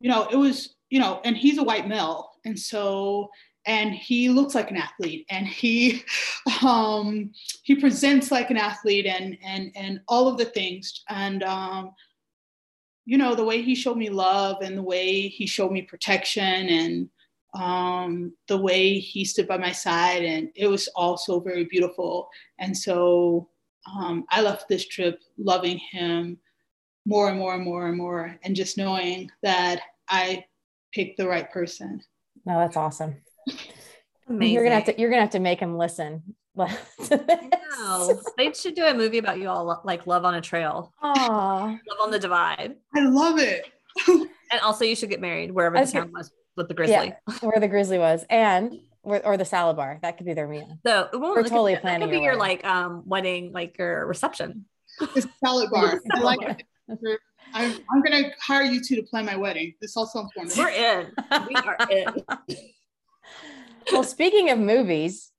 you 0.00 0.10
know 0.10 0.28
it 0.30 0.36
was 0.36 0.74
you 0.90 1.00
know 1.00 1.18
and 1.24 1.34
he's 1.34 1.56
a 1.56 1.62
white 1.62 1.88
male 1.88 2.32
and 2.44 2.58
so 2.58 3.30
and 3.64 3.94
he 3.94 4.28
looks 4.28 4.54
like 4.54 4.70
an 4.70 4.76
athlete 4.76 5.24
and 5.30 5.46
he 5.46 6.02
um, 6.62 7.30
he 7.62 7.74
presents 7.76 8.30
like 8.30 8.50
an 8.50 8.58
athlete 8.58 9.06
and 9.06 9.38
and 9.42 9.72
and 9.74 10.00
all 10.08 10.28
of 10.28 10.36
the 10.36 10.44
things 10.44 11.02
and 11.08 11.42
um, 11.42 11.92
you 13.06 13.16
know 13.16 13.34
the 13.34 13.44
way 13.44 13.62
he 13.62 13.74
showed 13.74 13.96
me 13.96 14.10
love 14.10 14.60
and 14.60 14.76
the 14.76 14.82
way 14.82 15.28
he 15.28 15.46
showed 15.46 15.72
me 15.72 15.80
protection 15.80 16.68
and 16.68 17.08
um, 17.54 18.32
the 18.48 18.56
way 18.56 18.98
he 18.98 19.24
stood 19.24 19.46
by 19.46 19.58
my 19.58 19.72
side, 19.72 20.24
and 20.24 20.48
it 20.54 20.66
was 20.66 20.88
also 20.88 21.40
very 21.40 21.64
beautiful. 21.64 22.28
And 22.58 22.76
so 22.76 23.48
um, 23.94 24.24
I 24.30 24.40
left 24.40 24.68
this 24.68 24.86
trip 24.86 25.20
loving 25.38 25.78
him 25.78 26.38
more 27.04 27.28
and 27.28 27.38
more 27.38 27.54
and 27.54 27.64
more 27.64 27.88
and 27.88 27.96
more, 27.96 28.38
and 28.42 28.56
just 28.56 28.78
knowing 28.78 29.30
that 29.42 29.80
I 30.08 30.44
picked 30.92 31.18
the 31.18 31.28
right 31.28 31.50
person. 31.50 32.00
No, 32.46 32.58
that's 32.58 32.76
awesome. 32.76 33.16
Amazing. 34.28 34.54
You're 34.54 34.62
gonna 34.62 34.76
have 34.76 34.84
to 34.84 34.98
you're 34.98 35.10
gonna 35.10 35.22
have 35.22 35.30
to 35.30 35.40
make 35.40 35.60
him 35.60 35.76
listen. 35.76 36.22
to 36.58 37.40
No, 37.78 38.20
they 38.36 38.52
should 38.52 38.74
do 38.74 38.84
a 38.84 38.92
movie 38.92 39.18
about 39.18 39.38
you 39.38 39.48
all 39.48 39.80
like 39.84 40.06
love 40.06 40.24
on 40.24 40.34
a 40.34 40.40
trail, 40.40 40.92
Aw. 41.02 41.64
love 41.64 41.98
on 42.02 42.10
the 42.10 42.18
divide. 42.18 42.76
I 42.94 43.00
love 43.00 43.38
it. 43.38 43.66
And 44.52 44.60
also 44.60 44.84
you 44.84 44.94
should 44.94 45.08
get 45.08 45.22
married 45.22 45.50
wherever 45.50 45.78
I 45.78 45.80
the 45.80 45.84
was 45.84 45.92
town 45.92 46.12
was 46.12 46.30
with 46.56 46.68
the 46.68 46.74
grizzly. 46.74 47.14
where 47.40 47.60
the 47.60 47.68
grizzly 47.68 47.98
was, 47.98 48.24
and 48.30 48.78
or 49.04 49.36
the 49.36 49.44
salad 49.44 49.76
bar. 49.76 49.98
That 50.02 50.16
could 50.16 50.26
be 50.26 50.34
their 50.34 50.46
meal. 50.48 50.78
So 50.86 51.08
it 51.12 51.16
We're 51.20 51.34
that 51.34 51.42
could- 51.44 51.48
totally 51.50 51.74
that 51.74 51.82
planning 51.82 52.08
could 52.08 52.10
be 52.12 52.16
your 52.18 52.32
your 52.32 52.38
wedding. 52.38 52.58
like 52.62 52.64
um 52.66 53.02
wedding, 53.06 53.52
like 53.52 53.78
your 53.78 54.06
reception. 54.06 54.66
It's 55.00 55.26
a 55.26 55.30
salad 55.44 55.70
bar. 55.70 56.00
I 56.12 56.20
like 56.20 56.42
it. 56.42 56.62
I'm, 57.54 57.72
I'm 57.90 58.02
gonna 58.02 58.30
hire 58.40 58.62
you 58.62 58.80
two 58.82 58.96
to 58.96 59.02
plan 59.02 59.24
my 59.26 59.36
wedding. 59.36 59.74
This 59.80 59.96
all 59.96 60.06
sounds 60.06 60.30
We're 60.56 60.68
in. 60.68 61.12
We 61.48 61.54
are 61.56 61.76
in. 61.90 62.14
Well, 63.90 64.04
speaking 64.04 64.50
of 64.50 64.58
movies, 64.58 65.30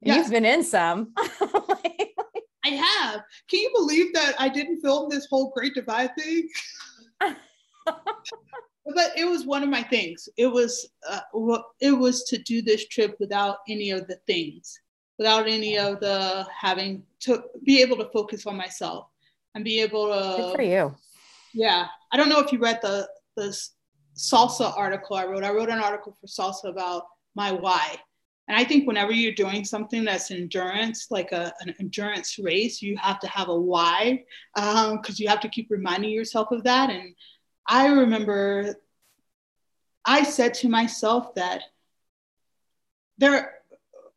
Yes. 0.00 0.16
you've 0.18 0.30
been 0.30 0.44
in 0.44 0.62
some. 0.64 1.12
I 1.16 2.68
have. 2.70 3.20
Can 3.48 3.60
you 3.60 3.70
believe 3.74 4.12
that 4.14 4.34
I 4.38 4.48
didn't 4.48 4.80
film 4.80 5.08
this 5.10 5.26
whole 5.30 5.50
Great 5.54 5.74
Divide 5.74 6.10
thing? 6.18 6.48
But 8.86 9.12
it 9.16 9.24
was 9.24 9.46
one 9.46 9.62
of 9.62 9.68
my 9.68 9.82
things. 9.82 10.28
It 10.36 10.46
was 10.46 10.88
uh, 11.08 11.20
it 11.80 11.92
was 11.92 12.24
to 12.24 12.38
do 12.38 12.62
this 12.62 12.86
trip 12.88 13.16
without 13.18 13.58
any 13.68 13.90
of 13.90 14.06
the 14.06 14.16
things, 14.26 14.78
without 15.18 15.48
any 15.48 15.78
of 15.78 16.00
the 16.00 16.46
having 16.54 17.02
to 17.20 17.44
be 17.64 17.80
able 17.80 17.96
to 17.98 18.10
focus 18.12 18.46
on 18.46 18.56
myself 18.56 19.06
and 19.54 19.64
be 19.64 19.80
able 19.80 20.08
to 20.08 20.36
Good 20.36 20.56
for 20.56 20.62
you. 20.62 20.94
Yeah, 21.54 21.86
I 22.12 22.16
don't 22.16 22.28
know 22.28 22.40
if 22.40 22.52
you 22.52 22.58
read 22.58 22.80
the 22.82 23.08
the 23.36 23.56
salsa 24.16 24.76
article 24.76 25.16
I 25.16 25.24
wrote. 25.24 25.44
I 25.44 25.52
wrote 25.52 25.70
an 25.70 25.80
article 25.80 26.16
for 26.20 26.26
salsa 26.26 26.68
about 26.68 27.04
my 27.34 27.52
why. 27.52 27.96
And 28.46 28.58
I 28.58 28.64
think 28.64 28.86
whenever 28.86 29.12
you're 29.12 29.32
doing 29.32 29.64
something 29.64 30.04
that's 30.04 30.30
endurance, 30.30 31.06
like 31.10 31.32
a, 31.32 31.52
an 31.60 31.74
endurance 31.80 32.38
race, 32.38 32.82
you 32.82 32.94
have 32.98 33.18
to 33.20 33.26
have 33.28 33.48
a 33.48 33.58
why 33.58 34.22
because 34.54 35.18
you 35.18 35.28
have 35.28 35.40
to 35.40 35.48
keep 35.48 35.68
reminding 35.70 36.10
yourself 36.10 36.50
of 36.50 36.62
that. 36.64 36.90
And 36.90 37.14
I 37.66 37.86
remember 37.88 38.76
I 40.04 40.22
said 40.22 40.54
to 40.54 40.68
myself 40.68 41.34
that 41.34 41.62
there, 43.18 43.54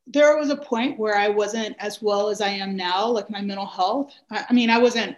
there 0.06 0.38
was 0.38 0.50
a 0.50 0.58
point 0.58 1.00
where 1.00 1.16
I 1.16 1.30
wasn't 1.30 1.76
as 1.80 2.02
well 2.02 2.30
as 2.30 2.42
I 2.42 2.50
am 2.50 2.76
now, 2.76 3.08
like 3.08 3.30
my 3.30 3.42
mental 3.42 3.66
health. 3.66 4.14
I, 4.30 4.46
I 4.50 4.54
mean, 4.54 4.70
I 4.70 4.80
wasn't 4.80 5.16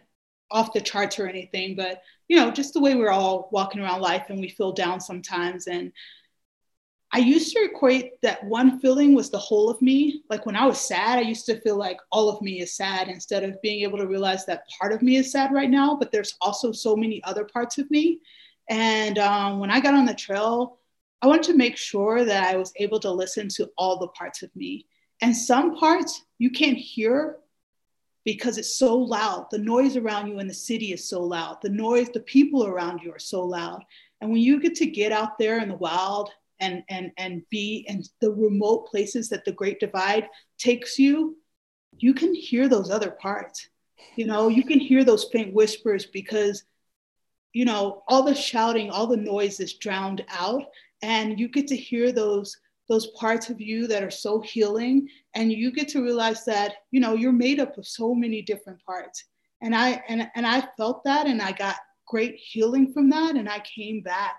off 0.52 0.74
the 0.74 0.82
charts 0.82 1.20
or 1.20 1.28
anything, 1.28 1.76
but 1.76 2.02
you 2.28 2.38
know, 2.38 2.52
just 2.52 2.74
the 2.74 2.80
way 2.80 2.96
we're 2.96 3.10
all 3.10 3.50
walking 3.52 3.82
around 3.82 4.02
life 4.02 4.26
and 4.30 4.40
we 4.40 4.50
feel 4.50 4.72
down 4.72 5.00
sometimes. 5.00 5.68
And 5.68 5.92
I 7.12 7.20
used 7.20 7.56
to 7.56 7.64
equate 7.64 8.22
that 8.22 8.44
one 8.44 8.80
feeling 8.80 9.16
was 9.16 9.32
the 9.32 9.40
whole 9.40 9.70
of 9.70 9.82
me. 9.82 10.24
Like 10.30 10.46
when 10.46 10.56
I 10.56 10.68
was 10.68 10.80
sad, 10.80 11.18
I 11.18 11.24
used 11.24 11.48
to 11.48 11.60
feel 11.62 11.76
like 11.76 12.00
all 12.12 12.30
of 12.30 12.42
me 12.42 12.62
is 12.62 12.76
sad 12.76 13.08
instead 13.08 13.44
of 13.44 13.60
being 13.64 13.82
able 13.82 13.98
to 13.98 14.06
realize 14.08 14.46
that 14.46 14.68
part 14.80 14.94
of 14.94 15.02
me 15.02 15.16
is 15.16 15.32
sad 15.32 15.52
right 15.52 15.70
now, 15.70 15.96
but 15.96 16.12
there's 16.12 16.36
also 16.40 16.72
so 16.72 16.96
many 16.96 17.24
other 17.24 17.46
parts 17.46 17.80
of 17.80 17.90
me. 17.90 18.20
And 18.70 19.18
um, 19.18 19.60
when 19.60 19.72
I 19.72 19.80
got 19.80 19.96
on 19.96 20.06
the 20.06 20.14
trail, 20.14 20.78
I 21.24 21.28
wanted 21.28 21.44
to 21.44 21.58
make 21.58 21.78
sure 21.78 22.24
that 22.24 22.44
I 22.44 22.58
was 22.58 22.72
able 22.76 23.00
to 23.00 23.12
listen 23.12 23.50
to 23.56 23.72
all 23.76 23.98
the 23.98 24.08
parts 24.10 24.44
of 24.44 24.56
me. 24.56 24.86
And 25.22 25.36
some 25.36 25.76
parts 25.76 26.24
you 26.38 26.52
can't 26.52 26.78
hear 26.78 27.38
because 28.24 28.60
it's 28.60 28.78
so 28.78 28.96
loud. 28.96 29.48
The 29.50 29.58
noise 29.58 29.98
around 29.98 30.28
you 30.28 30.38
in 30.38 30.48
the 30.48 30.54
city 30.54 30.94
is 30.94 31.10
so 31.10 31.24
loud. 31.24 31.58
The 31.64 31.70
noise, 31.70 32.10
the 32.14 32.20
people 32.20 32.68
around 32.68 33.02
you 33.02 33.12
are 33.12 33.20
so 33.20 33.44
loud. 33.44 33.84
And 34.22 34.32
when 34.32 34.42
you 34.42 34.62
get 34.62 34.76
to 34.76 34.86
get 34.86 35.12
out 35.12 35.40
there 35.40 35.60
in 35.60 35.70
the 35.70 35.76
wild 35.76 36.30
and 36.60 36.84
and 36.90 37.12
and 37.18 37.44
be 37.50 37.86
in 37.88 38.04
the 38.22 38.32
remote 38.32 38.88
places 38.88 39.30
that 39.30 39.46
the 39.46 39.52
Great 39.52 39.80
Divide 39.80 40.28
takes 40.58 41.00
you, 41.00 41.38
you 41.98 42.14
can 42.14 42.34
hear 42.34 42.68
those 42.68 42.90
other 42.90 43.12
parts. 43.12 43.70
You 44.16 44.26
know, 44.26 44.48
you 44.48 44.64
can 44.64 44.80
hear 44.80 45.04
those 45.04 45.26
faint 45.32 45.54
whispers 45.54 46.06
because 46.06 46.64
you 47.54 47.66
know 47.66 48.04
all 48.08 48.24
the 48.24 48.36
shouting, 48.36 48.90
all 48.90 49.08
the 49.08 49.18
noise 49.18 49.60
is 49.60 49.74
drowned 49.74 50.26
out, 50.30 50.66
and 51.02 51.40
you 51.40 51.48
get 51.48 51.68
to 51.68 51.76
hear 51.76 52.12
those 52.12 52.58
those 52.90 53.08
parts 53.12 53.50
of 53.50 53.62
you 53.62 53.88
that 53.88 54.04
are 54.04 54.12
so 54.12 54.42
healing 54.42 55.08
and 55.36 55.54
you 55.54 55.72
get 55.72 55.88
to 55.88 56.04
realize 56.04 56.44
that 56.44 56.74
you 56.92 57.00
know 57.00 57.14
you're 57.14 57.32
made 57.32 57.60
up 57.60 57.78
of 57.78 57.88
so 57.88 58.14
many 58.14 58.42
different 58.42 58.84
parts 58.84 59.26
and 59.62 59.76
i 59.76 60.04
and, 60.10 60.28
and 60.36 60.46
i 60.46 60.68
felt 60.76 61.04
that 61.04 61.28
and 61.28 61.42
i 61.42 61.52
got 61.52 61.76
great 62.08 62.36
healing 62.36 62.92
from 62.92 63.10
that 63.10 63.36
and 63.36 63.48
i 63.48 63.60
came 63.60 64.02
back 64.02 64.36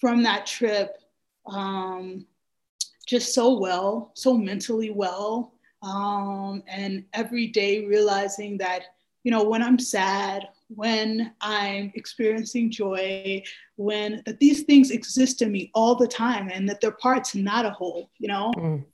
from 0.00 0.22
that 0.22 0.46
trip 0.46 0.98
um, 1.46 2.26
just 3.06 3.34
so 3.34 3.58
well 3.58 4.12
so 4.14 4.36
mentally 4.36 4.90
well 4.90 5.52
um, 5.82 6.62
and 6.68 7.04
every 7.12 7.46
day 7.46 7.86
realizing 7.86 8.58
that 8.58 8.82
you 9.24 9.30
know 9.30 9.44
when 9.44 9.62
i'm 9.62 9.78
sad 9.78 10.48
when 10.74 11.32
I'm 11.40 11.92
experiencing 11.94 12.70
joy, 12.70 13.42
when 13.76 14.22
that 14.26 14.38
these 14.38 14.62
things 14.62 14.90
exist 14.90 15.42
in 15.42 15.50
me 15.50 15.70
all 15.74 15.96
the 15.96 16.06
time 16.06 16.50
and 16.52 16.68
that 16.68 16.80
they're 16.80 16.92
parts, 16.92 17.34
not 17.34 17.66
a 17.66 17.70
whole, 17.70 18.08
you 18.18 18.28
know? 18.28 18.52
Mm. 18.56 18.84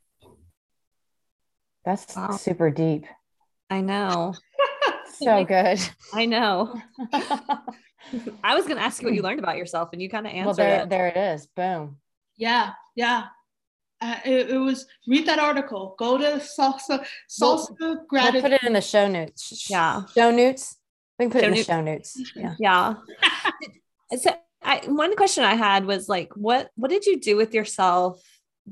That's 1.84 2.16
wow. 2.16 2.32
super 2.32 2.70
deep. 2.70 3.04
I 3.70 3.80
know. 3.80 4.34
so 5.18 5.44
good. 5.44 5.80
I 6.14 6.26
know. 6.26 6.80
I 8.44 8.54
was 8.54 8.64
going 8.64 8.76
to 8.76 8.82
ask 8.82 9.00
you 9.00 9.08
what 9.08 9.14
you 9.14 9.22
learned 9.22 9.38
about 9.38 9.56
yourself 9.56 9.90
and 9.92 10.00
you 10.00 10.08
kind 10.08 10.26
of 10.26 10.32
answered 10.32 10.46
well, 10.46 10.54
there, 10.54 10.82
it. 10.82 10.88
There 10.90 11.06
it 11.08 11.16
is. 11.16 11.46
Boom. 11.46 11.96
Yeah. 12.36 12.72
Yeah. 12.94 13.24
Uh, 14.00 14.16
it, 14.24 14.50
it, 14.50 14.58
was 14.58 14.86
read 15.06 15.26
that 15.26 15.38
article. 15.38 15.94
Go 15.98 16.18
to 16.18 16.40
salsa 16.40 17.06
salsa 17.28 17.74
we'll, 17.80 18.04
gratitude. 18.06 18.42
We'll 18.42 18.50
put 18.50 18.52
it 18.52 18.62
in 18.64 18.74
the 18.74 18.80
show 18.82 19.08
notes. 19.08 19.68
Yeah. 19.70 20.02
Show 20.14 20.30
notes. 20.30 20.76
We 21.18 21.24
can 21.24 21.32
put 21.32 21.40
show 21.40 21.46
it 21.46 21.50
in 21.50 21.56
the 21.56 21.64
show 21.64 21.80
notes. 21.80 22.32
Yeah. 22.34 22.54
Yeah. 22.58 22.94
so 24.18 24.36
I, 24.62 24.82
one 24.86 25.16
question 25.16 25.44
I 25.44 25.54
had 25.54 25.86
was 25.86 26.08
like, 26.08 26.32
what 26.36 26.70
what 26.76 26.90
did 26.90 27.06
you 27.06 27.18
do 27.18 27.36
with 27.36 27.54
yourself 27.54 28.22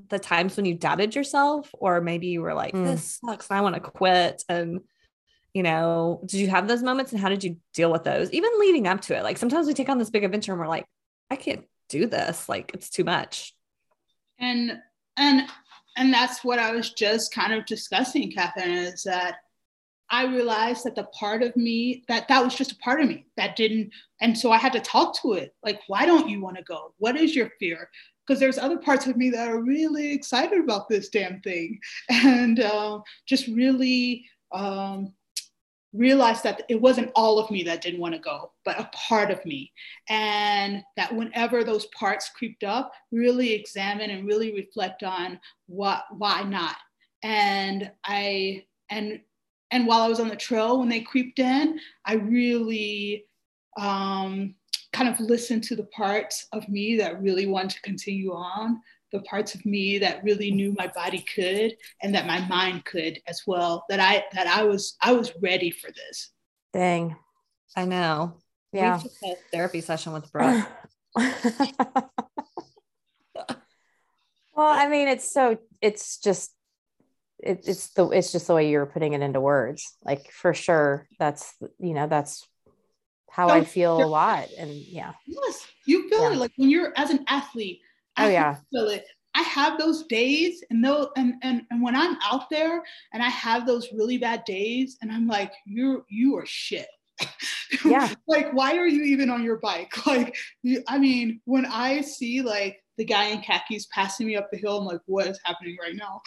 the 0.09 0.19
times 0.19 0.57
when 0.57 0.67
you 0.67 0.75
doubted 0.75 1.15
yourself, 1.15 1.71
or 1.73 2.01
maybe 2.01 2.27
you 2.27 2.43
were 2.43 2.55
like, 2.55 2.75
mm. 2.75 2.85
this 2.85 3.21
sucks, 3.25 3.51
I 3.51 3.61
want 3.61 3.77
to 3.77 3.81
quit, 3.81 4.43
and 4.49 4.81
you 5.55 5.63
know, 5.63 6.21
did 6.27 6.41
you 6.41 6.49
have 6.51 6.67
those 6.67 6.83
moments, 6.83 7.13
and 7.13 7.21
how 7.21 7.29
did 7.29 7.45
you 7.45 7.57
deal 7.73 7.91
with 7.91 8.03
those, 8.03 8.31
even 8.33 8.51
leading 8.59 8.89
up 8.89 9.01
to 9.03 9.17
it? 9.17 9.23
Like 9.23 9.39
sometimes 9.39 9.69
we 9.69 9.73
take 9.73 9.89
on 9.89 9.99
this 9.99 10.11
big 10.11 10.25
adventure 10.25 10.53
and 10.53 10.61
we're 10.61 10.69
like, 10.69 10.85
I 11.31 11.37
can't 11.37 11.65
do 11.89 12.07
this, 12.07 12.49
like 12.49 12.73
it's 12.75 12.91
too 12.91 13.05
much. 13.05 13.55
And 14.39 14.79
and 15.17 15.49
and 15.97 16.13
that's 16.13 16.45
what 16.45 16.59
I 16.59 16.73
was 16.73 16.91
just 16.91 17.33
kind 17.33 17.53
of 17.53 17.67
discussing, 17.67 18.33
Catherine, 18.33 18.71
is 18.73 19.05
that 19.05 19.37
I 20.11 20.25
realized 20.27 20.85
that 20.85 20.97
the 20.97 21.05
part 21.05 21.45
of 21.45 21.55
me 21.57 22.05
that 22.09 22.27
that 22.27 22.43
was 22.43 22.57
just 22.57 22.73
a 22.73 22.77
part 22.79 23.01
of 23.01 23.07
me 23.07 23.27
that 23.37 23.55
didn't, 23.55 23.93
and 24.21 24.37
so 24.37 24.51
I 24.51 24.59
had 24.59 24.73
to 24.73 24.81
talk 24.81 25.21
to 25.23 25.35
it. 25.35 25.55
Like, 25.63 25.81
why 25.87 26.05
don't 26.05 26.29
you 26.29 26.41
want 26.41 26.57
to 26.57 26.65
go? 26.65 26.95
What 26.99 27.17
is 27.17 27.37
your 27.37 27.51
fear? 27.61 27.89
Because 28.27 28.41
there's 28.41 28.59
other 28.59 28.79
parts 28.79 29.07
of 29.07 29.17
me 29.17 29.31
that 29.31 29.49
are 29.49 29.63
really 29.63 30.13
excited 30.13 30.59
about 30.59 30.89
this 30.89 31.11
damn 31.11 31.41
thing, 31.43 31.79
and 32.11 32.59
uh, 32.59 32.99
just 33.25 33.47
really 33.47 34.25
um, 34.51 35.13
realized 35.95 36.43
that 36.43 36.63
it 36.69 36.81
wasn't 36.81 37.11
all 37.15 37.39
of 37.39 37.51
me 37.51 37.63
that 37.63 37.81
didn't 37.81 38.01
want 38.01 38.15
to 38.15 38.21
go, 38.21 38.51
but 38.65 38.79
a 38.79 38.91
part 38.93 39.31
of 39.31 39.45
me, 39.47 39.73
and 40.09 40.83
that 40.97 41.15
whenever 41.15 41.65
those 41.65 41.87
parts 41.87 42.31
creeped 42.31 42.65
up, 42.65 42.93
really 43.13 43.53
examine 43.53 44.11
and 44.11 44.27
really 44.27 44.53
reflect 44.53 45.03
on 45.03 45.39
what, 45.67 46.05
why 46.11 46.43
not, 46.43 46.77
and 47.23 47.91
I 48.05 48.65
and 48.91 49.21
and 49.71 49.87
while 49.87 50.03
I 50.03 50.09
was 50.09 50.21
on 50.21 50.29
the 50.29 50.37
trail, 50.37 50.79
when 50.79 50.89
they 50.89 51.01
creeped 51.01 51.39
in, 51.39 51.81
I 52.05 52.15
really 52.15 53.25
um, 53.77 54.55
kind 54.93 55.09
of 55.09 55.19
listened 55.19 55.65
to 55.65 55.75
the 55.75 55.87
parts 55.87 56.47
of 56.53 56.69
me 56.69 56.97
that 56.99 57.21
really 57.21 57.47
wanted 57.47 57.71
to 57.71 57.83
continue 57.83 58.33
on, 58.33 58.81
the 59.15 59.21
parts 59.21 59.55
of 59.55 59.65
me 59.65 59.97
that 59.99 60.25
really 60.25 60.51
knew 60.51 60.75
my 60.77 60.89
body 60.89 61.25
could 61.35 61.77
and 62.03 62.13
that 62.15 62.27
my 62.27 62.47
mind 62.49 62.85
could 62.85 63.21
as 63.29 63.43
well. 63.47 63.87
That 63.89 64.01
I 64.01 64.25
that 64.33 64.49
I 64.49 64.65
was 64.65 64.97
I 65.01 65.13
was 65.13 65.33
ready 65.41 65.71
for 65.71 65.91
this. 65.93 66.33
Dang, 66.73 67.17
I 67.77 67.87
know. 67.87 68.39
Yeah, 68.73 69.01
we 69.23 69.31
a 69.31 69.37
therapy 69.53 69.81
session 69.81 70.13
with 70.13 70.31
Brooke. 70.33 70.67
well, 71.17 71.31
I 74.57 74.89
mean, 74.89 75.07
it's 75.07 75.33
so 75.33 75.59
it's 75.81 76.19
just 76.19 76.51
it, 77.39 77.69
it's 77.69 77.91
the 77.91 78.09
it's 78.09 78.33
just 78.33 78.49
the 78.49 78.55
way 78.55 78.69
you're 78.69 78.85
putting 78.85 79.13
it 79.13 79.21
into 79.21 79.41
words 79.41 79.97
like 80.03 80.31
for 80.31 80.55
sure 80.55 81.07
that's 81.19 81.53
you 81.79 81.93
know 81.93 82.07
that's 82.07 82.49
how 83.31 83.49
so, 83.49 83.55
i 83.55 83.65
feel 83.65 84.03
a 84.03 84.07
lot 84.07 84.49
and 84.57 84.71
yeah 84.71 85.13
yes 85.27 85.67
you 85.85 86.09
feel 86.09 86.23
yeah. 86.23 86.33
it 86.33 86.39
like 86.39 86.53
when 86.57 86.71
you're 86.71 86.93
as 86.97 87.11
an 87.11 87.23
athlete 87.29 87.81
oh 88.19 88.29
yeah. 88.29 88.57
feel 88.71 88.89
it. 88.89 89.05
I 89.35 89.43
have 89.43 89.79
those 89.79 90.05
days 90.05 90.63
and 90.71 90.85
though 90.85 91.11
and, 91.17 91.35
and 91.43 91.63
and 91.71 91.83
when 91.83 91.97
i'm 91.97 92.17
out 92.23 92.49
there 92.51 92.83
and 93.13 93.23
i 93.23 93.29
have 93.29 93.67
those 93.67 93.89
really 93.93 94.17
bad 94.17 94.45
days 94.45 94.97
and 95.03 95.11
i'm 95.11 95.27
like 95.27 95.53
you're 95.67 96.05
you 96.09 96.37
are 96.37 96.47
shit. 96.47 96.87
Yeah. 97.85 98.13
Like 98.29 98.53
why 98.53 98.77
are 98.77 98.87
you 98.87 99.03
even 99.03 99.31
on 99.31 99.43
your 99.43 99.59
bike? 99.59 99.93
Like 100.07 100.37
you, 100.63 100.83
i 100.89 100.99
mean 100.99 101.41
when 101.45 101.67
i 101.67 102.01
see 102.01 102.41
like 102.41 102.83
the 102.97 103.05
guy 103.05 103.27
in 103.27 103.41
khakis 103.41 103.87
passing 103.87 104.27
me 104.27 104.37
up 104.37 104.49
the 104.53 104.59
hill 104.59 104.79
i'm 104.79 104.85
like 104.85 105.01
what 105.07 105.27
is 105.27 105.41
happening 105.45 105.77
right 105.83 105.97
now? 105.97 106.23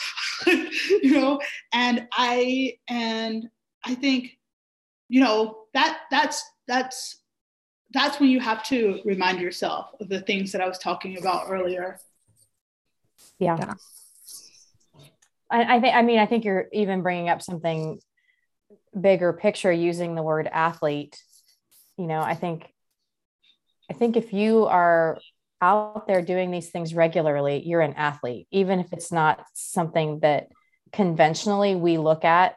You 1.01 1.13
know? 1.13 1.39
And 1.73 2.07
i 2.13 2.73
and 2.89 3.47
i 3.85 3.95
think 3.95 4.37
you 5.09 5.21
know 5.21 5.59
that 5.73 5.99
that's 6.11 6.43
that's 6.67 7.21
that's 7.97 8.19
when 8.19 8.29
you 8.29 8.39
have 8.39 8.63
to 8.63 9.01
remind 9.05 9.39
yourself 9.39 9.89
of 9.99 10.09
the 10.09 10.21
things 10.21 10.51
that 10.51 10.61
i 10.61 10.67
was 10.67 10.77
talking 10.77 11.17
about 11.17 11.47
earlier 11.49 11.99
yeah, 13.39 13.57
yeah. 13.59 13.73
I, 15.49 15.77
I 15.77 15.79
think 15.79 15.95
i 15.95 16.01
mean 16.01 16.19
i 16.19 16.25
think 16.25 16.45
you're 16.45 16.67
even 16.71 17.01
bringing 17.01 17.29
up 17.29 17.41
something 17.41 17.99
bigger 18.99 19.33
picture 19.33 19.71
using 19.71 20.15
the 20.15 20.23
word 20.23 20.47
athlete 20.51 21.21
you 21.97 22.07
know 22.07 22.21
i 22.21 22.35
think 22.35 22.67
i 23.89 23.93
think 23.93 24.17
if 24.17 24.33
you 24.33 24.65
are 24.65 25.19
out 25.61 26.07
there 26.07 26.21
doing 26.21 26.51
these 26.51 26.69
things 26.69 26.93
regularly, 26.93 27.63
you're 27.65 27.81
an 27.81 27.93
athlete, 27.93 28.47
even 28.51 28.79
if 28.79 28.93
it's 28.93 29.11
not 29.11 29.43
something 29.53 30.19
that 30.19 30.47
conventionally 30.91 31.75
we 31.75 31.97
look 31.97 32.23
at 32.23 32.55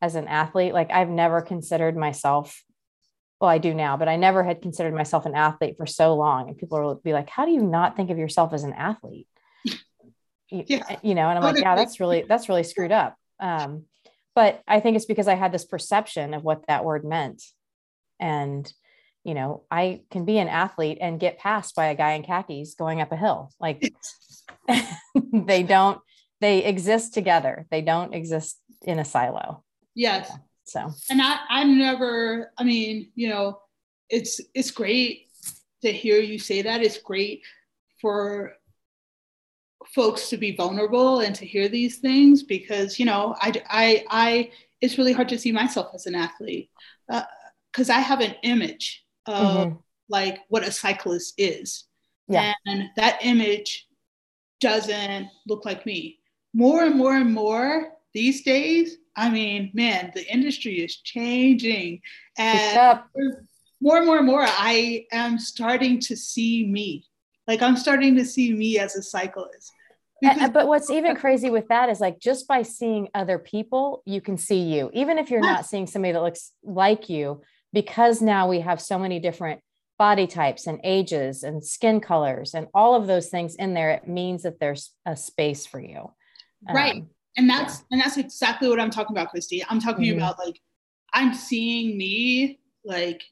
as 0.00 0.14
an 0.14 0.26
athlete. 0.26 0.72
Like 0.72 0.90
I've 0.90 1.08
never 1.08 1.42
considered 1.42 1.96
myself, 1.96 2.62
well, 3.40 3.50
I 3.50 3.58
do 3.58 3.72
now, 3.72 3.96
but 3.96 4.08
I 4.08 4.16
never 4.16 4.44
had 4.44 4.62
considered 4.62 4.94
myself 4.94 5.24
an 5.26 5.34
athlete 5.34 5.76
for 5.76 5.86
so 5.86 6.14
long. 6.14 6.48
And 6.48 6.58
people 6.58 6.80
will 6.80 6.96
be 6.96 7.12
like, 7.12 7.30
how 7.30 7.46
do 7.46 7.52
you 7.52 7.62
not 7.62 7.96
think 7.96 8.10
of 8.10 8.18
yourself 8.18 8.52
as 8.52 8.64
an 8.64 8.74
athlete? 8.74 9.28
You, 10.52 10.64
yeah. 10.66 10.98
you 11.00 11.14
know, 11.14 11.28
and 11.28 11.38
I'm 11.38 11.44
like, 11.44 11.62
yeah, 11.62 11.76
that's 11.76 12.00
really, 12.00 12.24
that's 12.28 12.48
really 12.48 12.64
screwed 12.64 12.90
up. 12.90 13.16
Um, 13.38 13.84
but 14.34 14.64
I 14.66 14.80
think 14.80 14.96
it's 14.96 15.04
because 15.04 15.28
I 15.28 15.36
had 15.36 15.52
this 15.52 15.64
perception 15.64 16.34
of 16.34 16.42
what 16.42 16.66
that 16.66 16.84
word 16.84 17.04
meant. 17.04 17.40
And 18.18 18.68
you 19.24 19.34
know, 19.34 19.64
I 19.70 20.02
can 20.10 20.24
be 20.24 20.38
an 20.38 20.48
athlete 20.48 20.98
and 21.00 21.20
get 21.20 21.38
passed 21.38 21.74
by 21.74 21.86
a 21.86 21.94
guy 21.94 22.12
in 22.12 22.22
khakis 22.22 22.74
going 22.74 23.00
up 23.00 23.12
a 23.12 23.16
hill. 23.16 23.52
Like 23.60 23.92
they 25.32 25.62
don't, 25.62 26.00
they 26.40 26.64
exist 26.64 27.12
together. 27.12 27.66
They 27.70 27.82
don't 27.82 28.14
exist 28.14 28.58
in 28.82 28.98
a 28.98 29.04
silo. 29.04 29.62
Yes. 29.94 30.28
Yeah, 30.30 30.36
so, 30.70 30.88
and 31.10 31.20
I, 31.20 31.38
I 31.50 31.64
never, 31.64 32.52
I 32.56 32.62
mean, 32.62 33.10
you 33.16 33.28
know, 33.28 33.58
it's, 34.08 34.40
it's 34.54 34.70
great 34.70 35.26
to 35.82 35.90
hear 35.90 36.20
you 36.20 36.38
say 36.38 36.62
that. 36.62 36.80
It's 36.80 36.98
great 36.98 37.42
for 38.00 38.52
folks 39.92 40.30
to 40.30 40.36
be 40.36 40.54
vulnerable 40.54 41.20
and 41.20 41.34
to 41.34 41.44
hear 41.44 41.68
these 41.68 41.98
things 41.98 42.44
because, 42.44 43.00
you 43.00 43.04
know, 43.04 43.34
I, 43.40 43.52
I, 43.68 44.04
I, 44.10 44.50
it's 44.80 44.96
really 44.96 45.12
hard 45.12 45.28
to 45.30 45.38
see 45.38 45.50
myself 45.50 45.88
as 45.92 46.06
an 46.06 46.14
athlete 46.14 46.70
because 47.08 47.90
uh, 47.90 47.94
I 47.94 47.98
have 47.98 48.20
an 48.20 48.36
image 48.44 49.04
of 49.26 49.34
mm-hmm. 49.34 49.76
like 50.08 50.38
what 50.50 50.62
a 50.62 50.70
cyclist 50.70 51.34
is. 51.36 51.86
Yeah. 52.28 52.52
And 52.66 52.90
that 52.94 53.18
image 53.22 53.88
doesn't 54.60 55.26
look 55.48 55.64
like 55.64 55.84
me. 55.84 56.20
More 56.54 56.84
and 56.84 56.94
more 56.94 57.16
and 57.16 57.34
more 57.34 57.88
these 58.14 58.44
days, 58.44 58.98
I 59.16 59.30
mean, 59.30 59.70
man, 59.74 60.12
the 60.14 60.26
industry 60.32 60.80
is 60.80 60.96
changing. 60.96 62.00
And 62.38 63.00
more 63.80 63.96
and 63.96 64.06
more 64.06 64.18
and 64.18 64.26
more, 64.26 64.44
I 64.46 65.06
am 65.12 65.38
starting 65.38 66.00
to 66.00 66.16
see 66.16 66.66
me. 66.66 67.06
Like 67.46 67.62
I'm 67.62 67.76
starting 67.76 68.16
to 68.16 68.24
see 68.24 68.52
me 68.52 68.78
as 68.78 68.96
a 68.96 69.02
cyclist. 69.02 69.72
Because 70.20 70.50
but 70.50 70.68
what's 70.68 70.90
even 70.90 71.16
crazy 71.24 71.50
with 71.50 71.68
that 71.68 71.88
is 71.88 72.00
like 72.00 72.20
just 72.20 72.46
by 72.46 72.62
seeing 72.62 73.08
other 73.14 73.38
people, 73.38 74.02
you 74.04 74.20
can 74.20 74.36
see 74.36 74.60
you, 74.60 74.90
even 74.92 75.18
if 75.18 75.30
you're 75.30 75.40
not 75.40 75.66
seeing 75.66 75.86
somebody 75.86 76.12
that 76.12 76.22
looks 76.22 76.52
like 76.62 77.08
you, 77.08 77.42
because 77.72 78.20
now 78.20 78.48
we 78.48 78.60
have 78.60 78.80
so 78.80 78.98
many 78.98 79.18
different 79.18 79.60
body 79.98 80.26
types 80.26 80.66
and 80.66 80.80
ages 80.84 81.42
and 81.42 81.64
skin 81.64 82.00
colors 82.00 82.54
and 82.54 82.66
all 82.72 82.94
of 82.94 83.06
those 83.06 83.28
things 83.28 83.54
in 83.56 83.74
there. 83.74 83.90
It 83.90 84.08
means 84.08 84.44
that 84.44 84.60
there's 84.60 84.92
a 85.04 85.16
space 85.16 85.66
for 85.66 85.80
you. 85.80 86.10
Right. 86.68 86.96
Um, 86.96 87.10
and 87.36 87.48
that's 87.48 87.84
and 87.90 88.00
that's 88.00 88.16
exactly 88.16 88.68
what 88.68 88.80
I'm 88.80 88.90
talking 88.90 89.16
about, 89.16 89.32
Kristi. 89.34 89.62
I'm 89.68 89.80
talking 89.80 90.04
Mhm. 90.04 90.16
about 90.16 90.38
like 90.38 90.60
I'm 91.14 91.34
seeing 91.34 91.96
me 91.96 92.60
like 92.84 93.22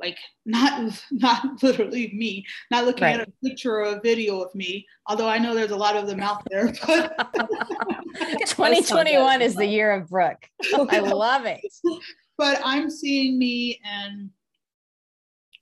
like 0.00 0.18
not 0.46 1.02
not 1.10 1.62
literally 1.62 2.12
me, 2.14 2.44
not 2.70 2.84
looking 2.84 3.04
at 3.04 3.20
a 3.20 3.32
picture 3.44 3.76
or 3.76 3.82
a 3.96 4.00
video 4.00 4.40
of 4.40 4.54
me, 4.54 4.86
although 5.06 5.28
I 5.28 5.38
know 5.38 5.54
there's 5.54 5.70
a 5.70 5.76
lot 5.76 5.96
of 5.96 6.06
them 6.06 6.20
out 6.22 6.42
there. 6.50 6.72
But 6.86 8.36
2021 8.46 9.40
is 9.42 9.54
the 9.54 9.66
year 9.66 9.92
of 9.92 10.08
Brooke. 10.08 10.48
I 10.74 10.98
love 10.98 11.46
it. 11.46 11.60
but 12.36 12.60
I'm 12.64 12.90
seeing 12.90 13.38
me 13.38 13.80
and 13.84 14.30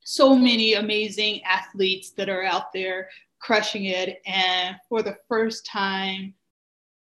so 0.03 0.35
many 0.35 0.75
amazing 0.75 1.43
athletes 1.45 2.11
that 2.12 2.29
are 2.31 2.43
out 2.43 2.73
there 2.73 3.11
crushing 3.41 3.85
it. 3.85 4.21
And 4.27 4.77
for 4.89 5.03
the 5.03 5.16
first 5.29 5.66
time, 5.66 6.35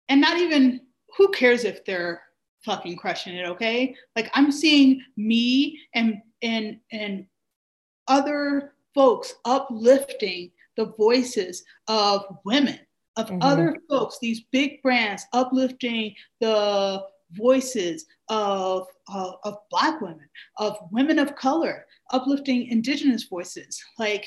and 0.09 0.21
not 0.21 0.39
even 0.39 0.81
who 1.17 1.29
cares 1.31 1.65
if 1.65 1.85
they're 1.85 2.23
fucking 2.65 2.97
crushing 2.97 3.37
it, 3.37 3.47
okay? 3.47 3.95
Like 4.15 4.31
I'm 4.35 4.51
seeing 4.53 5.03
me 5.17 5.81
and 5.95 6.21
and 6.43 6.79
and 6.93 7.27
other 8.09 8.75
folks 8.95 9.35
uplifting 9.45 10.51
the 10.77 10.87
voices 10.99 11.65
of 11.89 12.25
women, 12.45 12.79
of 13.17 13.29
Mhm. 13.31 13.39
other 13.43 13.77
folks, 13.89 14.19
these 14.21 14.43
big 14.53 14.83
brands 14.83 15.25
uplifting 15.33 16.15
the 16.41 17.05
voices 17.33 18.07
of, 18.29 18.87
of, 19.09 19.35
of 19.45 19.59
Black 19.71 20.01
women, 20.01 20.29
of 20.59 20.77
women 20.93 21.19
of 21.19 21.35
color, 21.35 21.87
uplifting 22.13 22.69
Indigenous 22.69 23.25
voices. 23.25 23.83
Like, 23.99 24.27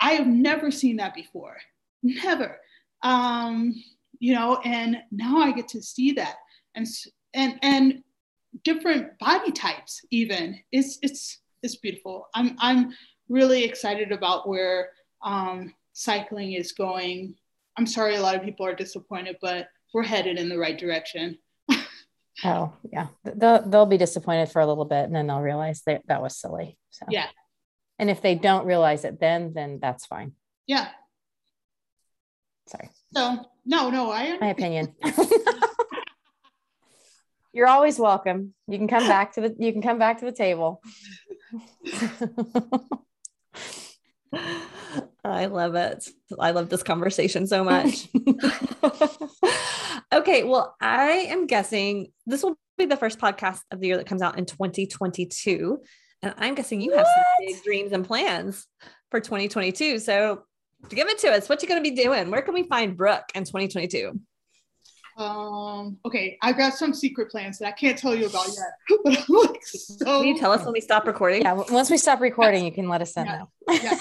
I 0.00 0.12
have 0.12 0.26
never 0.26 0.70
seen 0.70 0.96
that 0.96 1.14
before. 1.14 1.56
Never. 2.02 2.60
Um, 3.02 3.74
you 4.20 4.34
know, 4.34 4.60
and 4.64 4.98
now 5.10 5.38
I 5.38 5.50
get 5.50 5.66
to 5.68 5.82
see 5.82 6.12
that. 6.12 6.36
And, 6.76 6.86
and, 7.34 7.58
and 7.62 8.04
different 8.64 9.16
body 9.20 9.52
types 9.52 10.04
even 10.10 10.58
it's 10.72 10.98
it's 11.02 11.38
it's 11.62 11.76
beautiful 11.76 12.26
i'm 12.34 12.56
i'm 12.58 12.92
really 13.28 13.62
excited 13.62 14.10
about 14.10 14.48
where 14.48 14.88
um 15.22 15.72
cycling 15.92 16.54
is 16.54 16.72
going 16.72 17.32
i'm 17.78 17.86
sorry 17.86 18.16
a 18.16 18.20
lot 18.20 18.34
of 18.34 18.42
people 18.42 18.66
are 18.66 18.74
disappointed 18.74 19.36
but 19.40 19.68
we're 19.94 20.02
headed 20.02 20.36
in 20.36 20.48
the 20.48 20.58
right 20.58 20.78
direction 20.78 21.38
Oh, 22.42 22.72
yeah. 22.90 23.08
They'll, 23.24 23.68
they'll 23.68 23.84
be 23.86 23.98
disappointed 23.98 24.50
for 24.50 24.60
a 24.60 24.66
little 24.66 24.86
bit 24.86 25.04
and 25.04 25.14
then 25.14 25.26
they'll 25.26 25.42
realize 25.42 25.82
that 25.84 26.02
that 26.06 26.22
was 26.22 26.36
silly. 26.38 26.78
So, 26.88 27.04
Yeah. 27.10 27.26
And 27.98 28.08
if 28.08 28.22
they 28.22 28.34
don't 28.34 28.64
realize 28.64 29.04
it 29.04 29.20
then, 29.20 29.52
then 29.52 29.78
that's 29.78 30.06
fine. 30.06 30.32
yeah 30.66 30.88
Sorry. 32.70 32.88
so 33.12 33.44
no 33.66 33.90
no 33.90 34.12
i 34.12 34.38
My 34.38 34.50
opinion. 34.50 34.94
You're 37.52 37.66
always 37.66 37.98
welcome. 37.98 38.54
You 38.68 38.78
can 38.78 38.86
come 38.86 39.08
back 39.08 39.32
to 39.32 39.40
the 39.40 39.56
you 39.58 39.72
can 39.72 39.82
come 39.82 39.98
back 39.98 40.20
to 40.20 40.24
the 40.24 40.32
table. 40.32 40.80
I 45.24 45.46
love 45.46 45.74
it. 45.74 46.08
I 46.38 46.52
love 46.52 46.68
this 46.68 46.84
conversation 46.84 47.48
so 47.48 47.64
much. 47.64 48.08
okay, 50.12 50.44
well, 50.44 50.76
I 50.80 51.26
am 51.28 51.46
guessing 51.46 52.12
this 52.26 52.44
will 52.44 52.56
be 52.78 52.86
the 52.86 52.96
first 52.96 53.18
podcast 53.18 53.60
of 53.72 53.80
the 53.80 53.88
year 53.88 53.96
that 53.96 54.06
comes 54.06 54.22
out 54.22 54.38
in 54.38 54.46
2022. 54.46 55.80
And 56.22 56.34
I'm 56.38 56.54
guessing 56.54 56.80
you 56.80 56.92
have 56.92 57.06
some 57.06 57.24
big 57.40 57.62
dreams 57.64 57.92
and 57.92 58.06
plans 58.06 58.66
for 59.10 59.20
2022. 59.20 59.98
So 59.98 60.44
give 60.88 61.08
it 61.08 61.18
to 61.18 61.28
us. 61.28 61.48
What 61.48 61.62
you 61.62 61.68
going 61.68 61.82
to 61.82 61.88
be 61.88 61.94
doing? 61.96 62.30
Where 62.30 62.42
can 62.42 62.54
we 62.54 62.64
find 62.64 62.96
Brooke 62.96 63.30
in 63.34 63.44
2022? 63.44 64.20
um 65.16 65.98
okay 66.04 66.38
I've 66.40 66.56
got 66.56 66.74
some 66.74 66.94
secret 66.94 67.30
plans 67.30 67.58
that 67.58 67.66
i 67.66 67.72
can't 67.72 67.98
tell 67.98 68.14
you 68.14 68.26
about 68.26 68.46
yet 68.46 68.98
but 69.04 69.18
i'm 69.18 69.34
like 69.34 69.62
so 69.64 70.20
Will 70.20 70.24
you 70.24 70.38
tell 70.38 70.52
us 70.52 70.64
when 70.64 70.72
we 70.72 70.80
stop 70.80 71.06
recording? 71.06 71.42
Yeah, 71.42 71.52
once 71.52 71.90
we 71.90 71.98
stop 71.98 72.20
recording, 72.20 72.64
you 72.64 72.72
can 72.72 72.88
let 72.88 73.02
us 73.02 73.14
know. 73.16 73.24
Yeah. 73.68 73.98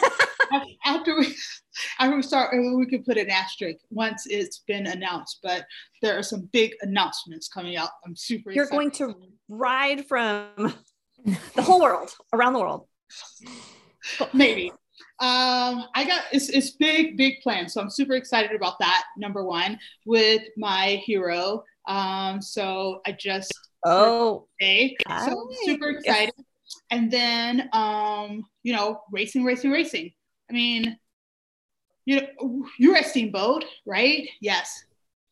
yeah. 0.51 0.59
after 0.85 1.17
we 1.17 1.35
after 1.99 2.15
we 2.15 2.21
start 2.21 2.55
we 2.55 2.85
could 2.85 3.05
put 3.05 3.17
an 3.17 3.29
asterisk 3.29 3.79
once 3.89 4.27
it's 4.27 4.59
been 4.67 4.87
announced 4.87 5.39
but 5.43 5.65
there 6.01 6.17
are 6.17 6.23
some 6.23 6.47
big 6.53 6.73
announcements 6.81 7.47
coming 7.47 7.75
out 7.75 7.89
i'm 8.05 8.15
super 8.15 8.51
You're 8.51 8.65
excited. 8.65 8.97
going 8.97 9.13
to 9.13 9.15
ride 9.49 10.07
from 10.07 10.73
the 11.55 11.61
whole 11.61 11.81
world, 11.81 12.15
around 12.33 12.53
the 12.53 12.59
world. 12.59 12.87
maybe 14.33 14.71
um 15.19 15.85
i 15.95 16.05
got 16.05 16.23
it's, 16.31 16.49
it's 16.49 16.71
big 16.71 17.17
big 17.17 17.35
plans 17.41 17.73
so 17.73 17.81
i'm 17.81 17.89
super 17.89 18.13
excited 18.13 18.55
about 18.55 18.79
that 18.79 19.03
number 19.17 19.43
one 19.43 19.77
with 20.05 20.41
my 20.57 21.01
hero. 21.05 21.63
Um 21.87 22.41
so 22.41 23.01
i 23.05 23.11
just 23.11 23.53
Oh, 23.85 24.47
so 25.25 25.49
super 25.63 25.89
excited. 25.91 26.33
And 26.91 27.09
then 27.09 27.69
um 27.73 28.43
you 28.63 28.73
know 28.73 29.01
racing 29.11 29.43
racing 29.43 29.71
racing. 29.71 30.11
I 30.49 30.53
mean 30.53 30.97
you 32.05 32.21
know 32.21 32.65
you're 32.77 32.95
at 32.97 33.05
steamboat 33.07 33.65
right? 33.85 34.27
Yes. 34.41 34.83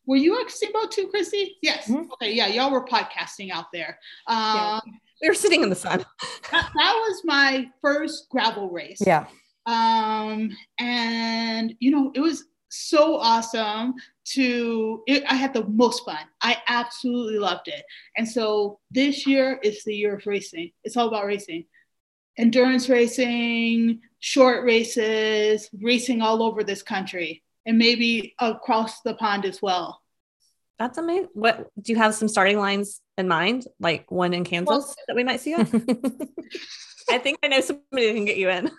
Were 0.06 0.16
you 0.16 0.40
at 0.40 0.50
steamboat 0.50 0.90
too 0.90 1.10
kristi? 1.14 1.50
Yes. 1.62 1.88
Mhm. 1.88 2.08
okay 2.14 2.32
yeah 2.32 2.46
y'all 2.46 2.70
were 2.70 2.84
podcasting 2.84 3.50
out 3.50 3.66
there. 3.72 3.98
Um 4.26 4.80
we 5.20 5.28
were 5.28 5.34
sitting 5.34 5.62
in 5.62 5.68
the 5.68 5.76
sun. 5.76 6.04
that, 6.50 6.70
that 6.74 6.94
was 7.08 7.22
my 7.24 7.68
first 7.82 8.28
gravel 8.30 8.70
race. 8.70 9.02
Yeah. 9.04 9.26
Um 9.68 10.50
and 10.78 11.74
you 11.78 11.90
know 11.90 12.10
it 12.14 12.20
was 12.20 12.44
so 12.70 13.16
awesome 13.16 13.94
to 14.24 15.02
it, 15.06 15.22
i 15.28 15.34
had 15.34 15.52
the 15.52 15.64
most 15.68 16.04
fun 16.04 16.24
i 16.42 16.56
absolutely 16.68 17.38
loved 17.38 17.68
it 17.68 17.84
and 18.16 18.26
so 18.26 18.78
this 18.90 19.26
year 19.26 19.60
is 19.62 19.84
the 19.84 19.94
year 19.94 20.16
of 20.16 20.26
racing 20.26 20.70
it's 20.84 20.96
all 20.96 21.08
about 21.08 21.26
racing 21.26 21.64
endurance 22.38 22.88
racing 22.88 24.00
short 24.20 24.64
races 24.64 25.68
racing 25.82 26.22
all 26.22 26.42
over 26.42 26.64
this 26.64 26.82
country 26.82 27.42
and 27.66 27.76
maybe 27.76 28.34
across 28.40 29.02
the 29.02 29.14
pond 29.14 29.44
as 29.44 29.60
well 29.62 30.00
That's 30.78 30.98
amazing. 30.98 31.28
What 31.34 31.68
do 31.82 31.92
you 31.92 31.98
have 31.98 32.14
some 32.14 32.28
starting 32.28 32.56
lines 32.56 33.02
in 33.18 33.26
mind? 33.26 33.66
Like 33.80 34.06
one 34.12 34.32
in 34.32 34.44
Kansas 34.44 34.70
Well- 34.70 34.94
that 35.08 35.16
we 35.16 35.24
might 35.24 35.40
see 35.40 35.50
you? 35.50 35.58
I 37.10 37.18
think 37.18 37.38
I 37.42 37.48
know 37.48 37.60
somebody 37.60 38.06
that 38.06 38.14
can 38.14 38.24
get 38.24 38.36
you 38.38 38.48
in. 38.48 38.70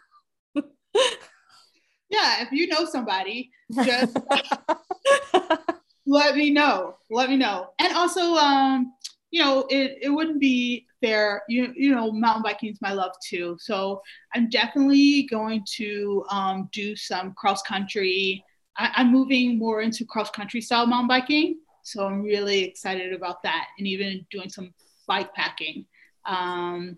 yeah 2.10 2.42
if 2.42 2.52
you 2.52 2.68
know 2.68 2.86
somebody 2.86 3.52
just 3.86 4.18
let 6.10 6.36
me 6.36 6.50
know. 6.50 6.96
Let 7.12 7.30
me 7.30 7.38
know. 7.38 7.70
And 7.80 7.96
also 7.96 8.34
um 8.36 8.94
you 9.32 9.42
know 9.42 9.66
it, 9.70 10.00
it 10.02 10.10
wouldn't 10.10 10.40
be 10.40 10.88
fair. 11.02 11.44
You 11.48 11.72
you 11.76 11.94
know 11.94 12.12
mountain 12.12 12.44
biking 12.44 12.72
is 12.72 12.82
my 12.82 12.94
love 12.94 13.14
too. 13.26 13.56
So 13.60 14.02
i'm 14.34 14.50
definitely 14.50 15.28
going 15.30 15.64
to 15.78 16.26
um, 16.30 16.70
do 16.74 16.96
some 16.96 17.34
cross 17.34 17.62
country. 17.62 18.44
I, 18.78 18.92
i'm 18.96 19.12
moving 19.12 19.60
more 19.60 19.82
into 19.82 20.04
cross 20.04 20.32
country 20.32 20.62
style 20.62 20.88
mountain 20.88 21.08
biking. 21.08 21.60
So 21.84 22.06
i'm 22.06 22.24
really 22.24 22.64
excited 22.64 23.14
about 23.14 23.44
that 23.44 23.68
and 23.78 23.88
even 23.88 24.26
doing 24.32 24.50
some 24.50 24.74
bike 25.08 25.34
packing. 25.36 25.86
Um, 26.26 26.98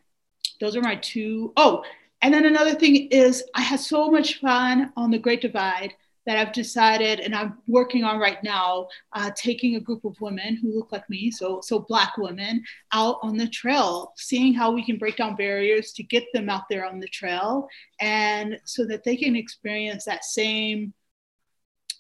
those 0.62 0.76
are 0.76 0.82
my 0.82 0.96
two 0.96 1.52
oh 1.58 1.84
and 2.22 2.34
then 2.34 2.46
another 2.46 2.76
thing 2.76 3.08
is 3.08 3.44
i 3.56 3.62
had 3.62 3.80
so 3.80 4.10
much 4.10 4.40
fun 4.40 4.92
on 4.96 5.12
the 5.12 5.20
great 5.20 5.42
divide 5.42 5.94
that 6.26 6.38
I've 6.38 6.54
decided 6.54 7.20
and 7.20 7.34
I'm 7.36 7.58
working 7.68 8.04
on 8.04 8.20
right 8.20 8.42
now, 8.44 8.88
uh, 9.14 9.32
taking 9.36 9.76
a 9.76 9.80
group 9.80 10.06
of 10.06 10.20
women 10.22 10.56
who 10.56 10.74
look 10.74 10.92
like 10.92 11.10
me, 11.10 11.32
so 11.32 11.62
so 11.62 11.80
black 11.80 12.18
women, 12.18 12.64
out 12.92 13.18
on 13.24 13.38
the 13.38 13.48
trail, 13.48 14.14
seeing 14.18 14.54
how 14.54 14.72
we 14.72 14.86
can 14.86 14.98
break 14.98 15.18
down 15.18 15.36
barriers 15.36 15.94
to 15.94 16.04
get 16.04 16.24
them 16.34 16.50
out 16.50 16.70
there 16.70 16.86
on 16.86 17.00
the 17.00 17.08
trail, 17.08 17.68
and 18.00 18.60
so 18.66 18.86
that 18.86 19.04
they 19.04 19.16
can 19.16 19.36
experience 19.36 20.06
that 20.06 20.24
same 20.24 20.94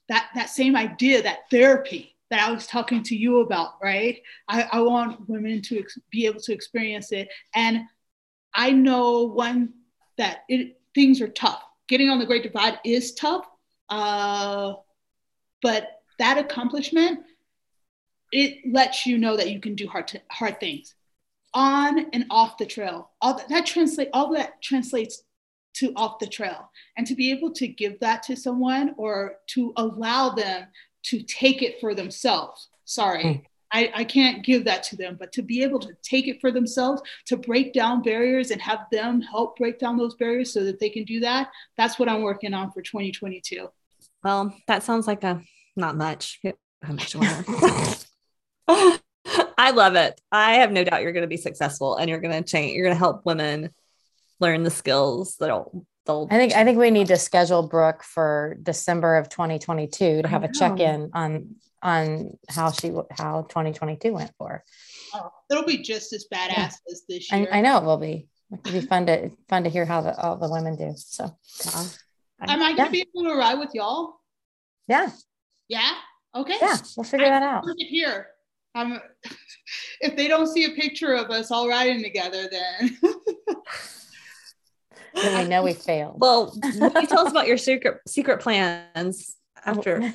that 0.08 0.30
that 0.36 0.50
same 0.50 0.76
idea, 0.76 1.24
that 1.24 1.50
therapy 1.50 2.16
that 2.30 2.48
I 2.48 2.52
was 2.52 2.68
talking 2.68 3.04
to 3.04 3.16
you 3.16 3.42
about, 3.42 3.74
right? 3.84 4.22
I, 4.48 4.64
I 4.72 4.82
want 4.82 5.28
women 5.28 5.62
to 5.64 5.80
ex- 5.80 5.98
be 6.12 6.26
able 6.28 6.40
to 6.42 6.54
experience 6.54 7.12
it, 7.12 7.28
and 7.56 7.82
I 8.54 8.72
know 8.72 9.24
one 9.24 9.74
that 10.18 10.44
it 10.50 10.80
things 10.94 11.22
are 11.22 11.28
tough. 11.28 11.64
Getting 11.88 12.10
on 12.10 12.20
the 12.20 12.26
Great 12.26 12.44
Divide 12.44 12.80
is 12.84 13.14
tough 13.14 13.46
uh, 13.92 14.74
but 15.62 16.02
that 16.18 16.38
accomplishment, 16.38 17.20
it 18.32 18.60
lets 18.72 19.06
you 19.06 19.18
know 19.18 19.36
that 19.36 19.52
you 19.52 19.60
can 19.60 19.76
do 19.76 19.88
hard, 19.88 20.20
hard 20.32 20.60
things 20.60 20.96
on 21.54 22.06
and 22.14 22.26
off 22.30 22.58
the 22.58 22.66
trail. 22.66 23.12
All 23.22 23.36
that, 23.36 23.50
that 23.50 23.66
translate 23.66 24.08
all 24.14 24.34
that 24.34 24.62
translates 24.62 25.24
to 25.74 25.92
off 25.96 26.20
the 26.20 26.28
trail, 26.28 26.70
and 26.98 27.06
to 27.08 27.16
be 27.16 27.32
able 27.32 27.52
to 27.54 27.68
give 27.68 28.00
that 28.00 28.24
to 28.24 28.36
someone 28.36 28.94
or 28.98 29.36
to 29.48 29.74
allow 29.78 30.30
them 30.30 30.68
to 31.04 31.22
take 31.24 31.62
it 31.62 31.80
for 31.80 31.94
themselves. 31.94 32.70
Sorry. 32.86 33.46
I, 33.72 33.92
I 33.96 34.04
can't 34.04 34.44
give 34.44 34.66
that 34.66 34.84
to 34.84 34.98
them, 34.98 35.16
but 35.18 35.32
to 35.34 35.42
be 35.42 35.64
able 35.64 35.80
to 35.80 35.94
take 36.04 36.28
it 36.28 36.42
for 36.42 36.52
themselves, 36.52 37.02
to 37.28 37.38
break 37.38 37.74
down 37.74 38.02
barriers 38.02 38.52
and 38.52 38.62
have 38.62 38.86
them 38.92 39.22
help 39.22 39.58
break 39.58 39.80
down 39.80 39.98
those 39.98 40.16
barriers 40.16 40.54
so 40.54 40.64
that 40.66 40.80
they 40.80 40.90
can 40.90 41.06
do 41.06 41.22
that, 41.22 41.50
that's 41.78 41.98
what 41.98 42.10
I'm 42.10 42.22
working 42.22 42.54
on 42.54 42.72
for 42.72 42.82
2022. 42.82 43.70
Well, 44.24 44.56
that 44.68 44.84
sounds 44.84 45.08
like 45.08 45.24
a 45.24 45.42
not 45.76 45.96
much. 45.96 46.40
Much 46.88 47.16
I 49.58 49.72
love 49.72 49.96
it. 49.96 50.20
I 50.32 50.56
have 50.56 50.72
no 50.72 50.84
doubt 50.84 51.04
you're 51.04 51.14
going 51.14 51.22
to 51.22 51.28
be 51.28 51.38
successful 51.38 51.96
and 51.96 52.10
you're 52.10 52.20
going 52.20 52.44
to 52.44 52.50
change. 52.50 52.74
You're 52.74 52.86
going 52.86 52.96
to 52.96 53.00
help 53.00 53.26
women 53.26 53.70
learn 54.40 54.64
the 54.64 54.72
skills 54.72 55.38
that'll. 55.40 55.86
They'll 56.08 56.28
I 56.32 56.38
think 56.38 56.54
I 56.54 56.64
think 56.64 56.80
we 56.80 56.90
need 56.90 57.08
to 57.08 57.18
schedule 57.18 57.68
Brooke 57.68 58.02
for 58.02 58.58
December 58.64 59.18
of 59.18 59.30
2022 59.30 60.24
to 60.24 60.28
have 60.28 60.44
a 60.44 60.52
check 60.52 60.80
in 60.80 61.12
on 61.14 61.58
on 61.82 62.38
how 62.50 62.72
she 62.72 62.94
how 63.12 63.44
2022 63.44 64.14
went 64.14 64.32
for. 64.38 64.50
Her. 64.50 64.64
Oh, 65.16 65.32
it'll 65.50 65.66
be 65.66 65.80
just 65.80 66.14
as 66.14 66.26
badass 66.34 66.50
yeah. 66.50 66.70
as 66.92 67.04
this 67.08 67.32
year. 67.32 67.48
I, 67.52 67.58
I, 67.58 67.62
know 67.62 67.78
it 67.78 67.84
will 67.84 67.98
be. 67.98 68.28
It'll 68.52 68.82
be 68.82 68.86
fun 68.86 69.06
to 69.08 69.32
fun 69.50 69.64
to 69.64 69.70
hear 69.70 69.86
how 69.86 70.02
the 70.02 70.16
all 70.18 70.38
the 70.38 70.50
women 70.50 70.76
do. 70.76 70.94
So, 70.96 71.36
yeah. 71.66 71.86
am 72.48 72.62
I 72.62 72.72
gonna 72.76 72.84
yeah. 72.86 72.90
be 72.90 73.06
able 73.16 73.30
to 73.30 73.36
ride 73.36 73.60
with 73.60 73.72
y'all? 73.74 74.22
Yeah. 74.88 75.10
Yeah. 75.68 75.92
Okay. 76.36 76.56
Yeah, 76.62 76.78
we'll 76.96 77.04
figure 77.04 77.28
I 77.28 77.30
that 77.30 77.44
out. 77.44 77.66
Here, 77.78 78.28
um, 78.76 79.00
if 80.02 80.16
they 80.16 80.28
don't 80.28 80.48
see 80.48 80.66
a 80.66 80.72
picture 80.72 81.14
of 81.14 81.30
us 81.30 81.52
all 81.52 81.68
riding 81.68 82.02
together, 82.02 82.48
then. 82.50 82.98
then 85.14 85.44
we 85.44 85.50
know 85.50 85.64
we 85.64 85.74
failed. 85.74 86.16
Well, 86.20 86.54
you 86.64 87.08
tell 87.08 87.26
us 87.26 87.32
about 87.32 87.48
your 87.48 87.58
secret 87.58 88.00
secret 88.08 88.40
plans 88.40 89.36
after 89.66 90.14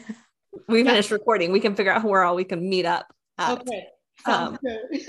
we 0.69 0.85
finish 0.85 1.11
recording. 1.11 1.53
We 1.53 1.61
can 1.61 1.75
figure 1.75 1.93
out 1.93 2.05
where 2.05 2.23
all 2.23 2.37
we 2.37 2.45
can 2.45 2.69
meet 2.69 2.87
up. 2.87 3.07
At. 3.39 3.61
Okay. 3.61 3.87
Um, 4.25 4.59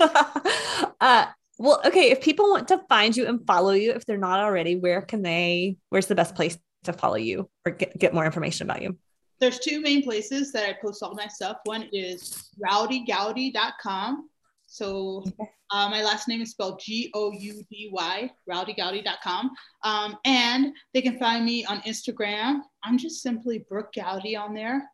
uh, 1.00 1.26
well, 1.58 1.80
okay. 1.84 2.10
If 2.10 2.20
people 2.20 2.50
want 2.50 2.68
to 2.68 2.80
find 2.88 3.16
you 3.16 3.26
and 3.26 3.46
follow 3.46 3.72
you, 3.72 3.92
if 3.92 4.06
they're 4.06 4.18
not 4.18 4.40
already, 4.40 4.76
where 4.76 5.02
can 5.02 5.22
they? 5.22 5.76
Where's 5.88 6.06
the 6.06 6.14
best 6.14 6.34
place 6.34 6.58
to 6.84 6.92
follow 6.92 7.16
you 7.16 7.48
or 7.64 7.72
get, 7.72 7.98
get 7.98 8.14
more 8.14 8.24
information 8.24 8.68
about 8.68 8.82
you? 8.82 8.96
there's 9.40 9.58
two 9.58 9.80
main 9.80 10.02
places 10.02 10.52
that 10.52 10.68
I 10.68 10.72
post 10.80 11.02
all 11.02 11.14
my 11.14 11.28
stuff. 11.28 11.58
One 11.64 11.88
is 11.92 12.50
rowdygoudy.com. 12.64 14.28
So 14.66 15.24
uh, 15.70 15.88
my 15.88 16.02
last 16.02 16.28
name 16.28 16.42
is 16.42 16.50
spelled 16.50 16.80
G 16.80 17.10
O 17.14 17.32
U 17.32 17.62
D 17.70 17.88
Y, 17.92 18.30
rowdygoudy.com. 18.50 19.50
Um, 19.84 20.16
and 20.24 20.72
they 20.92 21.00
can 21.00 21.18
find 21.18 21.44
me 21.44 21.64
on 21.64 21.80
Instagram. 21.82 22.60
I'm 22.84 22.98
just 22.98 23.22
simply 23.22 23.64
Brooke 23.68 23.92
Goudy 23.96 24.38
on 24.38 24.54
there. 24.54 24.90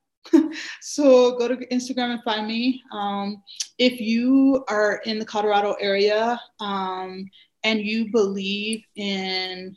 So 0.81 1.37
go 1.39 1.49
to 1.49 1.57
Instagram 1.69 2.13
and 2.13 2.23
find 2.23 2.47
me. 2.47 2.83
Um, 2.93 3.43
if 3.79 4.01
you 4.01 4.65
are 4.69 5.01
in 5.05 5.19
the 5.19 5.25
Colorado 5.25 5.75
area 5.81 6.41
um, 6.61 7.29
and 7.63 7.81
you 7.81 8.11
believe 8.11 8.83
in 8.97 9.77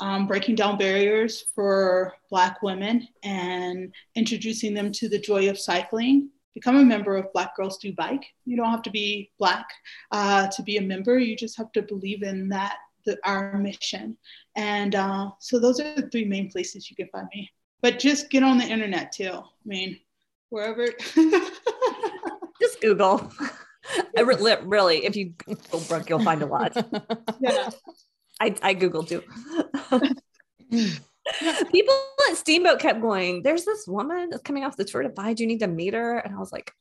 um, 0.00 0.26
breaking 0.26 0.54
down 0.54 0.78
barriers 0.78 1.44
for 1.54 2.14
Black 2.30 2.62
women 2.62 3.06
and 3.22 3.94
introducing 4.14 4.74
them 4.74 4.90
to 4.92 5.08
the 5.08 5.18
joy 5.18 5.48
of 5.50 5.58
cycling. 5.58 6.30
Become 6.54 6.76
a 6.76 6.84
member 6.84 7.16
of 7.16 7.32
Black 7.32 7.54
Girls 7.54 7.78
Do 7.78 7.92
Bike. 7.92 8.24
You 8.44 8.56
don't 8.56 8.70
have 8.70 8.82
to 8.82 8.90
be 8.90 9.30
Black 9.38 9.66
uh, 10.10 10.48
to 10.48 10.62
be 10.62 10.78
a 10.78 10.82
member. 10.82 11.18
You 11.18 11.36
just 11.36 11.56
have 11.58 11.70
to 11.72 11.82
believe 11.82 12.22
in 12.22 12.48
that, 12.48 12.76
the, 13.04 13.18
our 13.24 13.56
mission. 13.58 14.16
And 14.56 14.94
uh, 14.94 15.30
so 15.38 15.60
those 15.60 15.80
are 15.80 15.94
the 15.94 16.08
three 16.08 16.24
main 16.24 16.50
places 16.50 16.90
you 16.90 16.96
can 16.96 17.08
find 17.12 17.28
me. 17.34 17.50
But 17.82 17.98
just 17.98 18.30
get 18.30 18.42
on 18.42 18.58
the 18.58 18.64
internet 18.64 19.12
too. 19.12 19.32
I 19.32 19.42
mean, 19.64 19.98
wherever. 20.50 20.86
just 22.60 22.80
Google. 22.80 23.32
Really, 24.16 25.04
if 25.04 25.16
you 25.16 25.30
Google 25.30 25.80
Brooke, 25.88 26.08
you'll 26.08 26.22
find 26.22 26.42
a 26.42 26.46
lot. 26.46 26.76
Yeah. 27.40 27.70
I, 28.38 28.54
I 28.62 28.74
Googled 28.74 29.08
too. 29.08 29.22
People 31.72 31.94
at 32.28 32.36
Steamboat 32.36 32.78
kept 32.78 33.00
going, 33.00 33.42
There's 33.42 33.64
this 33.64 33.86
woman 33.88 34.28
that's 34.30 34.42
coming 34.42 34.64
off 34.64 34.76
the 34.76 34.84
Tour 34.84 35.02
Do 35.02 35.34
You 35.38 35.46
need 35.46 35.60
to 35.60 35.66
meet 35.66 35.94
her. 35.94 36.18
And 36.18 36.34
I 36.34 36.38
was 36.38 36.52
like, 36.52 36.72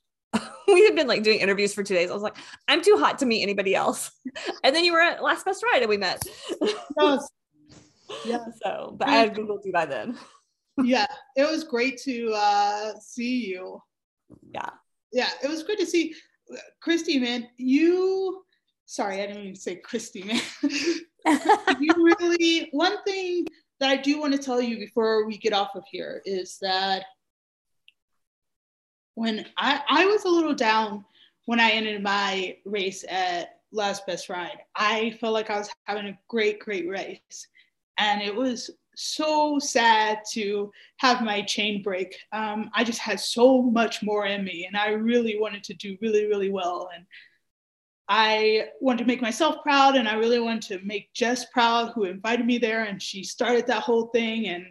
we 0.68 0.86
had 0.86 0.96
been 0.96 1.08
like 1.08 1.24
doing 1.24 1.40
interviews 1.40 1.74
for 1.74 1.84
two 1.84 1.96
days. 1.96 2.12
I 2.12 2.14
was 2.14 2.22
like, 2.22 2.38
I'm 2.68 2.82
too 2.82 2.98
hot 2.98 3.20
to 3.20 3.26
meet 3.26 3.42
anybody 3.42 3.76
else. 3.76 4.12
And 4.64 4.76
then 4.76 4.84
you 4.84 4.94
were 4.94 5.02
at 5.02 5.24
Last 5.24 5.46
Best 5.46 5.64
Ride 5.64 5.82
and 5.82 5.90
we 5.90 5.98
met. 5.98 6.22
Yes. 7.00 7.30
Yeah. 8.26 8.46
So, 8.64 8.96
but 8.98 9.08
I 9.08 9.14
had 9.14 9.34
Googled 9.34 9.66
you 9.66 9.72
by 9.72 9.86
then. 9.86 10.18
Yeah. 10.84 11.08
It 11.36 11.50
was 11.50 11.64
great 11.64 12.00
to 12.04 12.32
uh, 12.36 12.94
see 13.00 13.48
you. 13.48 13.82
Yeah. 14.54 14.70
Yeah. 15.12 15.30
It 15.44 15.50
was 15.50 15.64
great 15.64 15.80
to 15.80 15.86
see 15.86 16.14
Kristi, 16.86 17.22
man. 17.22 17.48
You, 17.58 18.44
sorry, 18.86 19.22
I 19.22 19.28
didn't 19.28 19.44
even 19.44 19.56
say 19.56 19.82
Kristi, 19.82 20.26
man. 20.26 20.42
you 21.80 21.94
really, 21.98 22.70
one 22.72 23.04
thing 23.04 23.46
that 23.80 23.90
I 23.90 23.98
do 23.98 24.20
want 24.20 24.34
to 24.34 24.40
tell 24.40 24.62
you 24.62 24.78
before 24.78 25.26
we 25.26 25.38
get 25.38 25.54
off 25.54 25.76
of 25.76 25.84
here 25.90 26.22
is 26.26 26.58
that 26.62 27.04
when 29.16 29.46
I, 29.58 29.82
I 29.90 30.06
was 30.06 30.26
a 30.26 30.30
little 30.30 30.56
down 30.56 31.06
when 31.46 31.60
I 31.60 31.72
ended 31.72 32.04
my 32.04 32.58
race 32.66 33.04
at 33.10 33.62
Last 33.72 34.06
Best 34.06 34.30
Ride, 34.30 34.60
I 34.76 35.18
felt 35.20 35.34
like 35.34 35.50
I 35.50 35.58
was 35.58 35.70
having 35.86 36.06
a 36.06 36.20
great, 36.28 36.60
great 36.60 36.88
race. 36.88 37.48
And 37.98 38.22
it 38.22 38.34
was 38.34 38.70
so 39.00 39.60
sad 39.60 40.20
to 40.34 40.72
have 40.98 41.24
my 41.24 41.42
chain 41.42 41.82
break. 41.82 42.16
Um, 42.32 42.70
I 42.74 42.84
just 42.84 43.00
had 43.00 43.20
so 43.20 43.62
much 43.62 44.04
more 44.04 44.26
in 44.26 44.44
me, 44.44 44.66
and 44.66 44.76
I 44.76 44.90
really 44.90 45.40
wanted 45.40 45.64
to 45.66 45.74
do 45.76 45.98
really, 46.02 46.26
really 46.26 46.50
well. 46.50 46.90
And 46.94 47.06
I 48.10 48.70
wanted 48.82 49.04
to 49.04 49.08
make 49.08 49.22
myself 49.22 49.62
proud 49.62 49.96
and 49.96 50.08
I 50.08 50.16
really 50.16 50.40
wanted 50.40 50.64
to 50.64 50.86
make 50.86 51.14
Jess 51.14 51.46
proud, 51.54 51.92
who 51.94 52.06
invited 52.06 52.44
me 52.44 52.58
there. 52.58 52.86
And 52.86 53.00
she 53.00 53.24
started 53.24 53.68
that 53.68 53.84
whole 53.84 54.08
thing. 54.08 54.48
And, 54.48 54.66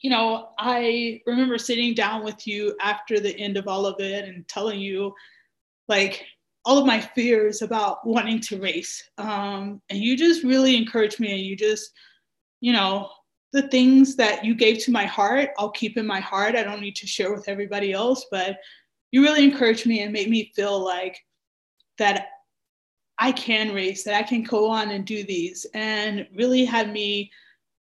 you 0.00 0.08
know, 0.08 0.48
I 0.58 1.20
remember 1.26 1.58
sitting 1.58 1.92
down 1.92 2.24
with 2.24 2.46
you 2.46 2.74
after 2.80 3.20
the 3.20 3.38
end 3.38 3.58
of 3.58 3.68
all 3.68 3.84
of 3.84 4.00
it 4.00 4.24
and 4.24 4.48
telling 4.48 4.80
you, 4.80 5.12
like, 5.88 6.24
all 6.64 6.78
of 6.78 6.86
my 6.86 7.00
fears 7.00 7.60
about 7.60 8.06
wanting 8.06 8.40
to 8.40 8.58
race. 8.58 9.02
Um, 9.18 9.82
and 9.90 9.98
you 9.98 10.16
just 10.16 10.42
really 10.42 10.74
encouraged 10.76 11.20
me 11.20 11.32
and 11.32 11.42
you 11.42 11.54
just, 11.54 11.92
you 12.62 12.72
know, 12.72 13.10
the 13.52 13.68
things 13.68 14.16
that 14.16 14.44
you 14.44 14.54
gave 14.54 14.78
to 14.78 14.92
my 14.92 15.04
heart, 15.04 15.50
I'll 15.58 15.72
keep 15.72 15.98
in 15.98 16.06
my 16.06 16.20
heart. 16.20 16.54
I 16.54 16.62
don't 16.62 16.80
need 16.80 16.96
to 16.96 17.06
share 17.06 17.34
with 17.34 17.48
everybody 17.48 17.92
else, 17.92 18.24
but 18.30 18.56
you 19.10 19.20
really 19.20 19.44
encouraged 19.44 19.84
me 19.84 20.00
and 20.00 20.12
made 20.12 20.30
me 20.30 20.52
feel 20.54 20.82
like 20.82 21.18
that 21.98 22.28
I 23.18 23.32
can 23.32 23.74
race, 23.74 24.04
that 24.04 24.14
I 24.14 24.22
can 24.22 24.42
go 24.42 24.70
on 24.70 24.90
and 24.90 25.04
do 25.04 25.24
these, 25.24 25.66
and 25.74 26.26
really 26.34 26.64
had 26.64 26.92
me 26.92 27.30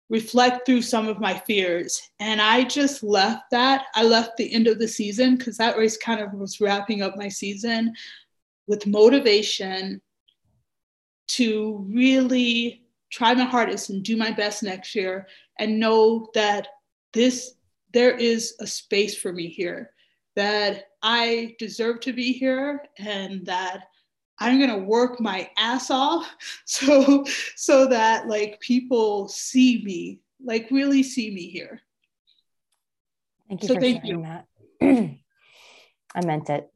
reflect 0.09 0.65
through 0.65 0.81
some 0.81 1.07
of 1.07 1.19
my 1.19 1.37
fears. 1.37 2.01
And 2.19 2.41
I 2.41 2.63
just 2.63 3.03
left 3.03 3.51
that. 3.51 3.87
I 3.93 4.03
left 4.03 4.37
the 4.37 4.51
end 4.51 4.67
of 4.67 4.79
the 4.79 4.87
season 4.87 5.35
because 5.35 5.57
that 5.57 5.77
race 5.77 5.97
kind 5.97 6.21
of 6.21 6.33
was 6.33 6.61
wrapping 6.61 7.01
up 7.01 7.17
my 7.17 7.27
season 7.27 7.93
with 8.65 8.87
motivation 8.87 10.01
to 11.27 11.85
really 11.89 12.78
try 13.09 13.33
my 13.33 13.43
hardest 13.43 13.89
and 13.89 14.03
do 14.03 14.15
my 14.15 14.31
best 14.31 14.63
next 14.63 14.95
year 14.95 15.27
and 15.57 15.79
know 15.79 16.27
that 16.33 16.67
this 17.13 17.55
there 17.91 18.15
is 18.15 18.55
a 18.59 18.67
space 18.67 19.17
for 19.17 19.33
me 19.33 19.47
here 19.47 19.91
that 20.35 20.85
I 21.01 21.55
deserve 21.59 22.01
to 22.01 22.13
be 22.13 22.31
here 22.31 22.83
and 22.97 23.45
that 23.45 23.85
I'm 24.39 24.57
going 24.57 24.69
to 24.69 24.85
work 24.85 25.19
my 25.19 25.49
ass 25.57 25.91
off 25.91 26.33
so 26.65 27.25
so 27.55 27.87
that 27.87 28.27
like 28.27 28.59
people 28.59 29.27
see 29.27 29.83
me, 29.83 30.21
like 30.43 30.69
really 30.71 31.03
see 31.03 31.31
me 31.31 31.49
here. 31.49 31.81
Thank 33.47 33.63
you 33.63 33.67
so 33.67 33.73
for 33.75 33.81
thank 33.81 34.05
sharing 34.05 34.23
you. 34.23 34.25
that. 34.25 34.45
I 36.15 36.25
meant 36.25 36.49
it. 36.49 36.69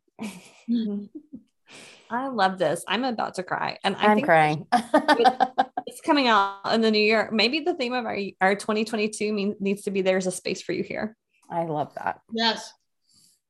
Mm-hmm. 0.69 1.05
I 2.09 2.27
love 2.27 2.59
this. 2.59 2.83
I'm 2.87 3.03
about 3.03 3.35
to 3.35 3.43
cry. 3.43 3.77
And 3.83 3.95
I 3.95 4.11
am 4.11 4.21
crying. 4.21 4.67
It's 5.85 6.01
coming 6.01 6.27
out 6.27 6.59
in 6.73 6.81
the 6.81 6.91
new 6.91 6.99
year. 6.99 7.29
Maybe 7.31 7.59
the 7.61 7.73
theme 7.73 7.93
of 7.93 8.05
our, 8.05 8.17
our 8.41 8.55
2022 8.55 9.33
mean, 9.33 9.55
needs 9.59 9.83
to 9.83 9.91
be 9.91 10.01
there's 10.01 10.27
a 10.27 10.31
space 10.31 10.61
for 10.61 10.73
you 10.73 10.83
here. 10.83 11.15
I 11.49 11.63
love 11.63 11.93
that. 11.95 12.21
Yes. 12.33 12.71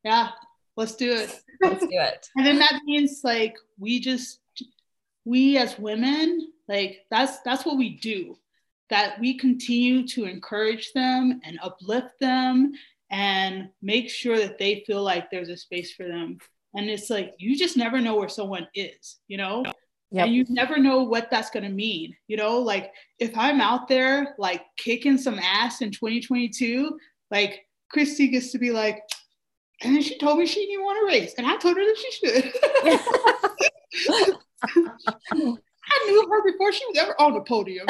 Yeah. 0.04 0.30
Let's 0.76 0.96
do 0.96 1.12
it. 1.12 1.40
Let's 1.62 1.82
do 1.82 1.90
it. 1.92 2.28
and 2.36 2.46
then 2.46 2.60
that 2.60 2.82
means 2.86 3.22
like 3.24 3.56
we 3.78 4.00
just 4.00 4.40
we 5.26 5.58
as 5.58 5.78
women, 5.80 6.52
like 6.68 7.06
that's 7.10 7.40
that's 7.42 7.66
what 7.66 7.78
we 7.78 7.98
do. 7.98 8.38
That 8.90 9.20
we 9.20 9.38
continue 9.38 10.08
to 10.10 10.26
encourage 10.26 10.92
them 10.94 11.40
and 11.44 11.60
uplift 11.62 12.20
them 12.20 12.74
and 13.10 13.70
make 13.82 14.10
sure 14.10 14.38
that 14.38 14.58
they 14.58 14.84
feel 14.86 15.02
like 15.02 15.30
there's 15.30 15.50
a 15.50 15.58
space 15.58 15.94
for 15.94 16.08
them. 16.08 16.40
And 16.76 16.90
it's 16.90 17.10
like 17.10 17.34
you 17.38 17.58
just 17.58 17.78
never 17.78 18.02
know 18.02 18.16
where 18.16 18.30
someone 18.30 18.68
is, 18.74 19.20
you 19.28 19.38
know? 19.38 19.64
Yep. 20.14 20.28
And 20.28 20.36
you 20.36 20.46
never 20.50 20.78
know 20.78 21.02
what 21.02 21.32
that's 21.32 21.50
going 21.50 21.64
to 21.64 21.70
mean. 21.70 22.16
You 22.28 22.38
know, 22.38 22.60
like 22.60 22.92
if 23.18 23.36
I'm 23.36 23.60
out 23.60 23.88
there 23.88 24.36
like 24.38 24.62
kicking 24.78 25.18
some 25.18 25.40
ass 25.40 25.82
in 25.82 25.90
2022, 25.90 26.98
like 27.32 27.66
Kristi 27.94 28.32
gets 28.32 28.52
to 28.52 28.60
be 28.60 28.70
like, 28.70 29.02
And 29.82 29.96
then 29.96 30.04
she 30.04 30.18
told 30.20 30.38
me 30.38 30.46
she 30.46 30.68
didn't 30.68 30.84
want 30.84 31.00
to 31.00 31.06
race. 31.12 31.34
And 31.38 31.48
I 31.48 31.58
told 31.58 31.78
her 31.78 31.84
that 31.84 31.98
she 31.98 32.12
should. 32.12 32.54
I 35.86 36.06
knew 36.08 36.30
her 36.30 36.52
before 36.52 36.72
she 36.72 36.86
was 36.86 36.98
ever 36.98 37.20
on 37.20 37.34
the 37.34 37.42
podium. 37.42 37.86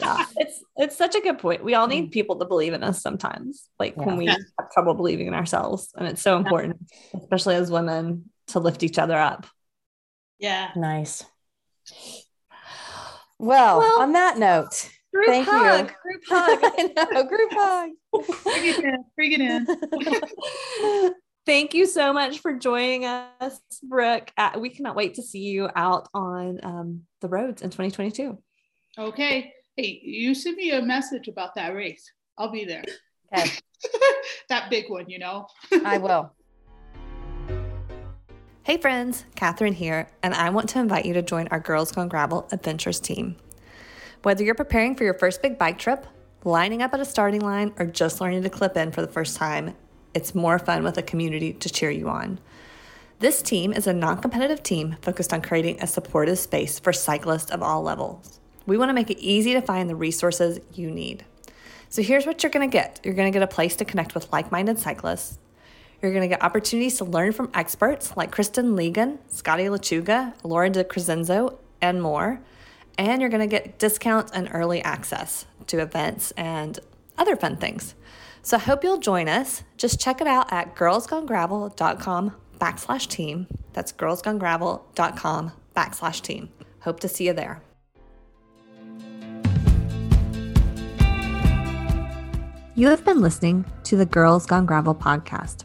yeah, 0.00 0.24
it's 0.36 0.64
it's 0.76 0.96
such 0.96 1.14
a 1.14 1.20
good 1.20 1.38
point. 1.38 1.62
We 1.62 1.74
all 1.74 1.86
need 1.86 2.08
mm. 2.08 2.12
people 2.12 2.38
to 2.38 2.46
believe 2.46 2.72
in 2.72 2.82
us 2.82 3.02
sometimes, 3.02 3.68
like 3.78 3.94
yeah. 3.96 4.04
when 4.04 4.16
we 4.16 4.26
have 4.26 4.40
trouble 4.72 4.94
believing 4.94 5.26
in 5.26 5.34
ourselves. 5.34 5.90
And 5.96 6.08
it's 6.08 6.22
so 6.22 6.38
important, 6.38 6.78
especially 7.14 7.56
as 7.56 7.70
women, 7.70 8.30
to 8.48 8.60
lift 8.60 8.82
each 8.82 8.98
other 8.98 9.18
up. 9.18 9.46
Yeah. 10.42 10.72
Nice. 10.74 11.24
Well, 13.38 13.78
well 13.78 14.00
on 14.00 14.12
that 14.12 14.38
note, 14.38 14.90
group 15.14 15.26
thank 15.26 15.48
hug, 15.48 15.86
you. 15.88 15.94
Group 16.02 16.22
hug. 16.28 16.58
I 16.62 17.10
know, 17.12 17.24
group 17.24 17.52
hug. 17.52 17.90
Bring 18.42 18.66
it 18.66 18.84
in. 18.84 19.04
Bring 19.16 19.32
it 19.32 19.40
in. 19.40 21.14
Thank 21.46 21.74
you 21.74 21.86
so 21.86 22.12
much 22.12 22.38
for 22.38 22.54
joining 22.54 23.04
us, 23.04 23.60
Brooke. 23.82 24.30
Uh, 24.36 24.58
we 24.58 24.68
cannot 24.68 24.94
wait 24.94 25.14
to 25.14 25.22
see 25.22 25.40
you 25.40 25.68
out 25.74 26.08
on 26.14 26.60
um, 26.62 27.02
the 27.20 27.28
roads 27.28 27.62
in 27.62 27.70
2022. 27.70 28.38
Okay. 28.98 29.52
Hey, 29.76 30.00
you 30.04 30.34
send 30.34 30.56
me 30.56 30.70
a 30.70 30.82
message 30.82 31.26
about 31.26 31.54
that 31.56 31.74
race. 31.74 32.12
I'll 32.38 32.52
be 32.52 32.64
there. 32.64 32.84
Okay. 33.36 33.50
that 34.50 34.70
big 34.70 34.88
one, 34.88 35.08
you 35.08 35.18
know. 35.18 35.46
I 35.84 35.98
will. 35.98 36.32
Hey 38.64 38.76
friends, 38.76 39.24
Catherine 39.34 39.72
here, 39.72 40.08
and 40.22 40.32
I 40.34 40.50
want 40.50 40.68
to 40.68 40.78
invite 40.78 41.04
you 41.04 41.14
to 41.14 41.22
join 41.22 41.48
our 41.48 41.58
Girls 41.58 41.90
Gone 41.90 42.06
Gravel 42.06 42.46
Adventures 42.52 43.00
team. 43.00 43.34
Whether 44.22 44.44
you're 44.44 44.54
preparing 44.54 44.94
for 44.94 45.02
your 45.02 45.14
first 45.14 45.42
big 45.42 45.58
bike 45.58 45.80
trip, 45.80 46.06
lining 46.44 46.80
up 46.80 46.94
at 46.94 47.00
a 47.00 47.04
starting 47.04 47.40
line, 47.40 47.74
or 47.76 47.86
just 47.86 48.20
learning 48.20 48.44
to 48.44 48.48
clip 48.48 48.76
in 48.76 48.92
for 48.92 49.00
the 49.00 49.08
first 49.08 49.36
time, 49.36 49.74
it's 50.14 50.32
more 50.32 50.60
fun 50.60 50.84
with 50.84 50.96
a 50.96 51.02
community 51.02 51.54
to 51.54 51.68
cheer 51.68 51.90
you 51.90 52.08
on. 52.08 52.38
This 53.18 53.42
team 53.42 53.72
is 53.72 53.88
a 53.88 53.92
non 53.92 54.22
competitive 54.22 54.62
team 54.62 54.94
focused 55.02 55.32
on 55.32 55.42
creating 55.42 55.82
a 55.82 55.88
supportive 55.88 56.38
space 56.38 56.78
for 56.78 56.92
cyclists 56.92 57.50
of 57.50 57.64
all 57.64 57.82
levels. 57.82 58.38
We 58.64 58.78
want 58.78 58.90
to 58.90 58.94
make 58.94 59.10
it 59.10 59.18
easy 59.18 59.54
to 59.54 59.60
find 59.60 59.90
the 59.90 59.96
resources 59.96 60.60
you 60.72 60.88
need. 60.88 61.24
So 61.88 62.00
here's 62.00 62.26
what 62.26 62.44
you're 62.44 62.50
going 62.50 62.70
to 62.70 62.72
get 62.72 63.00
you're 63.02 63.14
going 63.14 63.30
to 63.32 63.36
get 63.36 63.42
a 63.42 63.52
place 63.52 63.74
to 63.74 63.84
connect 63.84 64.14
with 64.14 64.32
like 64.32 64.52
minded 64.52 64.78
cyclists 64.78 65.40
you're 66.02 66.12
going 66.12 66.22
to 66.22 66.28
get 66.28 66.42
opportunities 66.42 66.98
to 66.98 67.04
learn 67.04 67.32
from 67.32 67.50
experts 67.54 68.16
like 68.16 68.32
Kristen 68.32 68.76
Legan, 68.76 69.18
Scotty 69.28 69.64
Lachuga, 69.64 70.34
Laura 70.42 70.68
De 70.68 70.84
Crescenzo, 70.84 71.58
and 71.80 72.02
more. 72.02 72.40
And 72.98 73.20
you're 73.20 73.30
going 73.30 73.40
to 73.40 73.46
get 73.46 73.78
discounts 73.78 74.32
and 74.32 74.48
early 74.52 74.82
access 74.82 75.46
to 75.68 75.78
events 75.78 76.32
and 76.32 76.78
other 77.16 77.36
fun 77.36 77.56
things. 77.56 77.94
So 78.42 78.56
I 78.56 78.60
hope 78.60 78.82
you'll 78.82 78.98
join 78.98 79.28
us. 79.28 79.62
Just 79.76 80.00
check 80.00 80.20
it 80.20 80.26
out 80.26 80.52
at 80.52 80.74
girlsgonegravel.com 80.74 82.36
backslash 82.58 83.08
team. 83.08 83.46
That's 83.72 83.92
girlsgonegravel.com 83.92 85.52
backslash 85.76 86.20
team. 86.20 86.48
Hope 86.80 87.00
to 87.00 87.08
see 87.08 87.26
you 87.26 87.32
there. 87.32 87.62
You 92.74 92.88
have 92.88 93.04
been 93.04 93.20
listening 93.20 93.64
to 93.84 93.96
the 93.96 94.06
Girls 94.06 94.46
Gone 94.46 94.66
Gravel 94.66 94.94
podcast. 94.94 95.64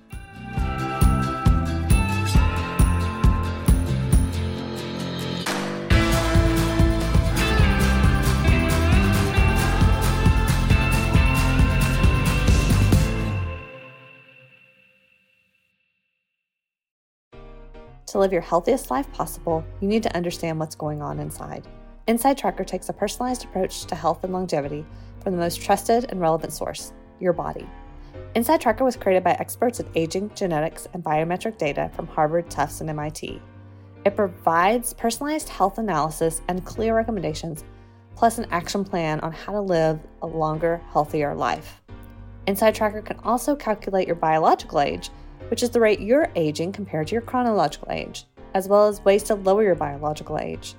To 18.11 18.19
live 18.19 18.33
your 18.33 18.41
healthiest 18.41 18.91
life 18.91 19.09
possible, 19.13 19.63
you 19.79 19.87
need 19.87 20.03
to 20.03 20.13
understand 20.13 20.59
what's 20.59 20.75
going 20.75 21.01
on 21.01 21.17
inside. 21.17 21.65
Inside 22.07 22.37
Tracker 22.37 22.65
takes 22.65 22.89
a 22.89 22.93
personalized 22.93 23.45
approach 23.45 23.85
to 23.85 23.95
health 23.95 24.25
and 24.25 24.33
longevity 24.33 24.85
from 25.23 25.31
the 25.31 25.39
most 25.39 25.61
trusted 25.61 26.07
and 26.09 26.19
relevant 26.19 26.51
source, 26.51 26.91
your 27.21 27.31
body. 27.31 27.65
Inside 28.35 28.59
Tracker 28.59 28.83
was 28.83 28.97
created 28.97 29.23
by 29.23 29.31
experts 29.39 29.79
in 29.79 29.87
aging, 29.95 30.29
genetics, 30.35 30.89
and 30.93 31.01
biometric 31.01 31.57
data 31.57 31.89
from 31.95 32.05
Harvard, 32.05 32.49
Tufts, 32.49 32.81
and 32.81 32.89
MIT. 32.89 33.41
It 34.03 34.17
provides 34.17 34.93
personalized 34.93 35.47
health 35.47 35.77
analysis 35.77 36.41
and 36.49 36.65
clear 36.65 36.93
recommendations, 36.93 37.63
plus 38.17 38.39
an 38.39 38.47
action 38.51 38.83
plan 38.83 39.21
on 39.21 39.31
how 39.31 39.53
to 39.53 39.61
live 39.61 40.01
a 40.21 40.27
longer, 40.27 40.81
healthier 40.91 41.33
life. 41.33 41.81
Inside 42.45 42.75
Tracker 42.75 43.03
can 43.03 43.19
also 43.19 43.55
calculate 43.55 44.05
your 44.05 44.17
biological 44.17 44.81
age 44.81 45.11
which 45.51 45.61
is 45.61 45.69
the 45.69 45.81
rate 45.81 45.99
you're 45.99 46.31
aging 46.37 46.71
compared 46.71 47.07
to 47.07 47.13
your 47.13 47.21
chronological 47.21 47.91
age, 47.91 48.23
as 48.53 48.69
well 48.69 48.87
as 48.87 49.03
ways 49.03 49.21
to 49.21 49.35
lower 49.35 49.63
your 49.63 49.75
biological 49.75 50.37
age. 50.37 50.75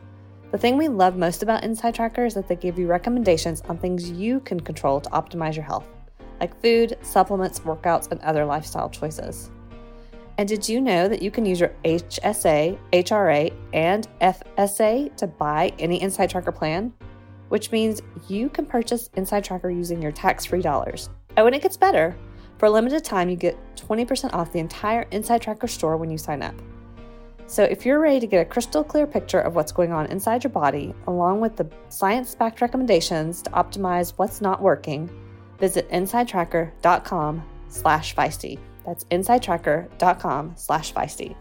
The 0.51 0.57
thing 0.57 0.79
we 0.79 0.89
love 0.89 1.15
most 1.15 1.43
about 1.43 1.63
Inside 1.63 1.95
Tracker 1.95 2.25
is 2.25 2.33
that 2.33 2.49
they 2.49 2.57
give 2.57 2.79
you 2.79 2.87
recommendations 2.87 3.61
on 3.69 3.77
things 3.77 4.11
you 4.11 4.41
can 4.41 4.59
control 4.59 4.99
to 5.03 5.11
optimize 5.11 5.57
your 5.57 5.67
health, 5.67 5.87
like 6.41 6.59
food, 6.63 6.97
supplements, 7.03 7.61
workouts, 7.61 8.11
and 8.11 8.19
other 8.23 8.47
lifestyle 8.47 8.89
choices. 8.89 9.51
And 10.39 10.49
did 10.49 10.67
you 10.67 10.81
know 10.81 11.07
that 11.07 11.21
you 11.21 11.31
can 11.31 11.45
use 11.45 11.61
your 11.61 11.75
HSA, 11.85 12.79
HRA, 12.95 13.53
and 13.75 14.09
FSA 14.23 15.15
to 15.19 15.27
buy 15.27 15.71
any 15.79 16.01
Inside 16.01 16.31
Tracker 16.31 16.51
plan? 16.51 16.95
Which 17.51 17.73
means 17.73 18.01
you 18.27 18.49
can 18.49 18.65
purchase 18.65 19.11
Inside 19.17 19.45
Tracker 19.45 19.69
using 19.69 20.01
your 20.01 20.13
tax 20.13 20.47
free 20.47 20.63
dollars. 20.63 21.11
Oh, 21.37 21.45
and 21.45 21.55
it 21.55 21.61
gets 21.61 21.77
better. 21.77 22.17
For 22.63 22.67
a 22.67 22.71
limited 22.71 23.03
time, 23.03 23.29
you 23.29 23.35
get 23.35 23.59
20% 23.75 24.35
off 24.35 24.53
the 24.53 24.61
entire 24.61 25.03
Inside 25.11 25.43
Tracker 25.43 25.67
store 25.67 25.97
when 25.97 26.13
you 26.13 26.17
sign 26.17 26.43
up. 26.43 26.55
So, 27.49 27.65
if 27.65 27.85
you're 27.85 27.99
ready 27.99 28.21
to 28.21 28.27
get 28.29 28.41
a 28.41 28.49
crystal 28.49 28.85
clear 28.85 29.05
picture 29.05 29.41
of 29.41 29.57
what's 29.57 29.73
going 29.73 29.91
on 29.91 30.07
inside 30.07 30.45
your 30.45 30.53
body, 30.53 30.95
along 31.09 31.41
with 31.41 31.57
the 31.57 31.69
science 31.89 32.37
backed 32.37 32.61
recommendations 32.61 33.43
to 33.43 33.51
optimize 33.51 34.13
what's 34.15 34.41
not 34.41 34.63
working, 34.63 35.11
visit 35.59 35.91
insidetracker.com 35.91 37.43
slash 37.67 38.15
feisty. 38.15 38.61
That's 38.87 39.07
insidetracker.com 39.07 40.53
slash 40.55 40.95
feisty. 40.95 41.35